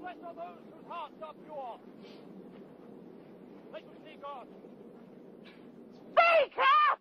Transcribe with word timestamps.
blessed 0.00 0.22
are 0.24 0.34
those 0.34 0.64
whose 0.70 0.86
hearts 0.88 1.18
are 1.22 1.34
pure. 1.44 1.78
They 3.72 3.80
shall 3.80 4.00
see 4.06 4.16
God. 4.20 4.46
Speak 6.14 6.54
up! 6.88 6.98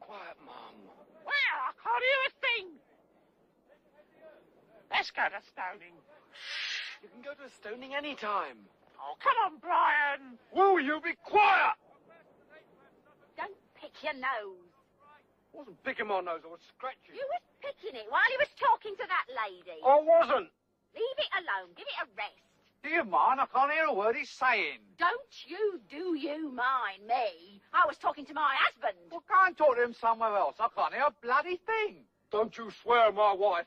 Quiet, 0.00 0.38
Mum. 0.44 0.74
Well, 1.24 1.56
I 1.62 1.72
can't 1.76 2.04
hear 2.04 2.20
a 2.26 2.32
thing. 2.40 2.66
Let's 4.90 5.10
go 5.12 5.22
to 5.28 5.40
stoning. 5.52 5.94
You 7.02 7.08
can 7.12 7.22
go 7.22 7.36
to 7.36 7.44
a 7.46 7.52
stoning 7.62 7.94
any 7.94 8.16
time. 8.16 8.58
Oh, 8.98 9.14
come 9.22 9.36
on, 9.46 9.62
Brian. 9.62 10.38
Will 10.50 10.80
you 10.80 10.98
be 11.04 11.14
quiet? 11.22 11.78
Don't 13.36 13.54
pick 13.78 13.94
your 14.02 14.14
nose. 14.18 14.74
I 15.54 15.56
wasn't 15.56 15.78
picking 15.84 16.08
my 16.10 16.20
nose, 16.20 16.42
I 16.42 16.50
was 16.50 16.60
scratching. 16.74 17.14
You 17.14 17.22
was 17.22 17.44
picking 17.62 17.94
it 17.94 18.06
while 18.10 18.26
you 18.34 18.38
was 18.42 18.50
talking 18.58 18.94
to 18.98 19.06
that 19.06 19.26
lady. 19.30 19.78
I 19.86 19.96
wasn't. 20.02 20.50
Leave 20.94 21.18
it 21.18 21.32
alone. 21.34 21.74
Give 21.76 21.86
it 21.86 21.98
a 22.02 22.06
rest. 22.16 22.48
Do 22.82 22.90
you 22.90 23.04
mind? 23.04 23.40
I 23.40 23.46
can't 23.46 23.72
hear 23.72 23.84
a 23.84 23.92
word 23.92 24.16
he's 24.16 24.30
saying. 24.30 24.78
Don't 24.98 25.34
you 25.46 25.80
do 25.90 26.16
you 26.16 26.50
mind 26.52 27.06
me. 27.06 27.60
I 27.72 27.84
was 27.86 27.96
talking 27.98 28.24
to 28.26 28.34
my 28.34 28.54
husband. 28.56 28.94
Well, 29.10 29.24
go 29.28 29.34
and 29.46 29.56
talk 29.56 29.76
to 29.76 29.82
him 29.82 29.94
somewhere 30.00 30.36
else. 30.36 30.56
I 30.60 30.68
can't 30.74 30.94
hear 30.94 31.04
a 31.04 31.14
bloody 31.22 31.60
thing. 31.66 32.04
Don't 32.30 32.56
you 32.56 32.70
swear, 32.82 33.10
my 33.12 33.32
wife. 33.32 33.66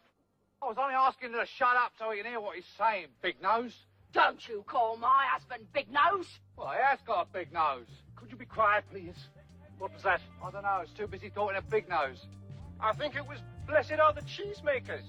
I 0.61 0.67
was 0.67 0.77
only 0.79 0.93
asking 0.93 1.33
her 1.33 1.41
to 1.41 1.45
shut 1.45 1.75
up 1.75 1.91
so 1.97 2.11
he 2.11 2.21
can 2.21 2.31
hear 2.31 2.39
what 2.39 2.55
he's 2.55 2.65
saying, 2.77 3.07
big 3.21 3.41
nose. 3.41 3.73
Don't 4.13 4.47
you 4.47 4.63
call 4.67 4.97
my 4.97 5.25
husband 5.31 5.65
Big 5.73 5.87
Nose. 5.89 6.27
Well, 6.57 6.69
he 6.69 6.83
has 6.83 6.99
got 7.07 7.27
a 7.27 7.33
big 7.33 7.53
nose. 7.53 7.87
Could 8.17 8.29
you 8.29 8.37
be 8.37 8.45
quiet, 8.45 8.83
please? 8.91 9.15
What 9.79 9.93
was 9.93 10.03
that? 10.03 10.21
I 10.43 10.51
don't 10.51 10.63
know, 10.63 10.67
I 10.67 10.81
was 10.81 10.89
too 10.95 11.07
busy 11.07 11.29
talking 11.29 11.55
to 11.55 11.61
big 11.61 11.87
nose. 11.89 12.27
I 12.79 12.93
think 12.93 13.15
it 13.15 13.25
was 13.25 13.39
blessed 13.67 13.93
are 13.93 14.13
the 14.13 14.21
cheesemakers. 14.21 15.05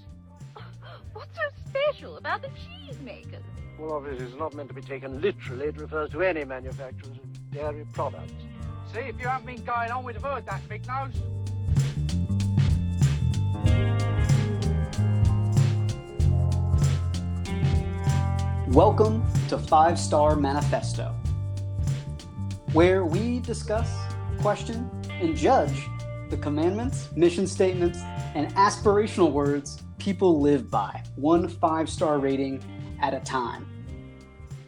What's 1.11 1.35
so 1.35 1.41
special 1.69 2.17
about 2.17 2.41
the 2.41 2.47
cheesemakers? 2.49 3.43
Well, 3.77 3.93
obviously, 3.93 4.27
it's 4.27 4.37
not 4.37 4.53
meant 4.53 4.69
to 4.69 4.73
be 4.73 4.81
taken 4.81 5.19
literally. 5.19 5.65
It 5.65 5.77
refers 5.77 6.11
to 6.11 6.21
any 6.21 6.45
manufacturers 6.45 7.17
of 7.17 7.51
dairy 7.51 7.85
products. 7.91 8.31
See, 8.93 8.99
if 8.99 9.19
you 9.19 9.27
haven't 9.27 9.47
been 9.47 9.63
going 9.65 9.91
on, 9.91 10.03
we'd 10.05 10.15
have 10.15 10.23
heard 10.23 10.45
that, 10.45 10.61
big 10.69 10.87
nose. 10.87 11.11
Welcome 18.73 19.23
to 19.49 19.57
Five 19.57 19.99
Star 19.99 20.35
Manifesto, 20.35 21.13
where 22.71 23.05
we 23.05 23.39
discuss, 23.39 23.91
question, 24.39 24.89
and 25.09 25.35
judge 25.35 25.87
the 26.29 26.37
commandments, 26.37 27.09
mission 27.15 27.45
statements, 27.45 27.99
and 28.33 28.53
aspirational 28.55 29.31
words 29.31 29.83
people 30.03 30.41
live 30.41 30.69
by, 30.69 31.01
one 31.15 31.47
five 31.47 31.89
star 31.89 32.19
rating 32.19 32.61
at 33.01 33.13
a 33.13 33.21
time. 33.21 33.65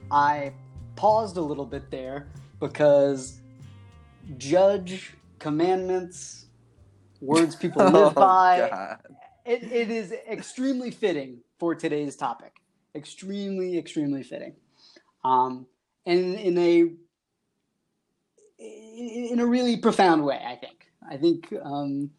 I 0.09 0.53
paused 0.95 1.35
a 1.35 1.41
little 1.41 1.65
bit 1.65 1.91
there 1.91 2.27
because 2.61 3.41
judge, 4.37 5.13
commandments, 5.39 6.45
words 7.19 7.53
people 7.53 7.83
live 7.91 7.95
Oh, 7.95 8.11
by, 8.11 8.69
God. 8.71 8.99
it, 9.45 9.63
it 9.63 9.91
is 9.91 10.13
extremely 10.29 10.89
fitting 10.89 11.39
for 11.59 11.75
today's 11.75 12.15
topic. 12.15 12.53
Extremely, 12.95 13.77
extremely 13.77 14.23
fitting. 14.23 14.55
Um, 15.25 15.65
and 16.05 16.35
in 16.35 16.57
a 16.57 16.79
in 18.57 19.27
in 19.31 19.39
a 19.41 19.45
really 19.45 19.75
profound 19.75 20.23
way, 20.23 20.41
I 20.47 20.55
think. 20.55 20.85
I 21.11 21.17
think 21.17 21.53
um, 21.61 22.09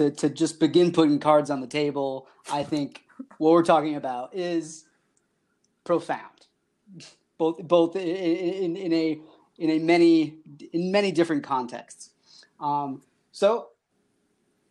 to 0.00 0.10
to 0.10 0.30
just 0.30 0.58
begin 0.58 0.92
putting 0.92 1.18
cards 1.18 1.50
on 1.50 1.60
the 1.60 1.66
table, 1.66 2.26
I 2.50 2.62
think 2.62 3.04
what 3.36 3.52
we're 3.52 3.62
talking 3.62 3.96
about 3.96 4.34
is 4.34 4.84
profound, 5.84 6.46
both 7.36 7.58
both 7.68 7.96
in, 7.96 8.02
in, 8.02 8.76
in 8.76 8.92
a 8.92 9.20
in 9.58 9.70
a 9.70 9.78
many 9.78 10.38
in 10.72 10.90
many 10.90 11.12
different 11.12 11.44
contexts. 11.44 12.10
Um, 12.58 13.02
so 13.30 13.68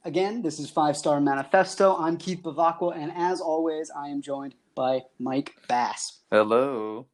Again, 0.05 0.41
this 0.41 0.59
is 0.59 0.69
Five 0.69 0.95
Star 0.95 1.19
Manifesto. 1.19 1.97
I'm 1.97 2.15
Keith 2.15 2.41
Bavacqua, 2.41 2.95
and 2.95 3.11
as 3.13 3.41
always, 3.41 3.91
I 3.91 4.07
am 4.07 4.21
joined 4.21 4.55
by 4.73 5.01
Mike 5.19 5.55
Bass. 5.67 6.21
Hello. 6.31 7.05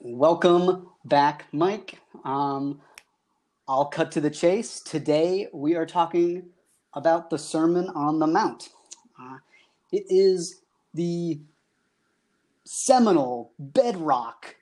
Welcome 0.00 0.88
back, 1.04 1.44
Mike. 1.52 2.00
Um, 2.24 2.80
I'll 3.68 3.84
cut 3.84 4.10
to 4.12 4.22
the 4.22 4.30
chase. 4.30 4.80
Today, 4.80 5.48
we 5.52 5.74
are 5.76 5.84
talking 5.84 6.48
about 6.96 7.28
the 7.28 7.38
Sermon 7.38 7.90
on 7.90 8.18
the 8.18 8.26
Mount. 8.26 8.70
Uh, 9.20 9.36
it 9.92 10.06
is 10.08 10.62
the 10.94 11.38
seminal, 12.64 13.52
bedrock, 13.58 14.56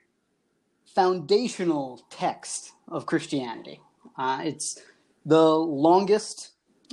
foundational 0.85 2.05
text 2.09 2.73
of 2.89 3.05
Christianity. 3.05 3.79
Uh, 4.17 4.41
it's 4.43 4.79
the 5.25 5.49
longest, 5.49 6.51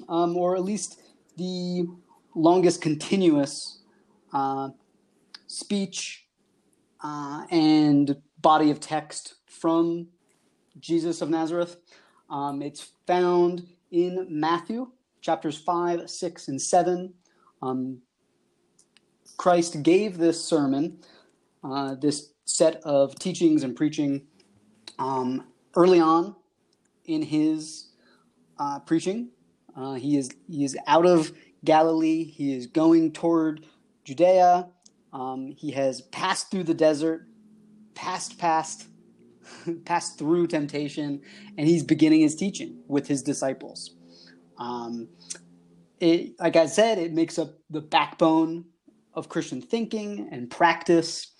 um, 0.09 0.37
or 0.37 0.55
at 0.57 0.63
least 0.63 1.01
the 1.37 1.87
longest 2.35 2.81
continuous 2.81 3.81
uh, 4.33 4.71
speech 5.49 6.25
uh, 7.03 7.45
and 7.51 8.17
body 8.41 8.71
of 8.71 8.81
text 8.81 9.35
from 9.47 10.07
Jesus 10.79 11.21
of 11.21 11.29
Nazareth. 11.29 11.77
Um, 12.31 12.63
it's 12.63 12.93
found 13.07 13.67
in 13.91 14.27
Matthew 14.31 14.91
chapters 15.23 15.57
5, 15.57 16.11
6, 16.11 16.49
and 16.49 16.61
7. 16.61 17.15
Um, 17.63 18.03
Christ 19.39 19.83
gave 19.83 20.19
this 20.19 20.45
sermon, 20.45 20.99
uh, 21.65 21.95
this 21.95 22.33
set 22.45 22.77
of 22.85 23.19
teachings 23.19 23.63
and 23.63 23.75
preaching 23.75 24.27
um, 24.99 25.45
early 25.75 26.01
on 26.01 26.35
in 27.07 27.23
his 27.23 27.93
uh, 28.59 28.81
preaching. 28.81 29.31
Uh, 29.75 29.95
he 29.95 30.19
is 30.19 30.31
he 30.49 30.65
is 30.65 30.77
out 30.87 31.07
of 31.07 31.33
Galilee. 31.65 32.25
He 32.25 32.55
is 32.55 32.67
going 32.67 33.13
toward 33.13 33.65
Judea. 34.05 34.69
Um, 35.13 35.53
he 35.57 35.71
has 35.71 36.03
passed 36.03 36.51
through 36.51 36.65
the 36.65 36.75
desert, 36.75 37.27
passed 37.95 38.39
past, 38.39 38.87
passed 39.85 40.19
through 40.19 40.49
temptation, 40.49 41.23
and 41.57 41.67
he's 41.67 41.83
beginning 41.83 42.21
his 42.21 42.37
teaching 42.37 42.83
with 42.87 43.07
his 43.07 43.23
disciples. 43.23 43.95
Um, 44.63 45.09
it, 45.99 46.39
like 46.39 46.55
I 46.55 46.67
said, 46.67 46.99
it 46.99 47.13
makes 47.13 47.37
up 47.39 47.59
the 47.69 47.81
backbone 47.81 48.67
of 49.15 49.29
Christian 49.29 49.61
thinking 49.61 50.29
and 50.31 50.49
practice, 50.49 51.33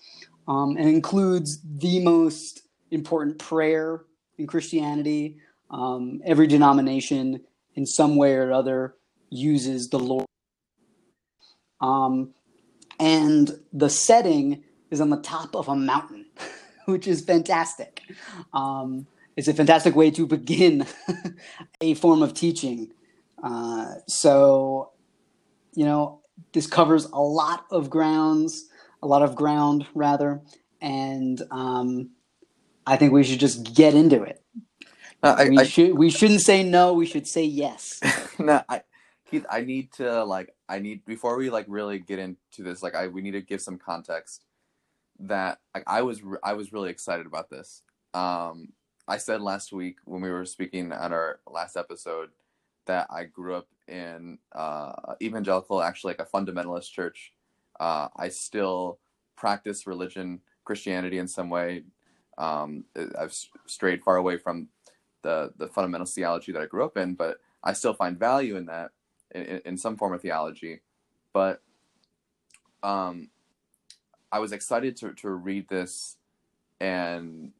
um, 0.47 0.75
and 0.77 0.89
includes 0.89 1.59
the 1.63 2.03
most 2.03 2.63
important 2.91 3.39
prayer 3.39 4.03
in 4.37 4.45
Christianity. 4.45 5.37
Um, 5.71 6.21
every 6.25 6.47
denomination, 6.47 7.41
in 7.75 7.85
some 7.85 8.17
way 8.17 8.33
or 8.33 8.51
other, 8.51 8.95
uses 9.29 9.89
the 9.89 9.99
Lord. 9.99 10.25
Um, 11.79 12.33
and 12.99 13.57
the 13.71 13.89
setting 13.89 14.63
is 14.91 14.99
on 14.99 15.09
the 15.09 15.21
top 15.21 15.55
of 15.55 15.69
a 15.69 15.75
mountain, 15.75 16.25
which 16.85 17.07
is 17.07 17.21
fantastic. 17.21 18.01
Um, 18.53 19.07
it's 19.37 19.47
a 19.47 19.53
fantastic 19.53 19.95
way 19.95 20.11
to 20.11 20.27
begin 20.27 20.85
a 21.81 21.93
form 21.95 22.21
of 22.21 22.33
teaching. 22.33 22.91
Uh, 23.43 23.95
so, 24.07 24.91
you 25.73 25.85
know, 25.85 26.21
this 26.53 26.65
covers 26.65 27.05
a 27.05 27.19
lot 27.19 27.65
of 27.69 27.89
grounds, 27.89 28.69
a 29.01 29.07
lot 29.07 29.21
of 29.21 29.35
ground 29.35 29.85
rather, 29.93 30.41
and 30.81 31.41
um, 31.51 32.11
I 32.87 32.95
think 32.95 33.11
we 33.11 33.23
should 33.23 33.39
just 33.39 33.75
get 33.75 33.93
into 33.93 34.23
it. 34.23 34.41
No, 35.21 35.31
I, 35.31 35.49
we 35.49 35.57
I, 35.57 35.63
should 35.63 35.97
we 35.97 36.09
shouldn't 36.09 36.41
say 36.41 36.63
no. 36.63 36.93
We 36.93 37.05
should 37.05 37.27
say 37.27 37.43
yes. 37.43 37.99
no, 38.39 38.61
I, 38.67 38.81
Keith, 39.29 39.45
I 39.49 39.61
need 39.61 39.91
to 39.93 40.23
like, 40.23 40.53
I 40.67 40.79
need 40.79 41.05
before 41.05 41.37
we 41.37 41.49
like 41.49 41.65
really 41.67 41.99
get 41.99 42.19
into 42.19 42.63
this, 42.63 42.81
like, 42.81 42.95
I 42.95 43.07
we 43.07 43.21
need 43.21 43.31
to 43.31 43.41
give 43.41 43.61
some 43.61 43.77
context 43.77 44.45
that 45.19 45.59
like 45.73 45.83
I 45.87 46.01
was 46.01 46.23
re- 46.23 46.39
I 46.43 46.53
was 46.53 46.73
really 46.73 46.89
excited 46.89 47.25
about 47.25 47.49
this. 47.49 47.83
Um, 48.13 48.69
I 49.07 49.17
said 49.17 49.41
last 49.41 49.73
week 49.73 49.97
when 50.05 50.21
we 50.21 50.29
were 50.29 50.45
speaking 50.45 50.91
at 50.91 51.11
our 51.11 51.39
last 51.49 51.75
episode 51.75 52.29
that 52.85 53.07
I 53.09 53.25
grew 53.25 53.55
up 53.55 53.67
in 53.87 54.37
uh, 54.53 55.13
evangelical, 55.21 55.81
actually 55.81 56.11
like 56.11 56.27
a 56.27 56.31
fundamentalist 56.37 56.91
church. 56.91 57.33
Uh, 57.79 58.07
I 58.15 58.29
still 58.29 58.99
practice 59.35 59.87
religion, 59.87 60.41
Christianity 60.63 61.17
in 61.17 61.27
some 61.27 61.49
way. 61.49 61.83
Um, 62.37 62.85
I've 63.17 63.35
strayed 63.65 64.03
far 64.03 64.17
away 64.17 64.37
from 64.37 64.69
the 65.21 65.53
the 65.57 65.67
fundamental 65.67 66.05
theology 66.05 66.51
that 66.51 66.61
I 66.61 66.65
grew 66.65 66.83
up 66.83 66.97
in, 66.97 67.15
but 67.15 67.37
I 67.63 67.73
still 67.73 67.93
find 67.93 68.17
value 68.17 68.55
in 68.57 68.65
that 68.67 68.91
in, 69.33 69.61
in 69.65 69.77
some 69.77 69.97
form 69.97 70.13
of 70.13 70.21
theology. 70.21 70.81
But 71.31 71.61
um, 72.81 73.29
I 74.31 74.39
was 74.39 74.51
excited 74.51 74.95
to 74.97 75.13
to 75.13 75.29
read 75.29 75.67
this 75.69 76.17
and 76.79 77.51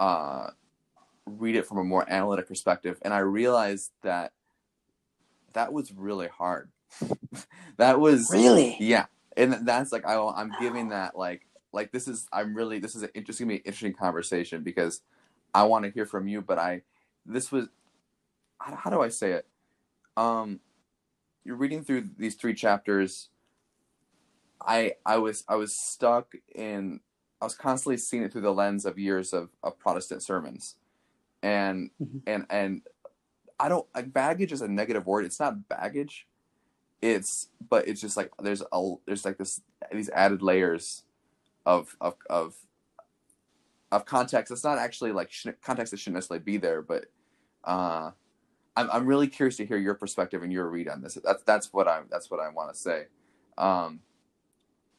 uh, 0.00 0.50
read 1.26 1.56
it 1.56 1.66
from 1.66 1.78
a 1.78 1.84
more 1.84 2.04
analytic 2.08 2.46
perspective, 2.48 2.98
and 3.02 3.14
I 3.14 3.18
realized 3.18 3.92
that 4.02 4.32
that 5.52 5.72
was 5.72 5.92
really 5.92 6.28
hard. 6.28 6.70
that 7.76 7.98
was 7.98 8.30
Really? 8.32 8.76
yeah, 8.78 9.06
and 9.36 9.66
that's 9.66 9.92
like 9.92 10.06
I, 10.06 10.16
I'm 10.16 10.52
giving 10.60 10.90
that 10.90 11.16
like 11.16 11.46
like 11.72 11.92
this 11.92 12.08
is 12.08 12.26
I'm 12.32 12.54
really 12.54 12.78
this 12.78 12.94
is 12.94 13.02
an 13.02 13.10
interesting 13.14 13.48
be 13.48 13.56
an 13.56 13.60
interesting 13.60 13.94
conversation 13.94 14.62
because 14.62 15.02
I 15.54 15.64
want 15.64 15.84
to 15.84 15.90
hear 15.90 16.06
from 16.06 16.28
you, 16.28 16.40
but 16.40 16.58
I 16.58 16.82
this 17.26 17.50
was 17.50 17.68
how, 18.60 18.76
how 18.76 18.90
do 18.90 19.00
I 19.00 19.08
say 19.08 19.32
it? 19.32 19.46
Um, 20.16 20.60
you're 21.44 21.56
reading 21.56 21.84
through 21.84 22.10
these 22.16 22.34
three 22.34 22.54
chapters. 22.54 23.28
I 24.60 24.94
I 25.04 25.18
was 25.18 25.44
I 25.48 25.56
was 25.56 25.74
stuck 25.74 26.34
in 26.54 27.00
I 27.40 27.44
was 27.44 27.54
constantly 27.54 27.98
seeing 27.98 28.22
it 28.22 28.32
through 28.32 28.40
the 28.42 28.54
lens 28.54 28.86
of 28.86 28.98
years 28.98 29.32
of, 29.32 29.50
of 29.62 29.78
Protestant 29.78 30.22
sermons, 30.22 30.76
and 31.44 31.90
Mhm. 32.02 32.22
and 32.26 32.46
and 32.50 32.82
I 33.60 33.68
don't 33.68 33.86
like 33.94 34.12
baggage 34.12 34.50
is 34.52 34.62
a 34.62 34.68
negative 34.68 35.06
word. 35.06 35.24
It's 35.26 35.38
not 35.38 35.68
baggage. 35.68 36.26
It's 37.02 37.48
but 37.68 37.86
it's 37.86 38.00
just 38.00 38.16
like 38.16 38.32
there's 38.42 38.62
a 38.72 38.94
there's 39.06 39.24
like 39.24 39.38
this 39.38 39.60
these 39.92 40.08
added 40.10 40.42
layers 40.42 41.04
of 41.66 41.96
of 42.00 42.16
of 42.30 42.56
of 43.92 44.06
context. 44.06 44.50
It's 44.50 44.64
not 44.64 44.78
actually 44.78 45.12
like 45.12 45.30
sh- 45.30 45.48
context 45.62 45.90
that 45.92 45.98
shouldn't 45.98 46.14
necessarily 46.16 46.42
be 46.42 46.56
there, 46.56 46.82
but 46.82 47.06
uh, 47.64 48.10
I'm 48.76 48.90
I'm 48.90 49.06
really 49.06 49.28
curious 49.28 49.56
to 49.58 49.66
hear 49.66 49.76
your 49.76 49.94
perspective 49.94 50.42
and 50.42 50.52
your 50.52 50.68
read 50.68 50.88
on 50.88 51.02
this. 51.02 51.18
That's 51.22 51.42
that's 51.44 51.72
what 51.72 51.86
I'm 51.88 52.06
that's 52.10 52.30
what 52.30 52.40
I 52.40 52.48
want 52.48 52.72
to 52.72 52.78
say. 52.78 53.06
Um, 53.58 54.00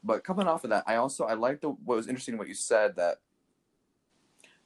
but 0.03 0.23
coming 0.23 0.47
off 0.47 0.63
of 0.63 0.69
that, 0.69 0.83
I 0.87 0.97
also 0.97 1.25
I 1.25 1.33
liked 1.33 1.61
the, 1.61 1.69
what 1.69 1.95
was 1.97 2.07
interesting 2.07 2.37
what 2.37 2.47
you 2.47 2.53
said 2.53 2.95
that 2.97 3.17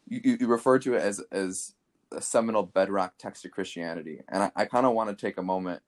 you, 0.10 0.38
you, 0.40 0.48
referred 0.48 0.82
to 0.84 0.96
it 0.96 1.02
as 1.02 1.22
as 1.32 1.74
a 2.12 2.22
seminal 2.22 2.64
bedrock 2.64 3.14
text 3.18 3.46
of 3.46 3.52
Christianity, 3.52 4.22
and 4.28 4.44
I, 4.44 4.52
I 4.56 4.66
kind 4.66 4.86
of 4.86 4.94
want 4.94 5.10
to 5.10 5.16
take 5.16 5.38
a 5.38 5.44
moment 5.44 5.82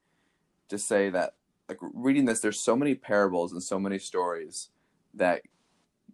to 0.68 0.78
say 0.78 1.10
that 1.10 1.34
like 1.68 1.78
reading 1.80 2.24
this, 2.24 2.40
there's 2.40 2.60
so 2.60 2.76
many 2.76 2.94
parables 2.94 3.52
and 3.52 3.62
so 3.62 3.78
many 3.78 3.98
stories 3.98 4.68
that 5.14 5.42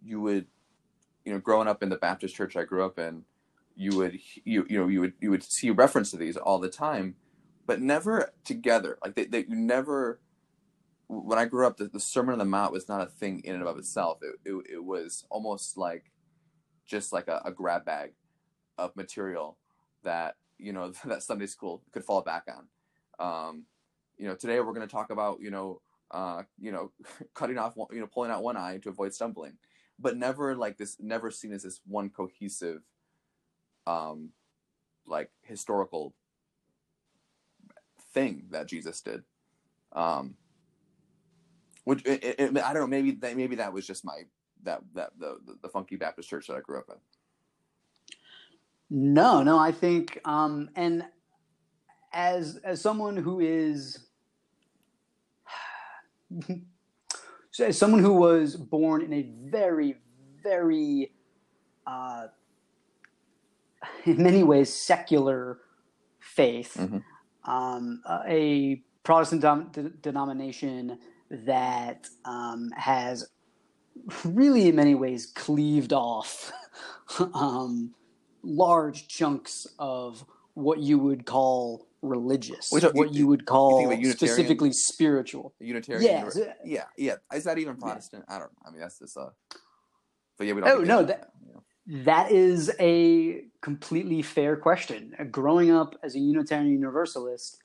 you 0.03 0.19
would 0.21 0.47
you 1.25 1.33
know 1.33 1.39
growing 1.39 1.67
up 1.67 1.83
in 1.83 1.89
the 1.89 1.97
Baptist 1.97 2.35
church 2.35 2.55
I 2.55 2.63
grew 2.63 2.83
up 2.83 2.97
in, 2.97 3.23
you 3.75 3.95
would 3.97 4.19
you 4.43 4.65
you 4.69 4.79
know 4.79 4.87
you 4.87 5.01
would 5.01 5.13
you 5.21 5.29
would 5.29 5.43
see 5.43 5.69
reference 5.69 6.11
to 6.11 6.17
these 6.17 6.37
all 6.37 6.59
the 6.59 6.69
time, 6.69 7.15
but 7.65 7.81
never 7.81 8.33
together. 8.43 8.97
Like 9.03 9.15
that 9.15 9.31
they, 9.31 9.45
you 9.47 9.55
never. 9.55 10.19
When 11.11 11.39
I 11.39 11.45
grew 11.45 11.65
up, 11.65 11.77
the, 11.77 11.85
the 11.85 11.99
Sermon 11.99 12.33
on 12.33 12.37
the 12.39 12.45
Mount 12.45 12.71
was 12.71 12.87
not 12.87 13.01
a 13.01 13.07
thing 13.07 13.41
in 13.43 13.55
and 13.55 13.63
of 13.63 13.79
itself. 13.79 14.19
It 14.21 14.49
it, 14.49 14.65
it 14.73 14.83
was 14.83 15.25
almost 15.29 15.77
like 15.77 16.11
just 16.89 17.13
like 17.13 17.27
a, 17.27 17.41
a 17.45 17.51
grab 17.51 17.85
bag 17.85 18.11
of 18.77 18.95
material 18.95 19.57
that 20.03 20.35
you 20.57 20.73
know 20.73 20.91
that 21.05 21.23
Sunday 21.23 21.45
school 21.45 21.83
could 21.91 22.03
fall 22.03 22.21
back 22.21 22.47
on. 22.49 22.67
Um, 23.19 23.65
you 24.17 24.27
know, 24.27 24.35
today 24.35 24.59
we're 24.59 24.73
going 24.73 24.87
to 24.87 24.91
talk 24.91 25.11
about 25.11 25.39
you 25.39 25.51
know 25.51 25.81
uh, 26.11 26.43
you 26.59 26.71
know 26.71 26.91
cutting 27.33 27.57
off 27.57 27.75
you 27.91 27.99
know 27.99 28.07
pulling 28.07 28.31
out 28.31 28.43
one 28.43 28.57
eye 28.57 28.79
to 28.81 28.89
avoid 28.89 29.13
stumbling, 29.13 29.57
but 29.99 30.17
never 30.17 30.55
like 30.55 30.77
this, 30.77 30.97
never 30.99 31.31
seen 31.31 31.53
as 31.53 31.63
this 31.63 31.79
one 31.85 32.09
cohesive, 32.09 32.81
um, 33.87 34.31
like 35.05 35.29
historical 35.43 36.13
thing 38.13 38.47
that 38.49 38.67
Jesus 38.67 39.01
did. 39.01 39.23
Um, 39.93 40.35
which 41.85 42.05
it, 42.05 42.23
it, 42.23 42.57
I 42.57 42.73
don't 42.73 42.81
know, 42.83 42.87
maybe 42.87 43.11
that 43.11 43.35
maybe 43.35 43.55
that 43.55 43.73
was 43.73 43.87
just 43.87 44.05
my 44.05 44.23
that 44.63 44.81
that 44.95 45.11
the 45.19 45.37
the 45.61 45.69
funky 45.69 45.95
Baptist 45.95 46.29
church 46.29 46.47
that 46.47 46.57
I 46.57 46.61
grew 46.61 46.79
up 46.79 46.85
in. 46.89 46.95
No, 48.89 49.43
no, 49.43 49.57
I 49.59 49.71
think, 49.71 50.19
um, 50.25 50.69
and 50.75 51.03
as 52.13 52.57
as 52.63 52.81
someone 52.81 53.17
who 53.17 53.39
is, 53.39 54.07
as 57.59 57.77
someone 57.77 58.01
who 58.03 58.13
was 58.13 58.55
born 58.55 59.01
in 59.03 59.13
a 59.13 59.23
very, 59.51 59.97
very, 60.43 61.11
uh, 61.87 62.27
in 64.05 64.23
many 64.23 64.43
ways, 64.43 64.73
secular 64.73 65.59
faith, 66.19 66.75
Mhm. 66.79 67.03
um, 67.45 68.01
uh, 68.05 68.21
a 68.27 68.83
Protestant 69.03 69.41
dom- 69.41 69.71
de- 69.71 69.89
denomination 69.89 70.99
that 71.31 72.07
um, 72.25 72.71
has 72.75 73.27
really, 74.23 74.67
in 74.67 74.75
many 74.75 74.95
ways, 74.95 75.25
cleaved 75.27 75.93
off. 75.93 76.51
um, 77.33 77.93
large 78.43 79.07
chunks 79.07 79.67
of 79.79 80.23
what 80.53 80.79
you 80.79 80.97
would 80.99 81.25
call 81.25 81.87
religious, 82.01 82.67
so 82.67 82.91
what 82.93 83.11
you- 83.13 83.19
you 83.21 83.27
would 83.27 83.45
call 83.45 83.79
think 83.79 83.91
of 83.91 83.97
a 83.99 84.01
Unitarian- 84.01 84.17
specifically 84.35 84.71
spiritual. 84.71 85.53
Unitarian. 85.59 86.03
Yeah, 86.03 86.29
so- 86.29 86.53
yeah, 86.63 86.83
yeah. 86.97 87.15
Is 87.33 87.43
that 87.45 87.57
even 87.57 87.75
Protestant? 87.77 88.25
I 88.29 88.33
don't. 88.39 88.43
Know. 88.53 88.67
I 88.67 88.71
mean, 88.71 88.79
that's 88.79 88.99
just 88.99 89.17
uh. 89.17 89.29
But 90.37 90.47
yeah, 90.47 90.53
we 90.53 90.61
don't. 90.61 90.69
Oh, 90.69 90.83
no, 90.83 91.03
that- 91.03 91.31
you. 91.45 91.63
That 92.05 92.31
is 92.31 92.71
a 92.79 93.45
completely 93.61 94.21
fair 94.21 94.55
question. 94.55 95.15
Growing 95.31 95.71
up 95.71 95.95
as 96.03 96.15
a 96.15 96.19
Unitarian 96.19 96.71
Universalist, 96.71 97.57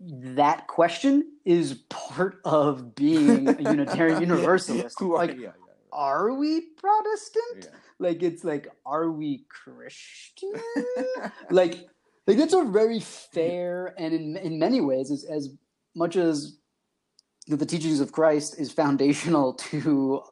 that 0.00 0.66
question 0.66 1.32
is 1.44 1.74
part 1.88 2.40
of 2.44 2.94
being 2.94 3.48
a 3.48 3.62
Unitarian 3.62 4.20
Universalist. 4.28 4.98
Who 4.98 5.14
are 5.14 5.26
like, 5.26 5.38
yeah, 5.38 5.50
are 5.92 6.32
we 6.32 6.62
Protestant? 6.76 7.64
yeah, 7.64 7.78
Like, 7.98 8.22
it's 8.22 8.42
like, 8.42 8.68
are 8.86 9.10
we 9.10 9.44
Christian? 9.48 10.54
like 11.50 11.88
like 12.26 12.38
that's 12.38 12.54
a 12.54 12.62
very 12.64 13.00
fair 13.00 13.94
and 13.98 14.14
in 14.14 14.36
in 14.36 14.58
many 14.58 14.80
ways 14.80 15.10
as 15.10 15.24
as 15.24 15.50
much 15.94 16.16
as 16.16 16.58
the 17.48 17.66
teachings 17.66 18.00
of 18.00 18.12
Christ 18.12 18.58
is 18.58 18.70
foundational 18.70 19.54
to 19.70 20.22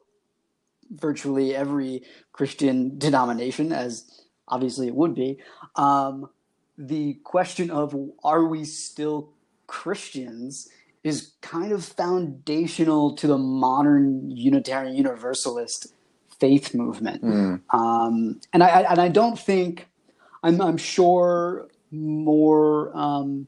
virtually 0.91 1.55
every 1.55 2.03
Christian 2.31 2.97
denomination, 2.97 3.71
as 3.71 4.09
obviously 4.47 4.87
it 4.87 4.95
would 4.95 5.13
be. 5.13 5.37
Um, 5.75 6.29
the 6.77 7.15
question 7.25 7.69
of 7.69 7.95
are 8.23 8.45
we 8.45 8.63
still 8.63 9.33
Christians 9.69 10.67
is 11.03 11.33
kind 11.41 11.71
of 11.71 11.85
foundational 11.85 13.15
to 13.15 13.27
the 13.27 13.37
modern 13.37 14.31
Unitarian 14.31 14.95
Universalist 14.95 15.93
faith 16.39 16.73
movement. 16.73 17.23
Mm. 17.23 17.61
Um, 17.73 18.41
and 18.51 18.63
I, 18.63 18.81
and 18.81 18.99
I 18.99 19.07
don't 19.09 19.37
think 19.37 19.87
I'm 20.43 20.59
I'm 20.61 20.77
sure 20.77 21.67
more 21.91 22.91
um, 22.97 23.47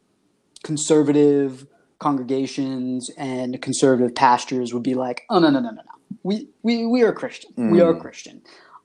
conservative 0.63 1.65
congregations 1.99 3.09
and 3.17 3.61
conservative 3.61 4.13
pastors 4.15 4.73
would 4.73 4.83
be 4.83 4.93
like, 4.93 5.23
oh 5.29 5.39
no 5.39 5.49
no 5.49 5.59
no 5.59 5.69
no 5.69 5.81
no, 5.81 6.17
we 6.23 6.47
we 6.61 6.85
we 6.85 7.01
are 7.03 7.11
Christian, 7.13 7.51
we 7.71 7.81
are 7.81 7.93
Mm. 7.93 8.01
Christian, 8.01 8.41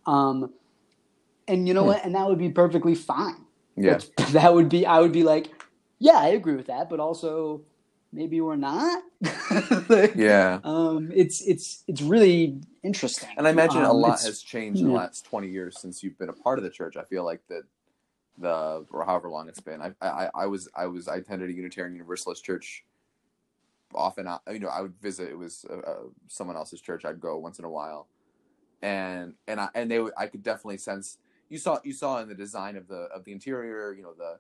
um, 0.06 0.50
and 1.46 1.68
you 1.68 1.75
know 1.75 1.84
what, 1.84 2.04
and 2.04 2.14
that 2.14 2.26
would 2.28 2.38
be 2.38 2.50
perfectly 2.50 2.94
fine. 2.94 3.44
yeah. 3.76 3.99
That 4.32 4.54
would 4.54 4.68
be 4.68 4.87
I 4.87 5.00
would 5.00 5.12
be 5.12 5.22
like, 5.22 5.49
yeah, 5.98 6.18
I 6.18 6.28
agree 6.28 6.56
with 6.56 6.66
that, 6.66 6.88
but 6.90 7.00
also 7.00 7.62
maybe 8.12 8.40
we're 8.40 8.56
not. 8.56 9.02
Like, 9.88 10.14
Yeah. 10.16 10.60
Um, 10.64 11.10
it's 11.14 11.40
it's 11.42 11.84
it's 11.86 12.02
really 12.02 12.60
interesting, 12.82 13.28
And 13.36 13.46
I 13.46 13.50
imagine 13.50 13.82
a 13.82 13.90
Um, 13.90 13.96
lot 14.00 14.20
has 14.22 14.42
changed 14.42 14.80
in 14.80 14.88
the 14.88 14.92
last 14.94 15.24
twenty 15.24 15.48
years 15.48 15.78
since 15.80 16.02
you've 16.02 16.18
been 16.18 16.28
a 16.28 16.32
part 16.34 16.58
of 16.58 16.64
the 16.64 16.70
church. 16.70 16.96
I 16.96 17.04
feel 17.04 17.24
like 17.24 17.40
that 17.48 17.62
the 18.38 18.84
or 18.90 19.04
however 19.04 19.30
long 19.30 19.48
it's 19.48 19.60
been. 19.60 19.80
I 19.80 19.92
I, 20.00 20.30
I 20.34 20.46
was 20.46 20.68
I 20.74 20.86
was 20.86 21.08
I 21.08 21.16
attended 21.16 21.48
a 21.50 21.52
Unitarian 21.52 21.94
Universalist 21.94 22.44
church. 22.44 22.84
Often, 23.94 24.26
I, 24.26 24.38
you 24.50 24.58
know, 24.58 24.68
I 24.68 24.82
would 24.82 25.00
visit. 25.00 25.30
It 25.30 25.38
was 25.38 25.64
uh, 25.70 25.76
uh, 25.76 25.96
someone 26.26 26.56
else's 26.56 26.80
church. 26.80 27.04
I'd 27.04 27.20
go 27.20 27.38
once 27.38 27.58
in 27.60 27.64
a 27.64 27.70
while, 27.70 28.08
and 28.82 29.34
and 29.46 29.60
I 29.60 29.68
and 29.74 29.90
they 29.90 30.00
would- 30.00 30.12
I 30.18 30.26
could 30.26 30.42
definitely 30.42 30.78
sense. 30.78 31.18
You 31.48 31.58
saw 31.58 31.78
you 31.84 31.92
saw 31.92 32.20
in 32.20 32.28
the 32.28 32.34
design 32.34 32.76
of 32.76 32.88
the 32.88 33.02
of 33.14 33.24
the 33.24 33.32
interior, 33.32 33.92
you 33.94 34.02
know, 34.02 34.12
the 34.12 34.38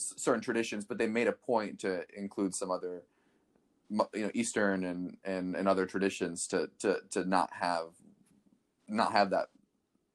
certain 0.00 0.40
traditions, 0.40 0.84
but 0.84 0.98
they 0.98 1.06
made 1.06 1.28
a 1.28 1.32
point 1.32 1.78
to 1.80 2.04
include 2.16 2.54
some 2.54 2.70
other 2.70 3.02
you 4.14 4.22
know 4.22 4.30
eastern 4.34 4.84
and 4.84 5.16
and 5.24 5.56
and 5.56 5.68
other 5.68 5.84
traditions 5.86 6.46
to 6.46 6.70
to 6.78 6.98
to 7.10 7.24
not 7.24 7.50
have 7.52 7.88
not 8.88 9.12
have 9.12 9.30
that 9.30 9.48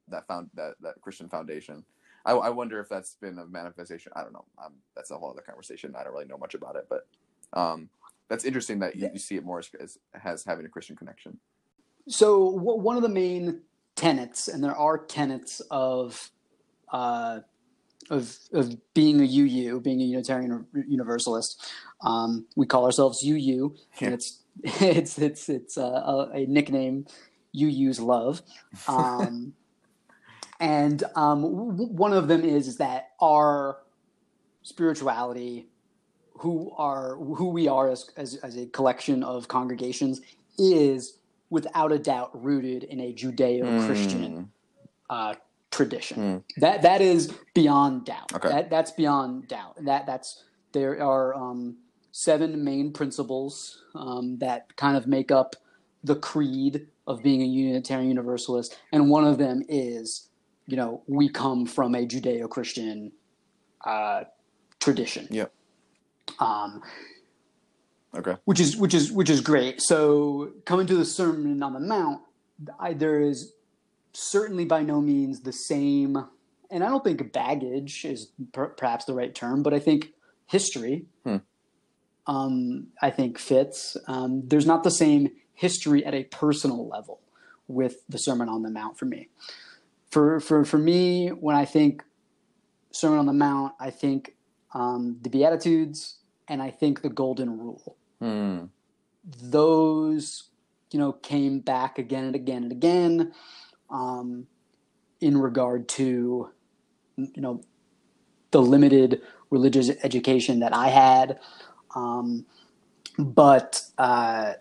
that 0.08 0.26
found 0.26 0.50
that 0.54 0.74
that 0.80 1.00
christian 1.00 1.28
foundation. 1.28 1.84
I, 2.24 2.32
I 2.32 2.50
wonder 2.50 2.80
if 2.80 2.88
that's 2.88 3.14
been 3.14 3.38
a 3.38 3.46
manifestation. 3.46 4.10
I 4.16 4.22
don't 4.22 4.32
know. 4.32 4.44
That's 4.96 5.12
a 5.12 5.16
whole 5.16 5.30
other 5.30 5.42
conversation. 5.42 5.94
I 5.96 6.02
don't 6.02 6.12
really 6.12 6.26
know 6.26 6.38
much 6.38 6.54
about 6.54 6.76
it 6.76 6.86
but 6.88 7.06
um 7.52 7.88
that's 8.28 8.44
interesting 8.44 8.80
that 8.80 8.96
you, 8.96 9.08
you 9.12 9.18
see 9.20 9.36
it 9.36 9.44
more 9.44 9.60
as, 9.60 9.70
as 9.80 9.98
has 10.14 10.44
having 10.44 10.66
a 10.66 10.68
christian 10.68 10.96
connection. 10.96 11.38
So 12.08 12.52
w- 12.56 12.80
one 12.80 12.96
of 12.96 13.02
the 13.02 13.08
main 13.08 13.62
tenets, 13.94 14.48
and 14.48 14.62
there 14.62 14.76
are 14.76 14.98
tenets 14.98 15.60
of 15.70 16.30
uh, 16.92 17.40
of 18.10 18.36
of 18.52 18.76
being 18.94 19.20
a 19.20 19.24
UU, 19.24 19.80
being 19.80 20.00
a 20.00 20.04
Unitarian 20.04 20.66
Universalist. 20.86 21.62
Um, 22.02 22.46
we 22.56 22.66
call 22.66 22.84
ourselves 22.84 23.22
UU, 23.24 23.74
Yeah. 24.00 24.06
and 24.06 24.14
it's 24.14 24.42
it's 24.64 25.18
it's 25.18 25.48
it's 25.48 25.78
uh, 25.78 25.82
a, 25.82 26.30
a 26.34 26.46
nickname 26.46 27.06
UU's 27.52 28.00
love. 28.00 28.42
Um, 28.88 29.54
and 30.60 31.02
um, 31.14 31.42
w- 31.42 31.92
one 31.92 32.12
of 32.12 32.28
them 32.28 32.44
is, 32.44 32.68
is 32.68 32.76
that 32.78 33.10
our 33.20 33.78
spirituality, 34.62 35.68
who 36.38 36.72
are 36.76 37.16
who 37.16 37.48
we 37.50 37.68
are 37.68 37.90
as, 37.90 38.10
as 38.16 38.36
as 38.36 38.56
a 38.56 38.66
collection 38.66 39.22
of 39.22 39.48
congregations, 39.48 40.20
is 40.58 41.18
without 41.50 41.92
a 41.92 41.98
doubt 41.98 42.30
rooted 42.44 42.82
in 42.84 42.98
a 43.00 43.12
Judeo-Christian 43.12 44.50
uh, 45.08 45.34
tradition. 45.76 46.42
That 46.56 46.82
that 46.82 47.00
is 47.00 47.32
beyond 47.54 48.06
doubt. 48.06 48.32
Okay. 48.34 48.48
That 48.48 48.70
that's 48.70 48.90
beyond 48.92 49.48
doubt. 49.48 49.84
That 49.84 50.06
that's 50.06 50.44
there 50.72 51.02
are 51.02 51.34
um, 51.34 51.76
seven 52.12 52.64
main 52.64 52.92
principles 52.92 53.82
um, 53.94 54.38
that 54.38 54.74
kind 54.76 54.96
of 54.96 55.06
make 55.06 55.30
up 55.30 55.54
the 56.02 56.16
creed 56.16 56.86
of 57.06 57.22
being 57.22 57.42
a 57.42 57.46
Unitarian 57.46 58.08
Universalist, 58.08 58.78
and 58.92 59.10
one 59.10 59.24
of 59.24 59.38
them 59.38 59.62
is, 59.68 60.28
you 60.66 60.76
know, 60.76 61.02
we 61.06 61.28
come 61.28 61.66
from 61.66 61.94
a 61.94 62.06
Judeo-Christian 62.06 63.12
uh, 63.84 64.24
tradition. 64.80 65.28
Yep. 65.30 65.52
Um, 66.40 66.82
Okay. 68.14 68.36
which 68.46 68.60
is 68.60 68.76
which 68.78 68.94
is 68.94 69.12
which 69.12 69.28
is 69.28 69.42
great. 69.42 69.82
So 69.82 70.52
coming 70.64 70.86
to 70.86 70.94
the 70.94 71.04
Sermon 71.04 71.62
on 71.62 71.74
the 71.74 71.80
Mount, 71.80 72.22
I, 72.80 72.94
there 72.94 73.20
is 73.20 73.52
certainly 74.16 74.64
by 74.64 74.82
no 74.82 75.00
means 75.00 75.40
the 75.40 75.52
same, 75.52 76.16
and 76.70 76.82
I 76.82 76.88
don't 76.88 77.04
think 77.04 77.32
baggage 77.32 78.04
is 78.04 78.32
per, 78.52 78.68
perhaps 78.68 79.04
the 79.04 79.14
right 79.14 79.34
term, 79.34 79.62
but 79.62 79.74
I 79.74 79.78
think 79.78 80.12
history, 80.46 81.06
Hmm. 81.24 81.36
um, 82.26 82.88
I 83.02 83.10
think 83.10 83.38
fits. 83.38 83.96
Um, 84.08 84.42
there's 84.46 84.66
not 84.66 84.84
the 84.84 84.90
same 84.90 85.30
history 85.52 86.04
at 86.04 86.14
a 86.14 86.24
personal 86.24 86.88
level 86.88 87.20
with 87.68 88.06
the 88.08 88.18
Sermon 88.18 88.48
on 88.48 88.62
the 88.62 88.70
Mount 88.70 88.98
for 88.98 89.04
me. 89.06 89.28
For 90.10 90.40
for 90.40 90.64
for 90.64 90.78
me, 90.78 91.28
when 91.28 91.56
I 91.56 91.64
think 91.64 92.02
Sermon 92.92 93.18
on 93.18 93.26
the 93.26 93.32
Mount, 93.32 93.74
I 93.78 93.90
think 93.90 94.36
um, 94.72 95.18
the 95.20 95.28
Beatitudes 95.30 96.18
and 96.48 96.62
I 96.62 96.70
think 96.70 97.02
the 97.02 97.08
Golden 97.10 97.58
Rule 97.58 97.96
Hmm. 98.20 98.66
those 99.42 100.44
you 100.92 100.98
know 100.98 101.12
came 101.12 101.58
back 101.60 101.98
again 101.98 102.24
and 102.24 102.34
again 102.34 102.62
and 102.62 102.72
again 102.72 103.32
um, 103.90 104.46
in 105.20 105.38
regard 105.38 105.88
to 105.88 106.50
you 107.16 107.42
know 107.42 107.62
the 108.50 108.60
limited 108.60 109.20
religious 109.50 109.90
education 110.02 110.60
that 110.60 110.74
I 110.74 110.88
had, 110.88 111.38
um, 111.94 112.46
but 113.18 113.82
uh, 113.98 114.54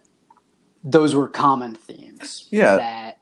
those 0.84 1.16
were 1.16 1.28
common 1.28 1.76
themes. 1.76 2.48
Yeah. 2.50 2.78
that 2.78 3.20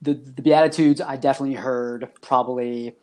the 0.00 0.14
the 0.14 0.42
Beatitudes 0.42 1.00
I 1.00 1.16
definitely 1.16 1.56
heard 1.56 2.08
probably 2.20 2.94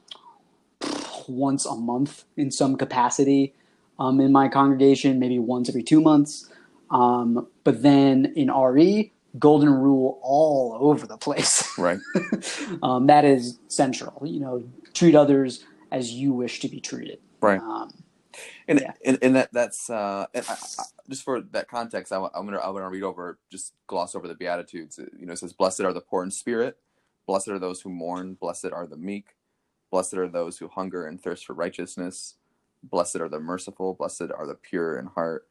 once 1.28 1.66
a 1.66 1.76
month 1.76 2.26
in 2.36 2.52
some 2.52 2.76
capacity 2.76 3.54
um, 4.00 4.20
in 4.20 4.32
my 4.32 4.48
congregation, 4.48 5.20
maybe 5.20 5.40
once 5.40 5.70
every 5.70 5.84
two 5.84 6.02
months. 6.02 6.50
Um, 6.90 7.48
but 7.64 7.84
then 7.84 8.34
in 8.36 8.50
RE, 8.52 9.12
golden 9.38 9.70
rule 9.70 10.20
all 10.24 10.78
over 10.82 11.06
the 11.08 11.18
place. 11.18 11.64
Right. 11.78 12.00
um, 12.84 13.08
that 13.08 13.26
is 13.26 13.60
central. 13.68 14.22
You 14.26 14.40
know, 14.40 14.64
treat 14.94 15.16
others 15.16 15.64
as 15.92 16.12
you 16.12 16.34
wish 16.34 16.60
to 16.62 16.70
be 16.70 16.82
treated. 16.82 17.20
Right. 17.42 17.62
Um, 17.62 17.92
And 18.68 18.82
Yeah. 18.82 18.94
and, 19.06 19.20
and 19.24 19.38
that 19.38 19.52
that's 19.54 19.92
uh 19.92 20.28
and 20.34 20.46
I, 20.50 20.54
I, 20.80 20.84
just 21.10 21.24
for 21.24 21.42
that 21.42 21.70
context, 21.70 22.14
I, 22.14 22.18
I'm 22.36 22.48
gonna 22.48 22.60
I'm 22.60 22.74
gonna 22.74 22.90
read 22.90 23.04
over 23.04 23.40
just 23.52 23.76
gloss 23.88 24.16
over 24.16 24.28
the 24.28 24.36
beatitudes. 24.36 25.00
You 25.20 25.28
know, 25.28 25.34
it 25.34 25.40
says, 25.40 25.54
"Blessed 25.54 25.82
are 25.82 25.94
the 25.94 26.02
poor 26.02 26.24
in 26.24 26.32
spirit, 26.32 26.78
blessed 27.28 27.50
are 27.50 27.60
those 27.60 27.82
who 27.82 27.92
mourn, 27.92 28.36
blessed 28.42 28.68
are 28.74 28.88
the 28.88 28.98
meek, 28.98 29.36
blessed 29.92 30.16
are 30.16 30.30
those 30.30 30.60
who 30.60 30.70
hunger 30.70 31.08
and 31.08 31.22
thirst 31.22 31.46
for 31.46 31.54
righteousness, 31.54 32.36
blessed 32.84 33.18
are 33.18 33.30
the 33.30 33.40
merciful, 33.42 33.96
blessed 33.96 34.32
are 34.36 34.48
the 34.48 34.56
pure 34.56 35.00
in 35.00 35.08
heart, 35.08 35.48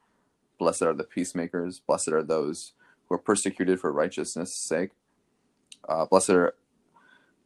blessed 0.59 0.83
are 0.83 0.93
the 0.95 1.05
peacemakers, 1.05 1.81
blessed 1.81 2.09
are 2.09 2.23
those 2.23 2.73
who 3.09 3.15
are 3.15 3.19
persecuted 3.19 3.81
for 3.81 3.91
righteousness' 3.91 4.55
sake, 4.55 4.91
uh, 5.87 6.05
blessed 6.05 6.29
are." 6.29 6.55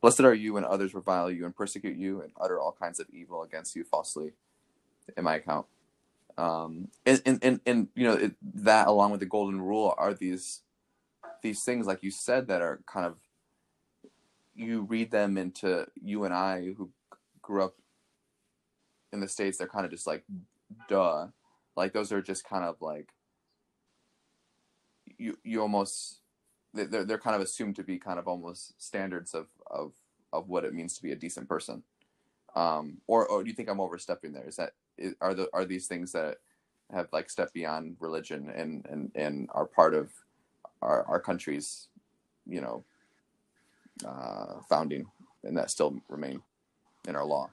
Blessed 0.02 0.20
are 0.20 0.34
you 0.34 0.52
when 0.52 0.66
others 0.66 0.94
revile 0.94 1.32
you 1.32 1.46
and 1.46 1.56
persecute 1.56 1.96
you 1.96 2.20
and 2.20 2.34
utter 2.38 2.60
all 2.60 2.76
kinds 2.78 3.00
of 3.00 3.08
evil 3.10 3.42
against 3.42 3.74
you 3.74 3.86
falsely 3.86 4.34
in 5.16 5.24
my 5.24 5.36
account. 5.36 5.66
Um, 6.38 6.90
and, 7.06 7.22
and, 7.26 7.40
and, 7.42 7.62
and 7.66 7.88
you 7.96 8.04
know, 8.04 8.16
it, 8.16 8.36
that 8.42 8.88
along 8.88 9.12
with 9.12 9.22
the 9.22 9.26
golden 9.26 9.62
rule 9.62 9.96
are 9.98 10.14
these, 10.14 10.60
these 11.42 11.64
things, 11.64 11.88
like 11.88 12.04
you 12.04 12.12
said, 12.12 12.48
that 12.48 12.62
are 12.62 12.82
kind 12.86 13.06
of, 13.06 13.16
you 14.54 14.82
read 14.82 15.10
them 15.12 15.38
into 15.38 15.88
you 15.96 16.26
and 16.26 16.34
I 16.34 16.74
who 16.74 16.90
grew 17.42 17.64
up 17.64 17.76
in 19.14 19.22
the 19.22 19.30
States, 19.30 19.58
they're 19.58 19.68
kind 19.70 19.86
of 19.86 19.92
just 19.92 20.06
like, 20.06 20.26
duh. 20.90 21.28
Like 21.78 21.94
those 21.94 22.12
are 22.12 22.22
just 22.22 22.44
kind 22.44 22.66
of 22.66 22.82
like, 22.82 23.14
you, 25.18 25.38
you 25.44 25.62
almost, 25.62 26.20
they- 26.74 26.86
they're, 26.86 27.04
they're 27.04 27.18
kind 27.18 27.36
of 27.36 27.42
assumed 27.42 27.76
to 27.78 27.84
be 27.84 27.98
kind 28.00 28.20
of 28.20 28.28
almost 28.28 28.82
standards 28.82 29.34
of, 29.34 29.48
of, 29.70 29.94
of 30.32 30.50
what 30.50 30.66
it 30.66 30.74
means 30.74 30.96
to 30.96 31.04
be 31.04 31.12
a 31.12 31.16
decent 31.16 31.48
person. 31.48 31.84
Um, 32.56 32.98
or, 33.08 33.28
or 33.28 33.44
do 33.44 33.50
you 33.50 33.56
think 33.56 33.70
I'm 33.70 33.80
overstepping 33.82 34.32
there? 34.34 34.48
Is 34.48 34.58
that 34.58 34.74
are 35.22 35.34
the 35.34 35.50
are 35.54 35.66
these 35.66 35.88
things 35.88 36.12
that 36.12 36.38
have 36.94 37.08
like 37.12 37.28
stepped 37.32 37.54
beyond 37.56 37.98
religion 38.00 38.52
and 38.56 38.86
and 38.88 39.12
and 39.16 39.50
are 39.52 39.66
part 39.66 39.96
of 39.96 40.12
our 40.84 41.04
our 41.06 41.20
country's 41.20 41.88
you 42.46 42.62
know 42.62 42.84
uh, 44.06 44.60
founding 44.70 45.06
and 45.44 45.58
that 45.58 45.72
still 45.72 46.00
remain 46.10 46.44
in 47.08 47.16
our 47.16 47.26
law? 47.26 47.50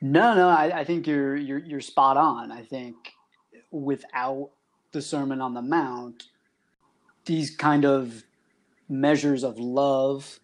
No, 0.00 0.34
no, 0.34 0.48
I, 0.48 0.80
I 0.80 0.84
think 0.84 1.06
you're 1.06 1.36
you're 1.36 1.58
you're 1.58 1.80
spot 1.82 2.16
on. 2.16 2.50
I 2.52 2.62
think 2.62 2.96
without 3.70 4.50
the 4.96 5.02
Sermon 5.02 5.42
on 5.42 5.52
the 5.52 5.60
Mount, 5.60 6.30
these 7.26 7.54
kind 7.54 7.84
of 7.84 8.24
measures 8.88 9.44
of 9.44 9.58
love, 9.58 10.40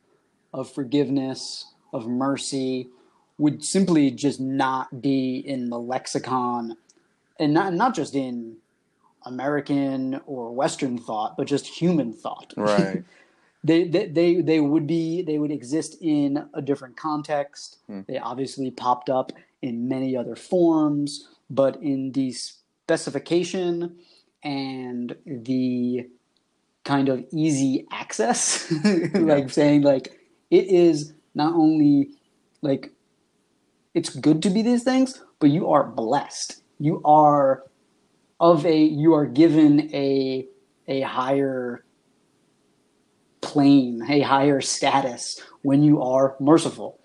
of 0.53 0.71
forgiveness, 0.71 1.73
of 1.91 2.07
mercy 2.07 2.89
would 3.39 3.65
simply 3.65 4.11
just 4.11 4.41
not 4.41 5.01
be 5.01 5.39
in 5.39 5.71
the 5.71 5.79
lexicon 5.79 6.77
and 7.41 7.55
not 7.55 7.73
not 7.73 7.95
just 7.95 8.15
in 8.15 8.59
American 9.25 10.21
or 10.27 10.53
Western 10.53 10.99
thought, 10.99 11.35
but 11.39 11.47
just 11.47 11.67
human 11.67 12.13
thought. 12.13 12.53
Right. 12.55 13.03
they, 13.65 13.85
they 13.85 14.07
they 14.07 14.43
they 14.43 14.61
would 14.61 14.87
be 14.87 15.23
they 15.23 15.39
would 15.39 15.51
exist 15.51 15.97
in 16.03 16.47
a 16.53 16.61
different 16.61 16.99
context. 16.99 17.79
Hmm. 17.87 18.01
They 18.07 18.19
obviously 18.19 18.71
popped 18.71 19.09
up 19.09 19.33
in 19.63 19.89
many 19.89 20.15
other 20.15 20.37
forms, 20.37 21.31
but 21.49 21.83
in 21.83 22.13
the 22.13 22.33
specification 22.33 23.97
and 24.43 25.17
the 25.27 26.07
kind 26.85 27.09
of 27.09 27.25
easy 27.33 27.87
access, 27.91 28.73
like 29.15 29.51
saying 29.51 29.83
like 29.83 30.19
it 30.51 30.67
is 30.67 31.13
not 31.35 31.55
only 31.55 32.11
like 32.61 32.93
it's 33.95 34.11
good 34.11 34.43
to 34.43 34.51
be 34.51 34.63
these 34.63 34.83
things, 34.85 35.23
but 35.39 35.51
you 35.51 35.71
are 35.71 35.85
blessed. 35.85 36.63
You 36.79 37.01
are 37.05 37.65
of 38.41 38.67
a 38.67 38.77
you 38.77 39.15
are 39.15 39.27
given 39.27 39.95
a 39.95 40.47
a 40.89 41.03
higher 41.03 41.85
plane, 43.41 44.03
a 44.09 44.21
higher 44.21 44.61
status 44.61 45.41
when 45.63 45.83
you 45.83 46.03
are 46.03 46.37
merciful, 46.41 46.99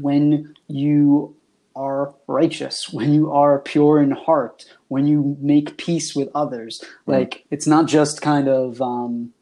when 0.00 0.54
you 0.68 1.36
are 1.76 2.14
righteous, 2.26 2.92
when 2.92 3.12
you 3.12 3.32
are 3.32 3.58
pure 3.60 4.00
in 4.00 4.10
heart, 4.10 4.64
when 4.88 5.06
you 5.06 5.36
make 5.40 5.76
peace 5.76 6.14
with 6.14 6.28
others. 6.34 6.82
Like 7.06 7.44
it's 7.50 7.66
not 7.66 7.86
just 7.86 8.20
kind 8.20 8.48
of 8.48 8.82
um 8.82 9.32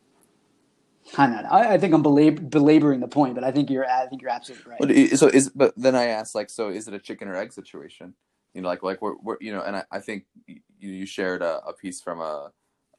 I 1.16 1.26
don't 1.26 1.42
know. 1.42 1.48
I, 1.48 1.74
I 1.74 1.78
think 1.78 1.94
I'm 1.94 2.02
belab- 2.02 2.50
belaboring 2.50 3.00
the 3.00 3.08
point, 3.08 3.34
but 3.34 3.44
I 3.44 3.52
think 3.52 3.70
you're 3.70 3.88
I 3.88 4.06
think 4.06 4.22
you're 4.22 4.30
absolutely 4.30 4.70
right. 4.70 5.10
But 5.10 5.18
so 5.18 5.28
is 5.28 5.48
but 5.50 5.72
then 5.76 5.94
I 5.94 6.06
asked 6.06 6.34
like 6.34 6.50
so 6.50 6.68
is 6.68 6.88
it 6.88 6.94
a 6.94 6.98
chicken 6.98 7.28
or 7.28 7.36
egg 7.36 7.52
situation? 7.52 8.14
You 8.54 8.62
know, 8.62 8.68
like 8.68 8.82
like 8.82 9.00
we're, 9.02 9.16
we're 9.22 9.36
you 9.40 9.52
know, 9.52 9.62
and 9.62 9.76
I, 9.76 9.84
I 9.90 10.00
think 10.00 10.24
you 10.46 10.60
you 10.78 11.06
shared 11.06 11.42
a, 11.42 11.62
a 11.66 11.72
piece 11.72 12.00
from 12.00 12.20
a, 12.20 12.52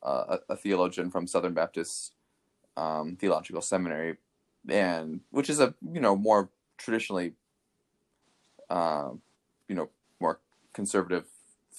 a 0.03 0.39
a 0.49 0.55
theologian 0.55 1.11
from 1.11 1.27
Southern 1.27 1.53
Baptist 1.53 2.13
um, 2.77 3.17
Theological 3.17 3.61
Seminary, 3.61 4.17
and 4.69 5.21
which 5.31 5.49
is 5.49 5.59
a 5.59 5.73
you 5.91 5.99
know 5.99 6.15
more 6.15 6.49
traditionally, 6.77 7.33
uh, 8.69 9.09
you 9.67 9.75
know, 9.75 9.89
more 10.19 10.39
conservative 10.73 11.25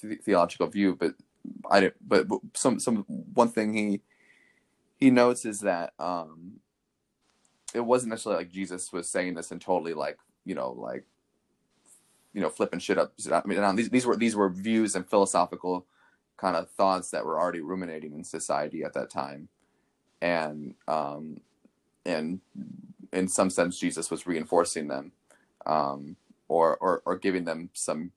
the- 0.01 0.15
theological 0.15 0.67
view. 0.67 0.95
But 0.95 1.15
I 1.69 1.81
didn't. 1.81 1.95
But, 2.07 2.27
some 2.53 2.79
some 2.79 3.05
one 3.07 3.49
thing 3.49 3.73
he 3.73 4.01
he 4.97 5.11
notes 5.11 5.45
is 5.45 5.61
that 5.61 5.93
um, 5.99 6.59
it 7.73 7.81
wasn't 7.81 8.11
necessarily 8.11 8.43
like 8.43 8.51
Jesus 8.51 8.91
was 8.91 9.09
saying 9.09 9.35
this 9.35 9.51
and 9.51 9.61
totally 9.61 9.93
like 9.93 10.17
you 10.45 10.55
know 10.55 10.71
like 10.71 11.05
you 12.33 12.41
know 12.41 12.49
flipping 12.49 12.79
shit 12.79 12.97
up. 12.97 13.13
I 13.31 13.41
mean, 13.45 13.75
these 13.75 13.89
these 13.89 14.05
were 14.05 14.15
these 14.15 14.35
were 14.35 14.49
views 14.49 14.95
and 14.95 15.07
philosophical 15.09 15.85
kind 16.37 16.55
of 16.55 16.69
thoughts 16.71 17.11
that 17.11 17.25
were 17.25 17.39
already 17.39 17.61
ruminating 17.61 18.13
in 18.13 18.23
society 18.23 18.83
at 18.83 18.93
that 18.93 19.09
time, 19.09 19.49
and 20.21 20.75
um, 20.87 21.41
and 22.05 22.39
in 23.13 23.27
some 23.27 23.49
sense, 23.49 23.79
Jesus 23.79 24.11
was 24.11 24.27
reinforcing 24.27 24.87
them, 24.87 25.11
um, 25.65 26.15
or 26.47 26.77
or 26.77 27.01
or 27.05 27.17
giving 27.17 27.45
them 27.45 27.69
some 27.73 28.11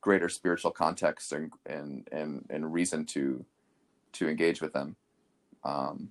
greater 0.00 0.28
spiritual 0.28 0.70
context 0.70 1.32
and 1.32 1.52
and 1.66 2.08
and, 2.12 2.46
and 2.50 2.72
reason 2.72 3.04
to 3.06 3.44
to 4.12 4.28
engage 4.28 4.60
with 4.60 4.72
them. 4.72 4.96
Um, 5.64 6.10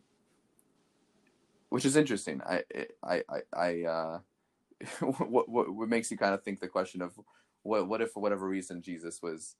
which 1.69 1.85
is 1.85 1.95
interesting. 1.95 2.41
I 2.45 2.63
I 3.03 3.23
I, 3.29 3.41
I 3.53 3.83
uh, 3.83 4.19
what, 4.99 5.49
what 5.49 5.73
what 5.73 5.89
makes 5.89 6.11
you 6.11 6.17
kind 6.17 6.33
of 6.33 6.43
think 6.43 6.59
the 6.59 6.67
question 6.67 7.01
of 7.01 7.13
what 7.63 7.87
what 7.87 8.01
if 8.01 8.11
for 8.11 8.21
whatever 8.21 8.47
reason 8.47 8.81
Jesus 8.81 9.21
was 9.21 9.55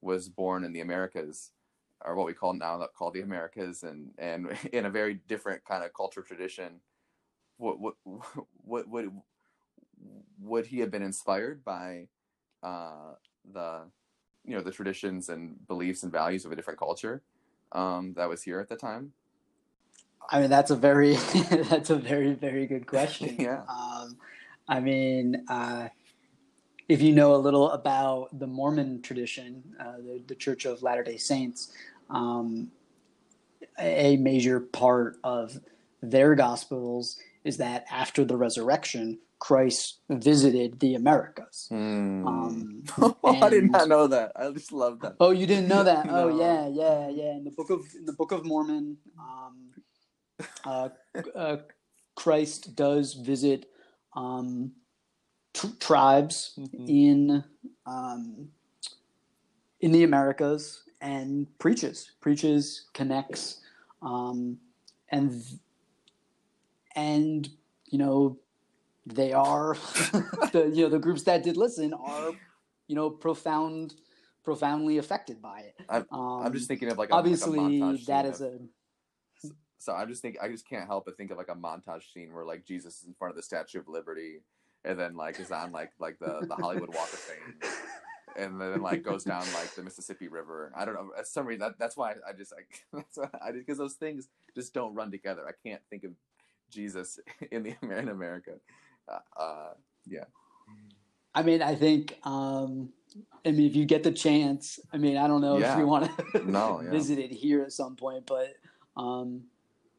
was 0.00 0.28
born 0.28 0.64
in 0.64 0.72
the 0.72 0.80
Americas 0.80 1.50
or 2.04 2.14
what 2.14 2.26
we 2.26 2.34
call 2.34 2.52
now 2.52 2.86
call 2.96 3.10
the 3.10 3.22
Americas 3.22 3.82
and 3.82 4.10
and 4.18 4.48
in 4.72 4.86
a 4.86 4.90
very 4.90 5.14
different 5.28 5.64
kind 5.64 5.84
of 5.84 5.94
culture 5.94 6.22
tradition 6.22 6.80
what 7.56 7.78
what 7.80 7.94
what 8.64 8.88
would 8.88 9.10
would 10.40 10.66
he 10.66 10.80
have 10.80 10.90
been 10.90 11.02
inspired 11.02 11.64
by 11.64 12.08
uh, 12.62 13.14
the 13.52 13.82
you 14.44 14.56
know 14.56 14.62
the 14.62 14.70
traditions 14.70 15.28
and 15.28 15.66
beliefs 15.66 16.02
and 16.02 16.12
values 16.12 16.44
of 16.44 16.52
a 16.52 16.56
different 16.56 16.78
culture 16.78 17.22
um, 17.72 18.12
that 18.14 18.28
was 18.28 18.42
here 18.42 18.60
at 18.60 18.68
the 18.68 18.76
time 18.76 19.12
I 20.28 20.40
mean, 20.40 20.50
that's 20.50 20.70
a 20.70 20.76
very 20.76 21.14
that's 21.68 21.90
a 21.90 21.96
very 21.96 22.32
very 22.32 22.66
good 22.66 22.86
question. 22.86 23.36
Yeah. 23.38 23.62
Um, 23.68 24.16
I 24.66 24.80
mean, 24.80 25.44
uh, 25.48 25.88
if 26.88 27.02
you 27.02 27.12
know 27.12 27.34
a 27.34 27.36
little 27.36 27.70
about 27.72 28.38
the 28.38 28.46
Mormon 28.46 29.02
tradition, 29.02 29.62
uh, 29.78 29.96
the, 29.98 30.22
the 30.26 30.34
Church 30.34 30.64
of 30.64 30.82
Latter 30.82 31.02
Day 31.02 31.18
Saints, 31.18 31.72
um, 32.08 32.70
a 33.78 34.16
major 34.16 34.60
part 34.60 35.16
of 35.24 35.58
their 36.02 36.34
gospels 36.34 37.18
is 37.44 37.58
that 37.58 37.84
after 37.90 38.24
the 38.24 38.36
resurrection, 38.36 39.18
Christ 39.44 39.98
visited 40.08 40.80
the 40.80 40.94
Americas. 40.94 41.66
Hmm. 41.68 42.26
Um, 42.26 42.84
I 43.26 43.50
did 43.50 43.70
not 43.70 43.88
know 43.88 44.06
that 44.06 44.32
I 44.36 44.50
just 44.52 44.72
love 44.72 45.00
that 45.00 45.16
Oh, 45.20 45.32
you 45.32 45.46
didn't 45.46 45.68
know 45.68 45.84
that? 45.90 46.06
Oh, 46.08 46.28
yeah, 46.28 46.66
yeah, 46.68 47.10
yeah. 47.10 47.32
In 47.36 47.44
the 47.44 47.50
book 47.50 47.68
of 47.68 47.80
in 47.94 48.06
the 48.06 48.14
book 48.14 48.32
of 48.32 48.46
Mormon, 48.46 48.96
um, 49.20 49.70
uh, 50.64 50.88
uh, 51.36 51.56
Christ 52.16 52.74
does 52.74 53.12
visit 53.12 53.66
um, 54.16 54.72
tr- 55.52 55.76
tribes 55.78 56.58
Mhm. 56.58 56.88
in 56.88 57.44
um, 57.84 58.48
in 59.80 59.92
the 59.92 60.04
Americas 60.04 60.84
and 61.02 61.46
preaches, 61.58 62.12
preaches, 62.22 62.86
connects, 62.94 63.60
um, 64.00 64.56
and 65.10 65.44
and 66.96 67.50
you 67.90 67.98
know 67.98 68.38
they 69.06 69.32
are 69.32 69.74
the 70.52 70.70
you 70.72 70.84
know 70.84 70.88
the 70.88 70.98
groups 70.98 71.22
that 71.24 71.42
did 71.42 71.56
listen 71.56 71.92
are 71.94 72.32
you 72.88 72.94
know 72.94 73.10
profound 73.10 73.94
profoundly 74.44 74.98
affected 74.98 75.40
by 75.40 75.60
it. 75.60 75.74
I'm- 75.88 76.06
um, 76.12 76.42
I'm 76.44 76.52
just 76.52 76.68
thinking 76.68 76.90
of 76.90 76.98
like 76.98 77.10
a, 77.10 77.14
like 77.14 77.24
a 77.24 77.24
obviously 77.24 77.58
montage 77.58 78.06
that 78.06 78.26
is 78.26 78.40
of- 78.40 78.52
a 78.52 79.48
So 79.78 79.92
I'm 79.92 80.08
just 80.08 80.22
think 80.22 80.36
I 80.42 80.48
just 80.48 80.68
can't 80.68 80.86
help 80.86 81.04
but 81.06 81.16
think 81.16 81.30
of 81.30 81.38
like 81.38 81.48
a 81.48 81.54
montage 81.54 82.12
scene 82.12 82.32
where 82.32 82.44
like 82.44 82.64
Jesus 82.64 83.00
is 83.02 83.08
in 83.08 83.14
front 83.14 83.30
of 83.30 83.36
the 83.36 83.42
Statue 83.42 83.78
of 83.80 83.88
Liberty, 83.88 84.40
and 84.84 84.98
then 84.98 85.14
like 85.16 85.38
is 85.40 85.50
on 85.50 85.72
like 85.72 85.92
like 85.98 86.18
the 86.18 86.44
the 86.46 86.54
Hollywood 86.56 86.88
Walk 86.94 87.12
of 87.12 87.18
Fame, 87.18 87.54
and 88.36 88.60
then 88.60 88.80
like 88.82 89.02
goes 89.02 89.24
down 89.24 89.44
like 89.54 89.74
the 89.74 89.82
Mississippi 89.82 90.28
River. 90.28 90.72
I 90.76 90.84
don't 90.84 90.94
know. 90.94 91.10
Some 91.24 91.46
reason, 91.46 91.60
that, 91.60 91.78
that's 91.78 91.96
why 91.96 92.12
I 92.26 92.32
just 92.36 92.52
like 92.52 92.84
that's 92.92 93.16
why 93.18 93.28
I 93.46 93.52
because 93.52 93.78
those 93.78 93.94
things 93.94 94.28
just 94.54 94.72
don't 94.74 94.94
run 94.94 95.10
together. 95.10 95.42
I 95.46 95.52
can't 95.66 95.82
think 95.90 96.04
of 96.04 96.12
Jesus 96.70 97.18
in 97.50 97.62
the 97.62 97.74
in 97.82 98.08
America. 98.08 98.52
Uh, 99.08 99.74
yeah. 100.06 100.24
I 101.34 101.42
mean, 101.42 101.62
I 101.62 101.74
think, 101.74 102.16
um, 102.24 102.90
I 103.44 103.50
mean, 103.50 103.66
if 103.66 103.76
you 103.76 103.84
get 103.84 104.02
the 104.02 104.12
chance, 104.12 104.78
I 104.92 104.98
mean, 104.98 105.16
I 105.16 105.26
don't 105.26 105.40
know 105.40 105.58
Yeah. 105.58 105.72
if 105.72 105.78
you 105.78 105.86
want 105.86 106.16
to 106.32 106.38
No, 106.44 106.80
yeah. 106.82 106.90
visit 106.90 107.18
it 107.18 107.32
here 107.32 107.62
at 107.62 107.72
some 107.72 107.96
point, 107.96 108.26
but 108.26 108.54
um, 108.96 109.42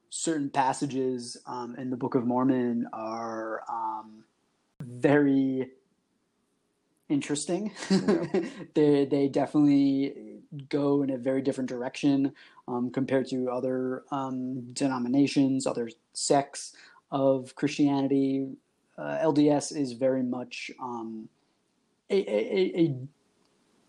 certain 0.10 0.50
passages 0.50 1.38
um, 1.46 1.76
in 1.78 1.90
the 1.90 1.98
Book 1.98 2.16
of 2.16 2.26
Mormon 2.26 2.88
are 2.94 3.62
um, 3.70 4.24
very 4.82 5.70
interesting. 7.10 7.72
they 8.74 9.06
they 9.06 9.28
definitely 9.28 10.40
go 10.70 11.04
in 11.04 11.10
a 11.12 11.18
very 11.18 11.42
different 11.42 11.70
direction 11.70 12.34
um, 12.68 12.90
compared 12.90 13.28
to 13.28 13.50
other 13.52 14.04
um, 14.12 14.62
denominations, 14.74 15.68
other 15.68 15.90
sects 16.14 16.74
of 17.12 17.54
Christianity. 17.56 18.48
Uh, 18.98 19.18
LDS 19.24 19.76
is 19.76 19.94
very 19.94 20.24
much 20.24 20.72
um, 20.82 21.28
a, 22.10 22.16
a, 22.16 22.80
a 22.82 22.96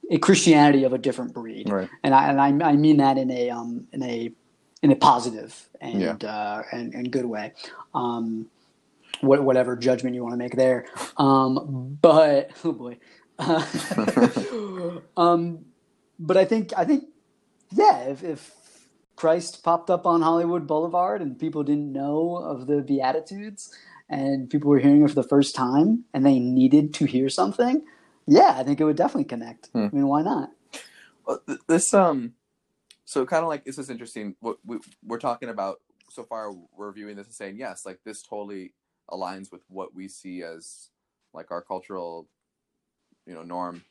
a 0.09 0.19
Christianity 0.19 0.85
of 0.85 0.93
a 0.93 0.99
different 0.99 1.33
breed, 1.35 1.69
Right. 1.69 1.89
and 2.05 2.15
I 2.15 2.29
and 2.29 2.41
I, 2.63 2.71
I 2.71 2.77
mean 2.77 2.99
that 2.99 3.19
in 3.19 3.31
a 3.31 3.51
um, 3.51 3.87
in 3.93 4.03
a 4.03 4.33
in 4.83 4.93
a 4.93 4.97
positive 4.97 5.69
and 5.81 6.25
uh, 6.25 6.63
and, 6.73 6.95
and 6.95 7.11
good 7.11 7.25
way. 7.27 7.53
Um, 7.95 8.47
what, 9.23 9.43
whatever 9.43 9.77
judgment 9.77 10.15
you 10.15 10.23
want 10.23 10.35
to 10.35 10.37
make 10.37 10.57
there, 10.57 10.87
um, 11.17 11.99
but 12.03 12.51
oh 12.65 12.73
boy, 12.73 12.99
um, 15.17 15.65
but 16.19 16.37
I 16.37 16.45
think 16.45 16.73
I 16.77 16.85
think 16.85 17.05
yeah, 17.73 18.01
if, 18.05 18.23
if 18.23 18.53
Christ 19.17 19.63
popped 19.65 19.91
up 19.91 20.07
on 20.07 20.23
Hollywood 20.23 20.67
Boulevard 20.67 21.23
and 21.23 21.39
people 21.39 21.63
didn't 21.63 21.93
know 21.93 22.37
of 22.37 22.67
the 22.67 22.83
Beatitudes 22.83 23.75
and 24.09 24.49
people 24.49 24.71
were 24.71 24.79
hearing 24.79 25.03
it 25.03 25.09
for 25.09 25.15
the 25.15 25.23
first 25.23 25.55
time 25.55 26.05
and 26.15 26.25
they 26.25 26.39
needed 26.39 26.95
to 26.95 27.07
hear 27.07 27.29
something, 27.29 27.85
yeah, 28.27 28.55
I 28.57 28.63
think 28.63 28.81
it 28.81 28.85
would 28.85 28.97
definitely 28.97 29.25
connect. 29.25 29.69
Hmm. 29.73 29.87
I 29.87 29.97
mean, 29.97 30.09
why 30.09 30.23
not? 30.23 30.51
Well, 31.27 31.41
this 31.67 31.93
um, 31.93 32.35
so 33.05 33.25
kind 33.27 33.43
of 33.43 33.49
like 33.49 33.65
this 33.65 33.79
is 33.79 33.91
interesting. 33.91 34.37
What 34.41 34.59
we, 34.65 34.79
we're 35.05 35.19
talking 35.19 35.49
about 35.49 35.81
so 36.11 36.23
far, 36.23 36.53
we're 36.77 36.93
viewing 36.93 37.17
this 37.17 37.27
and 37.27 37.35
saying 37.35 37.57
yes, 37.59 37.85
like 37.85 38.01
this 38.05 38.23
totally 38.23 38.75
aligns 39.11 39.51
with 39.51 39.63
what 39.69 39.95
we 39.95 40.09
see 40.09 40.43
as 40.43 40.91
like 41.33 41.51
our 41.51 41.63
cultural, 41.63 42.29
you 43.27 43.35
know, 43.35 43.43
norm. 43.43 43.85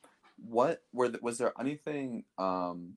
What 0.46 0.82
were 0.92 1.08
the, 1.08 1.18
was 1.22 1.38
there 1.38 1.52
anything 1.58 2.24
um, 2.38 2.94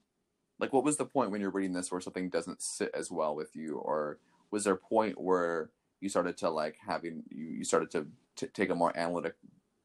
like 0.59 0.73
what 0.73 0.83
was 0.83 0.97
the 0.97 1.05
point 1.05 1.31
when 1.31 1.41
you're 1.41 1.49
reading 1.49 1.73
this 1.73 1.91
where 1.91 2.01
something 2.01 2.29
doesn't 2.29 2.61
sit 2.61 2.91
as 2.93 3.09
well 3.09 3.35
with 3.35 3.55
you, 3.55 3.77
or 3.77 4.19
was 4.51 4.65
there 4.65 4.73
a 4.73 4.77
point 4.77 5.19
where 5.19 5.69
you 6.01 6.09
started 6.09 6.37
to 6.37 6.49
like 6.49 6.77
having 6.85 7.23
you, 7.29 7.45
you 7.45 7.63
started 7.63 7.91
to 7.91 8.07
t- 8.35 8.47
take 8.53 8.69
a 8.69 8.75
more 8.75 8.95
analytic 8.97 9.35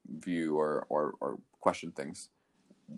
view 0.08 0.56
or 0.58 0.86
or, 0.88 1.14
or 1.20 1.38
question 1.60 1.90
things? 1.92 2.28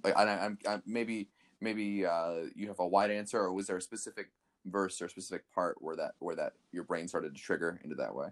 Like 0.03 0.17
I, 0.17 0.51
I'm 0.67 0.83
maybe 0.87 1.29
maybe 1.61 2.05
uh, 2.05 2.47
you 2.55 2.69
have 2.69 2.81
a 2.81 2.87
wide 2.87 3.11
answer, 3.11 3.39
or 3.41 3.53
was 3.53 3.67
there 3.67 3.77
a 3.77 3.83
specific 3.83 4.31
verse 4.65 5.01
or 5.01 5.09
specific 5.09 5.51
part 5.55 5.77
where 5.81 5.97
that 5.97 6.13
where 6.19 6.37
that 6.37 6.55
your 6.73 6.85
brain 6.85 7.09
started 7.09 7.35
to 7.35 7.41
trigger 7.41 7.81
into 7.85 7.95
that 7.97 8.15
way? 8.15 8.29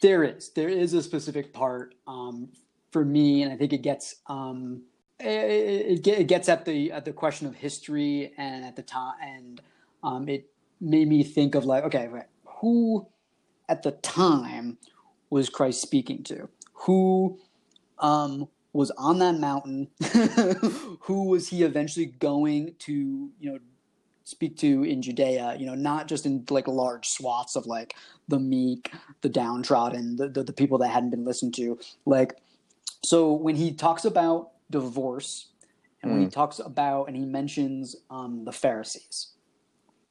There 0.00 0.24
is. 0.24 0.50
There 0.50 0.68
is 0.68 0.94
a 0.94 1.02
specific 1.02 1.52
part 1.52 1.94
um, 2.06 2.48
for 2.90 3.04
me, 3.04 3.42
and 3.42 3.52
I 3.52 3.56
think 3.56 3.72
it 3.72 3.82
gets 3.82 4.16
um, 4.26 4.82
it, 5.20 6.06
it, 6.06 6.06
it 6.06 6.26
gets 6.26 6.48
at 6.48 6.64
the 6.64 6.92
at 6.92 7.04
the 7.04 7.12
question 7.12 7.46
of 7.46 7.54
history 7.54 8.32
and 8.38 8.64
at 8.64 8.76
the 8.76 8.82
time, 8.82 9.14
and 9.22 9.60
um, 10.02 10.28
it 10.28 10.46
made 10.80 11.08
me 11.08 11.22
think 11.22 11.54
of 11.54 11.64
like, 11.64 11.84
okay, 11.84 12.08
right, 12.08 12.26
who 12.44 13.06
at 13.68 13.82
the 13.82 13.92
time 13.92 14.78
was 15.30 15.48
Christ 15.48 15.80
speaking 15.80 16.22
to? 16.24 16.48
Who 16.72 17.38
um, 17.98 18.48
was 18.72 18.90
on 18.92 19.18
that 19.18 19.38
mountain? 19.38 19.88
who 21.00 21.28
was 21.28 21.48
he 21.48 21.62
eventually 21.62 22.06
going 22.06 22.74
to, 22.80 22.92
you 23.40 23.52
know, 23.52 23.58
speak 24.24 24.56
to 24.58 24.84
in 24.84 25.02
Judea? 25.02 25.56
You 25.58 25.66
know, 25.66 25.74
not 25.74 26.08
just 26.08 26.26
in 26.26 26.44
like 26.50 26.68
large 26.68 27.08
swaths 27.08 27.56
of 27.56 27.66
like 27.66 27.94
the 28.28 28.38
meek, 28.38 28.92
the 29.20 29.28
downtrodden, 29.28 30.16
the, 30.16 30.28
the, 30.28 30.44
the 30.44 30.52
people 30.52 30.78
that 30.78 30.88
hadn't 30.88 31.10
been 31.10 31.24
listened 31.24 31.54
to. 31.56 31.78
Like, 32.06 32.36
so 33.04 33.32
when 33.32 33.56
he 33.56 33.72
talks 33.72 34.04
about 34.04 34.50
divorce 34.70 35.48
and 36.02 36.12
when 36.12 36.20
he 36.20 36.28
talks 36.28 36.58
about 36.58 37.08
and 37.08 37.16
he 37.16 37.24
mentions 37.24 37.96
um, 38.10 38.44
the 38.44 38.52
Pharisees, 38.52 39.32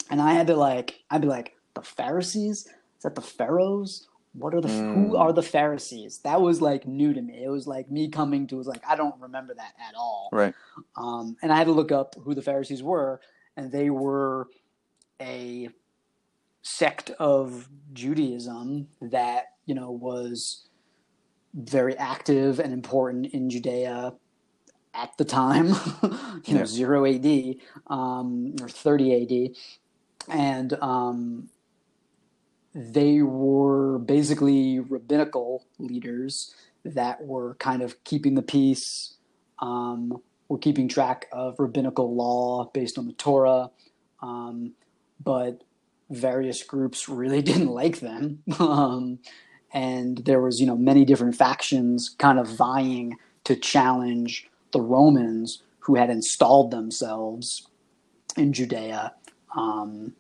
and 0.10 0.22
I 0.22 0.34
had 0.34 0.48
to 0.48 0.56
like, 0.56 1.04
I'd 1.10 1.22
be 1.22 1.28
like, 1.28 1.54
the 1.74 1.82
Pharisees? 1.82 2.66
Is 2.66 3.04
that 3.04 3.16
the 3.16 3.22
Pharaohs? 3.22 4.08
What 4.34 4.54
are 4.54 4.62
the 4.62 4.68
who 4.68 5.14
Mm. 5.14 5.20
are 5.20 5.34
the 5.34 5.42
Pharisees? 5.44 6.20
That 6.20 6.42
was 6.42 6.62
like 6.62 6.86
new 6.88 7.14
to 7.14 7.22
me. 7.22 7.44
It 7.44 7.50
was 7.50 7.66
like 7.68 7.90
me 7.90 8.08
coming 8.10 8.46
to 8.48 8.58
was 8.58 8.68
like 8.68 8.84
I 8.88 8.96
don't 8.96 9.20
remember 9.20 9.54
that 9.56 9.74
at 9.80 9.96
all. 9.96 10.30
Right. 10.32 10.54
Um, 10.96 11.36
and 11.42 11.52
I 11.52 11.56
had 11.58 11.66
to 11.66 11.72
look 11.74 11.92
up 11.92 12.16
who 12.24 12.36
the 12.36 12.42
Pharisees 12.42 12.84
were, 12.84 13.20
and 13.56 13.72
they 13.72 13.90
were 13.90 14.48
a 15.22 15.70
sect 16.62 17.12
of 17.20 17.68
Judaism 17.94 18.88
that 19.02 19.46
you 19.66 19.74
know 19.74 19.90
was 19.92 20.68
very 21.54 21.98
active 21.98 22.60
and 22.60 22.74
important 22.74 23.28
in 23.28 23.50
Judea 23.50 24.14
at 24.94 25.18
the 25.18 25.26
time, 25.26 25.68
you 26.46 26.54
know, 26.54 26.60
Yeah. 26.62 26.66
zero 26.66 27.06
AD 27.06 27.56
um, 27.88 28.56
or 28.62 28.70
thirty 28.70 29.14
AD, 29.24 29.56
and 30.30 30.74
um, 30.82 31.50
they 32.74 33.22
were 33.22 34.00
basically 34.00 34.80
rabbinical 34.80 35.66
leaders 35.80 36.54
that 36.86 37.26
were 37.26 37.56
kind 37.56 37.82
of 37.82 38.04
keeping 38.04 38.36
the 38.36 38.42
peace, 38.42 39.16
um, 39.60 40.22
were 40.48 40.58
keeping 40.58 40.88
track 40.88 41.28
of 41.32 41.56
rabbinical 41.60 42.16
law 42.16 42.70
based 42.74 42.98
on 42.98 43.08
the 43.08 43.14
Torah, 43.14 43.72
um, 44.22 44.74
but 45.24 45.64
various 46.10 46.64
groups 46.64 47.10
really 47.10 47.42
didn't 47.50 47.70
like 47.70 48.00
them. 48.00 48.44
Um, 48.60 49.20
and 49.74 50.20
there 50.20 50.42
was, 50.42 50.62
you 50.62 50.68
know, 50.68 50.78
many 50.78 51.04
different 51.04 51.36
factions 51.36 52.16
kind 52.18 52.40
of 52.40 52.48
vying 52.48 53.18
to 53.44 53.56
challenge 53.56 54.50
the 54.72 54.82
Romans 54.82 55.64
who 55.80 55.96
had 55.96 56.10
installed 56.10 56.72
themselves 56.72 57.68
in 58.38 58.54
Judea. 58.54 59.14
Um, 59.58 60.14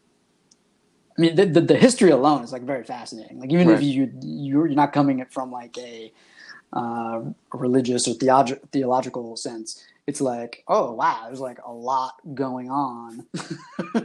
I 1.17 1.21
mean, 1.21 1.35
the, 1.35 1.45
the, 1.45 1.61
the, 1.61 1.77
history 1.77 2.11
alone 2.11 2.43
is 2.43 2.51
like 2.51 2.63
very 2.63 2.83
fascinating. 2.83 3.39
Like 3.39 3.51
even 3.51 3.67
right. 3.69 3.77
if 3.77 3.83
you 3.83 4.11
you're 4.21 4.67
not 4.67 4.93
coming 4.93 5.19
it 5.19 5.31
from 5.31 5.51
like 5.51 5.77
a 5.77 6.11
uh, 6.73 7.21
religious 7.53 8.07
or 8.07 8.13
theolog- 8.15 8.59
theological 8.71 9.35
sense, 9.35 9.83
it's 10.05 10.21
like, 10.21 10.63
oh 10.67 10.93
wow, 10.93 11.23
there's 11.25 11.39
like 11.39 11.59
a 11.65 11.71
lot 11.71 12.15
going 12.33 12.69
on 12.69 13.25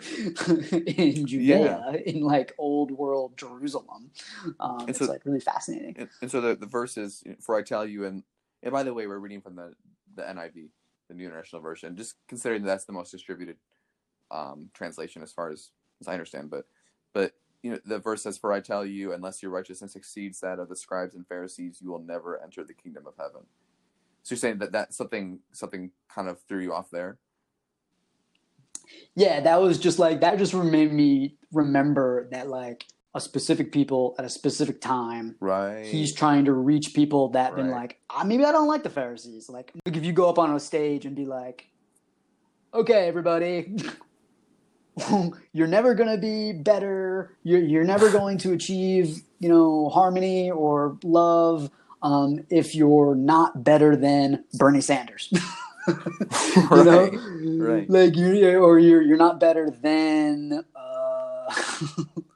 in 0.86 1.26
Judea, 1.26 1.82
yeah. 1.92 1.96
in 2.06 2.22
like 2.22 2.54
old 2.58 2.90
world 2.90 3.36
Jerusalem. 3.36 4.10
Um, 4.58 4.86
it's 4.88 4.98
so, 4.98 5.06
like 5.06 5.24
really 5.24 5.40
fascinating. 5.40 5.94
And, 5.98 6.08
and 6.22 6.30
so 6.30 6.40
the, 6.40 6.56
the 6.56 6.66
verse 6.66 6.96
is, 6.96 7.22
for 7.40 7.56
I 7.56 7.62
tell 7.62 7.86
you, 7.86 8.04
and 8.04 8.22
and 8.62 8.72
by 8.72 8.82
the 8.82 8.94
way, 8.94 9.06
we're 9.06 9.18
reading 9.18 9.40
from 9.40 9.56
the 9.56 9.74
the 10.14 10.22
NIV, 10.22 10.68
the 11.08 11.14
New 11.14 11.26
International 11.26 11.60
Version, 11.62 11.96
just 11.96 12.16
considering 12.28 12.62
that 12.62 12.68
that's 12.68 12.84
the 12.84 12.92
most 12.92 13.10
distributed 13.10 13.56
um, 14.32 14.70
translation 14.74 15.22
as 15.22 15.32
far 15.32 15.50
as 15.50 15.70
as 16.00 16.08
I 16.08 16.12
understand. 16.12 16.50
But 16.50 16.66
but 17.12 17.32
you 17.62 17.70
know 17.70 17.78
the 17.84 17.98
verse 17.98 18.22
says, 18.22 18.38
"For 18.38 18.52
I 18.52 18.60
tell 18.60 18.84
you, 18.84 19.12
unless 19.12 19.42
your 19.42 19.52
righteousness 19.52 19.94
exceeds 19.94 20.40
that 20.40 20.58
of 20.58 20.68
the 20.68 20.76
scribes 20.76 21.14
and 21.14 21.26
Pharisees, 21.26 21.78
you 21.80 21.90
will 21.90 22.02
never 22.02 22.42
enter 22.42 22.64
the 22.64 22.74
kingdom 22.74 23.06
of 23.06 23.14
heaven." 23.18 23.42
So 24.22 24.34
you're 24.34 24.38
saying 24.38 24.58
that 24.58 24.72
that 24.72 24.94
something 24.94 25.40
something 25.52 25.90
kind 26.12 26.28
of 26.28 26.40
threw 26.48 26.60
you 26.60 26.72
off 26.72 26.90
there? 26.90 27.18
Yeah, 29.14 29.40
that 29.40 29.60
was 29.60 29.78
just 29.78 29.98
like 29.98 30.20
that 30.20 30.38
just 30.38 30.54
made 30.54 30.92
me 30.92 31.36
remember 31.52 32.28
that 32.30 32.48
like 32.48 32.86
a 33.14 33.20
specific 33.20 33.72
people 33.72 34.14
at 34.18 34.24
a 34.24 34.28
specific 34.28 34.80
time. 34.80 35.36
Right. 35.40 35.84
He's 35.84 36.14
trying 36.14 36.46
to 36.46 36.52
reach 36.52 36.94
people 36.94 37.28
that 37.30 37.52
right. 37.52 37.56
been 37.56 37.70
like, 37.70 38.00
ah, 38.08 38.24
maybe 38.24 38.44
I 38.44 38.52
don't 38.52 38.68
like 38.68 38.82
the 38.82 38.90
Pharisees. 38.90 39.50
Like, 39.50 39.72
if 39.84 40.04
you 40.04 40.12
go 40.12 40.28
up 40.28 40.38
on 40.38 40.54
a 40.54 40.60
stage 40.60 41.04
and 41.04 41.14
be 41.14 41.26
like, 41.26 41.66
okay, 42.72 43.06
everybody, 43.06 43.76
you're 45.52 45.66
never 45.66 45.94
going 45.94 46.10
to 46.10 46.18
be 46.18 46.52
better. 46.52 47.36
You're, 47.42 47.60
you're 47.60 47.84
never 47.84 48.10
going 48.12 48.38
to 48.38 48.52
achieve, 48.52 49.22
you 49.38 49.48
know, 49.48 49.88
harmony 49.88 50.50
or 50.50 50.98
love 51.02 51.70
um, 52.02 52.44
if 52.50 52.74
you're 52.74 53.14
not 53.14 53.64
better 53.64 53.96
than 53.96 54.44
Bernie 54.54 54.80
Sanders. 54.80 55.28
you 55.88 55.94
right, 56.70 56.84
know, 56.84 57.10
right. 57.64 57.90
like 57.90 58.16
you 58.16 58.56
or 58.58 58.78
you're 58.78 59.02
you're 59.02 59.16
not 59.16 59.40
better 59.40 59.68
than 59.68 60.64
uh, 60.76 61.54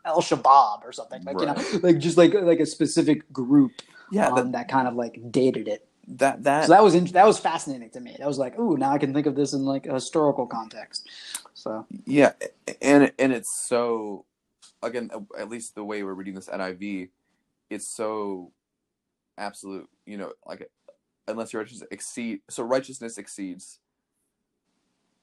Al 0.05 0.21
Shabaab 0.21 0.85
or 0.85 0.92
something. 0.92 1.23
Like 1.25 1.37
right. 1.40 1.57
you 1.57 1.73
know, 1.75 1.79
like 1.81 1.99
just 1.99 2.16
like 2.16 2.35
like 2.35 2.59
a 2.59 2.66
specific 2.66 3.33
group. 3.33 3.83
Yeah, 4.11 4.29
um, 4.29 4.53
that 4.53 4.69
kind 4.69 4.88
of 4.88 4.95
like 4.95 5.21
dated 5.31 5.69
it. 5.69 5.87
That 6.09 6.42
that 6.45 6.66
so 6.66 6.73
that 6.73 6.83
was 6.83 6.95
in, 6.95 7.05
that 7.07 7.27
was 7.27 7.38
fascinating 7.38 7.90
to 7.90 8.01
me. 8.01 8.16
That 8.19 8.27
was 8.27 8.38
like, 8.38 8.59
ooh, 8.59 8.77
now 8.77 8.92
I 8.92 8.99
can 8.99 9.12
think 9.12 9.27
of 9.27 9.37
this 9.37 9.53
in 9.53 9.64
like 9.64 9.87
a 9.87 9.95
historical 9.95 10.47
context. 10.47 11.09
So. 11.67 11.87
Yeah, 12.07 12.33
and 12.83 13.13
and 13.19 13.33
it's 13.33 13.53
so 13.53 14.27
again, 14.83 15.11
at 15.39 15.51
least 15.51 15.75
the 15.77 15.85
way 15.85 16.03
we're 16.05 16.15
reading 16.15 16.35
this 16.35 16.49
NIV, 16.49 17.11
it's 17.71 17.89
so 17.89 18.53
absolute, 19.39 19.89
you 20.07 20.19
know, 20.19 20.33
like 20.47 20.71
unless 21.29 21.53
your 21.53 21.63
righteousness 21.63 21.89
exceed 21.91 22.41
so 22.51 22.63
righteousness 22.63 23.19
exceeds 23.19 23.81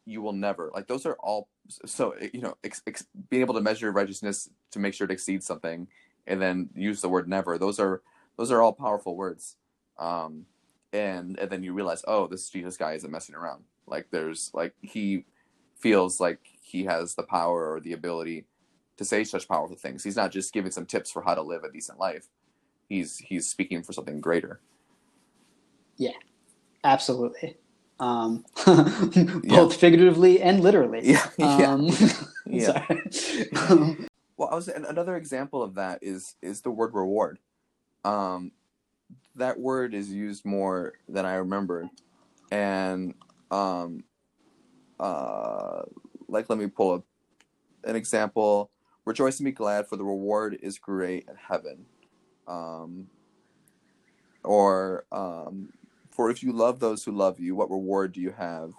you 0.06 0.22
will 0.22 0.34
never 0.34 0.72
like 0.74 0.88
those 0.88 1.06
are 1.06 1.16
all 1.22 1.50
so 1.86 2.16
you 2.34 2.42
know 2.42 2.56
ex, 2.64 2.82
ex, 2.88 3.06
being 3.30 3.42
able 3.42 3.54
to 3.54 3.62
measure 3.62 3.92
righteousness 3.92 4.50
to 4.72 4.80
make 4.80 4.94
sure 4.94 5.06
it 5.06 5.12
exceeds 5.12 5.46
something 5.46 5.88
and 6.28 6.42
then 6.42 6.70
use 6.76 7.02
the 7.02 7.10
word 7.10 7.28
never 7.30 7.58
those 7.58 7.80
are 7.80 8.02
those 8.38 8.52
are 8.52 8.62
all 8.62 8.74
powerful 8.74 9.16
words. 9.16 9.58
Um 10.00 10.46
and 10.94 11.40
and 11.40 11.50
then 11.52 11.64
you 11.64 11.74
realize 11.74 12.04
oh 12.08 12.28
this 12.28 12.50
jesus 12.50 12.78
guy 12.78 12.94
isn't 12.94 13.12
messing 13.12 13.36
around. 13.36 13.64
Like 13.88 14.08
there's 14.12 14.52
like 14.54 14.74
he 14.82 15.26
feels 15.84 16.20
like 16.20 16.40
he 16.62 16.86
has 16.86 17.16
the 17.16 17.24
power 17.24 17.74
or 17.74 17.80
the 17.80 17.94
ability 17.94 18.46
to 18.98 19.06
say 19.06 19.24
such 19.24 19.48
powerful 19.48 19.76
things 19.76 20.04
he's 20.04 20.16
not 20.16 20.32
just 20.32 20.54
giving 20.54 20.72
some 20.72 20.86
tips 20.86 21.12
for 21.12 21.22
how 21.22 21.36
to 21.36 21.42
live 21.42 21.64
a 21.64 21.72
decent 21.72 22.00
life 22.00 22.30
he's 22.90 23.18
he's 23.18 23.50
speaking 23.50 23.84
for 23.84 23.94
something 23.94 24.22
greater. 24.22 24.60
Yeah, 25.98 26.12
absolutely. 26.84 27.58
Um, 28.00 28.46
both 28.66 29.44
yeah. 29.46 29.68
figuratively 29.70 30.42
and 30.42 30.62
literally. 30.62 31.02
Yeah, 31.04 31.30
yeah. 31.38 31.74
Um, 31.74 31.90
yeah. 32.46 32.86
um, 33.70 34.08
well, 34.38 34.50
I 34.52 34.56
was 34.56 34.68
another 34.68 35.16
example 35.16 35.64
of 35.64 35.76
that 35.76 36.00
is 36.02 36.36
is 36.42 36.62
the 36.62 36.72
word 36.72 36.94
reward. 36.94 37.40
Um, 38.04 38.52
that 39.36 39.60
word 39.60 39.94
is 39.94 40.12
used 40.12 40.46
more 40.46 40.94
than 41.08 41.26
I 41.26 41.36
remember, 41.36 41.90
and 42.52 43.14
um, 43.52 44.04
uh, 45.04 45.84
like 46.28 46.50
let 46.50 46.58
me 46.58 46.68
pull 46.68 46.94
up 46.94 47.04
an 47.84 47.96
example. 47.96 48.72
Rejoice 49.06 49.40
and 49.40 49.46
be 49.46 49.52
glad, 49.52 49.88
for 49.88 49.98
the 49.98 50.04
reward 50.04 50.58
is 50.62 50.80
great 50.80 51.28
in 51.28 51.36
heaven 51.36 51.86
um, 52.48 53.08
or 54.44 55.06
um, 55.12 55.70
for 56.12 56.30
if 56.30 56.44
you 56.44 56.52
love 56.52 56.80
those 56.80 57.04
who 57.04 57.12
love 57.12 57.40
you, 57.40 57.56
what 57.56 57.70
reward 57.70 58.14
do 58.14 58.22
you 58.22 58.32
have? 58.32 58.74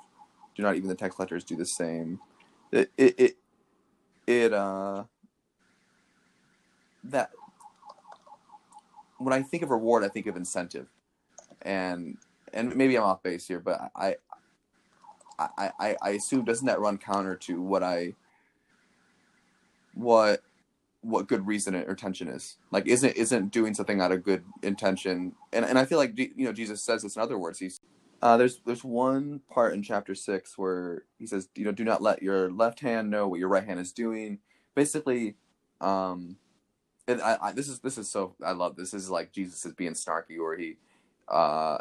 Do 0.54 0.62
not 0.62 0.76
even 0.76 0.88
the 0.88 0.94
tax 0.94 1.16
collectors 1.16 1.44
do 1.44 1.56
the 1.56 1.66
same? 1.66 2.20
It 2.70 2.90
it 2.96 3.14
it, 3.18 3.36
it 4.26 4.52
uh 4.52 5.04
that 7.04 7.30
when 9.18 9.32
I 9.32 9.42
think 9.42 9.62
of 9.62 9.70
reward, 9.70 10.04
I 10.04 10.08
think 10.08 10.26
of 10.26 10.36
incentive, 10.36 10.88
and 11.62 12.16
and 12.52 12.74
maybe 12.76 12.96
I'm 12.96 13.04
off 13.04 13.22
base 13.22 13.48
here, 13.48 13.60
but 13.60 13.90
I 13.96 14.16
I 15.38 15.72
I, 15.78 15.96
I 16.02 16.10
assume 16.10 16.44
doesn't 16.44 16.66
that 16.66 16.80
run 16.80 16.98
counter 16.98 17.36
to 17.36 17.60
what 17.60 17.82
I 17.82 18.14
what 19.94 20.42
what 21.04 21.28
good 21.28 21.46
reason 21.46 21.74
or 21.74 21.82
intention 21.82 22.28
is. 22.28 22.56
Like, 22.70 22.86
isn't 22.86 23.16
isn't 23.16 23.50
doing 23.50 23.74
something 23.74 24.00
out 24.00 24.12
of 24.12 24.24
good 24.24 24.44
intention? 24.62 25.34
And 25.52 25.64
and 25.64 25.78
I 25.78 25.84
feel 25.84 25.98
like 25.98 26.18
you 26.18 26.32
know 26.38 26.52
Jesus 26.52 26.82
says 26.82 27.02
this 27.02 27.16
in 27.16 27.22
other 27.22 27.38
words. 27.38 27.58
He's 27.58 27.80
uh, 28.22 28.36
there's 28.38 28.60
there's 28.64 28.84
one 28.84 29.40
part 29.50 29.74
in 29.74 29.82
chapter 29.82 30.14
six 30.14 30.56
where 30.56 31.04
he 31.18 31.26
says, 31.26 31.48
you 31.54 31.64
know, 31.64 31.72
do 31.72 31.84
not 31.84 32.02
let 32.02 32.22
your 32.22 32.50
left 32.50 32.80
hand 32.80 33.10
know 33.10 33.28
what 33.28 33.38
your 33.38 33.48
right 33.48 33.66
hand 33.66 33.78
is 33.78 33.92
doing. 33.92 34.38
Basically, 34.74 35.36
um, 35.80 36.36
and 37.06 37.20
I, 37.20 37.36
I 37.40 37.52
this 37.52 37.68
is 37.68 37.80
this 37.80 37.98
is 37.98 38.10
so 38.10 38.34
I 38.44 38.52
love 38.52 38.76
this. 38.76 38.92
this 38.92 39.02
is 39.02 39.10
like 39.10 39.32
Jesus 39.32 39.64
is 39.66 39.74
being 39.74 39.92
snarky, 39.92 40.38
or 40.40 40.56
he, 40.56 40.76
uh, 41.28 41.78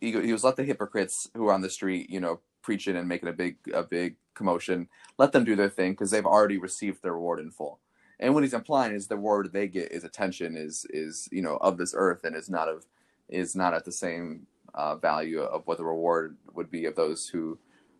he 0.00 0.10
he 0.10 0.32
was 0.32 0.42
let 0.42 0.56
the 0.56 0.64
hypocrites 0.64 1.30
who 1.34 1.46
are 1.46 1.52
on 1.52 1.60
the 1.60 1.70
street, 1.70 2.10
you 2.10 2.20
know, 2.20 2.40
preaching 2.64 2.96
and 2.96 3.06
making 3.06 3.28
a 3.28 3.32
big 3.32 3.56
a 3.72 3.84
big 3.84 4.16
commotion. 4.34 4.88
Let 5.18 5.30
them 5.30 5.44
do 5.44 5.54
their 5.54 5.68
thing 5.68 5.92
because 5.92 6.10
they've 6.10 6.26
already 6.26 6.58
received 6.58 7.02
their 7.02 7.12
reward 7.12 7.38
in 7.38 7.52
full 7.52 7.78
and 8.20 8.34
what 8.34 8.42
he's 8.42 8.54
implying 8.54 8.92
is 8.92 9.06
the 9.06 9.16
reward 9.16 9.52
they 9.52 9.68
get 9.68 9.92
is 9.92 10.04
attention 10.04 10.56
is 10.56 10.86
is 10.90 11.28
you 11.32 11.42
know 11.42 11.56
of 11.56 11.78
this 11.78 11.94
earth 11.96 12.24
and 12.24 12.36
is 12.36 12.48
not 12.48 12.68
of 12.68 12.86
is 13.28 13.56
not 13.56 13.74
at 13.74 13.84
the 13.84 13.92
same 13.92 14.46
uh, 14.74 14.96
value 14.96 15.40
of 15.40 15.66
what 15.66 15.78
the 15.78 15.84
reward 15.84 16.36
would 16.54 16.70
be 16.70 16.84
of 16.86 16.96
those 16.96 17.28
who 17.28 17.58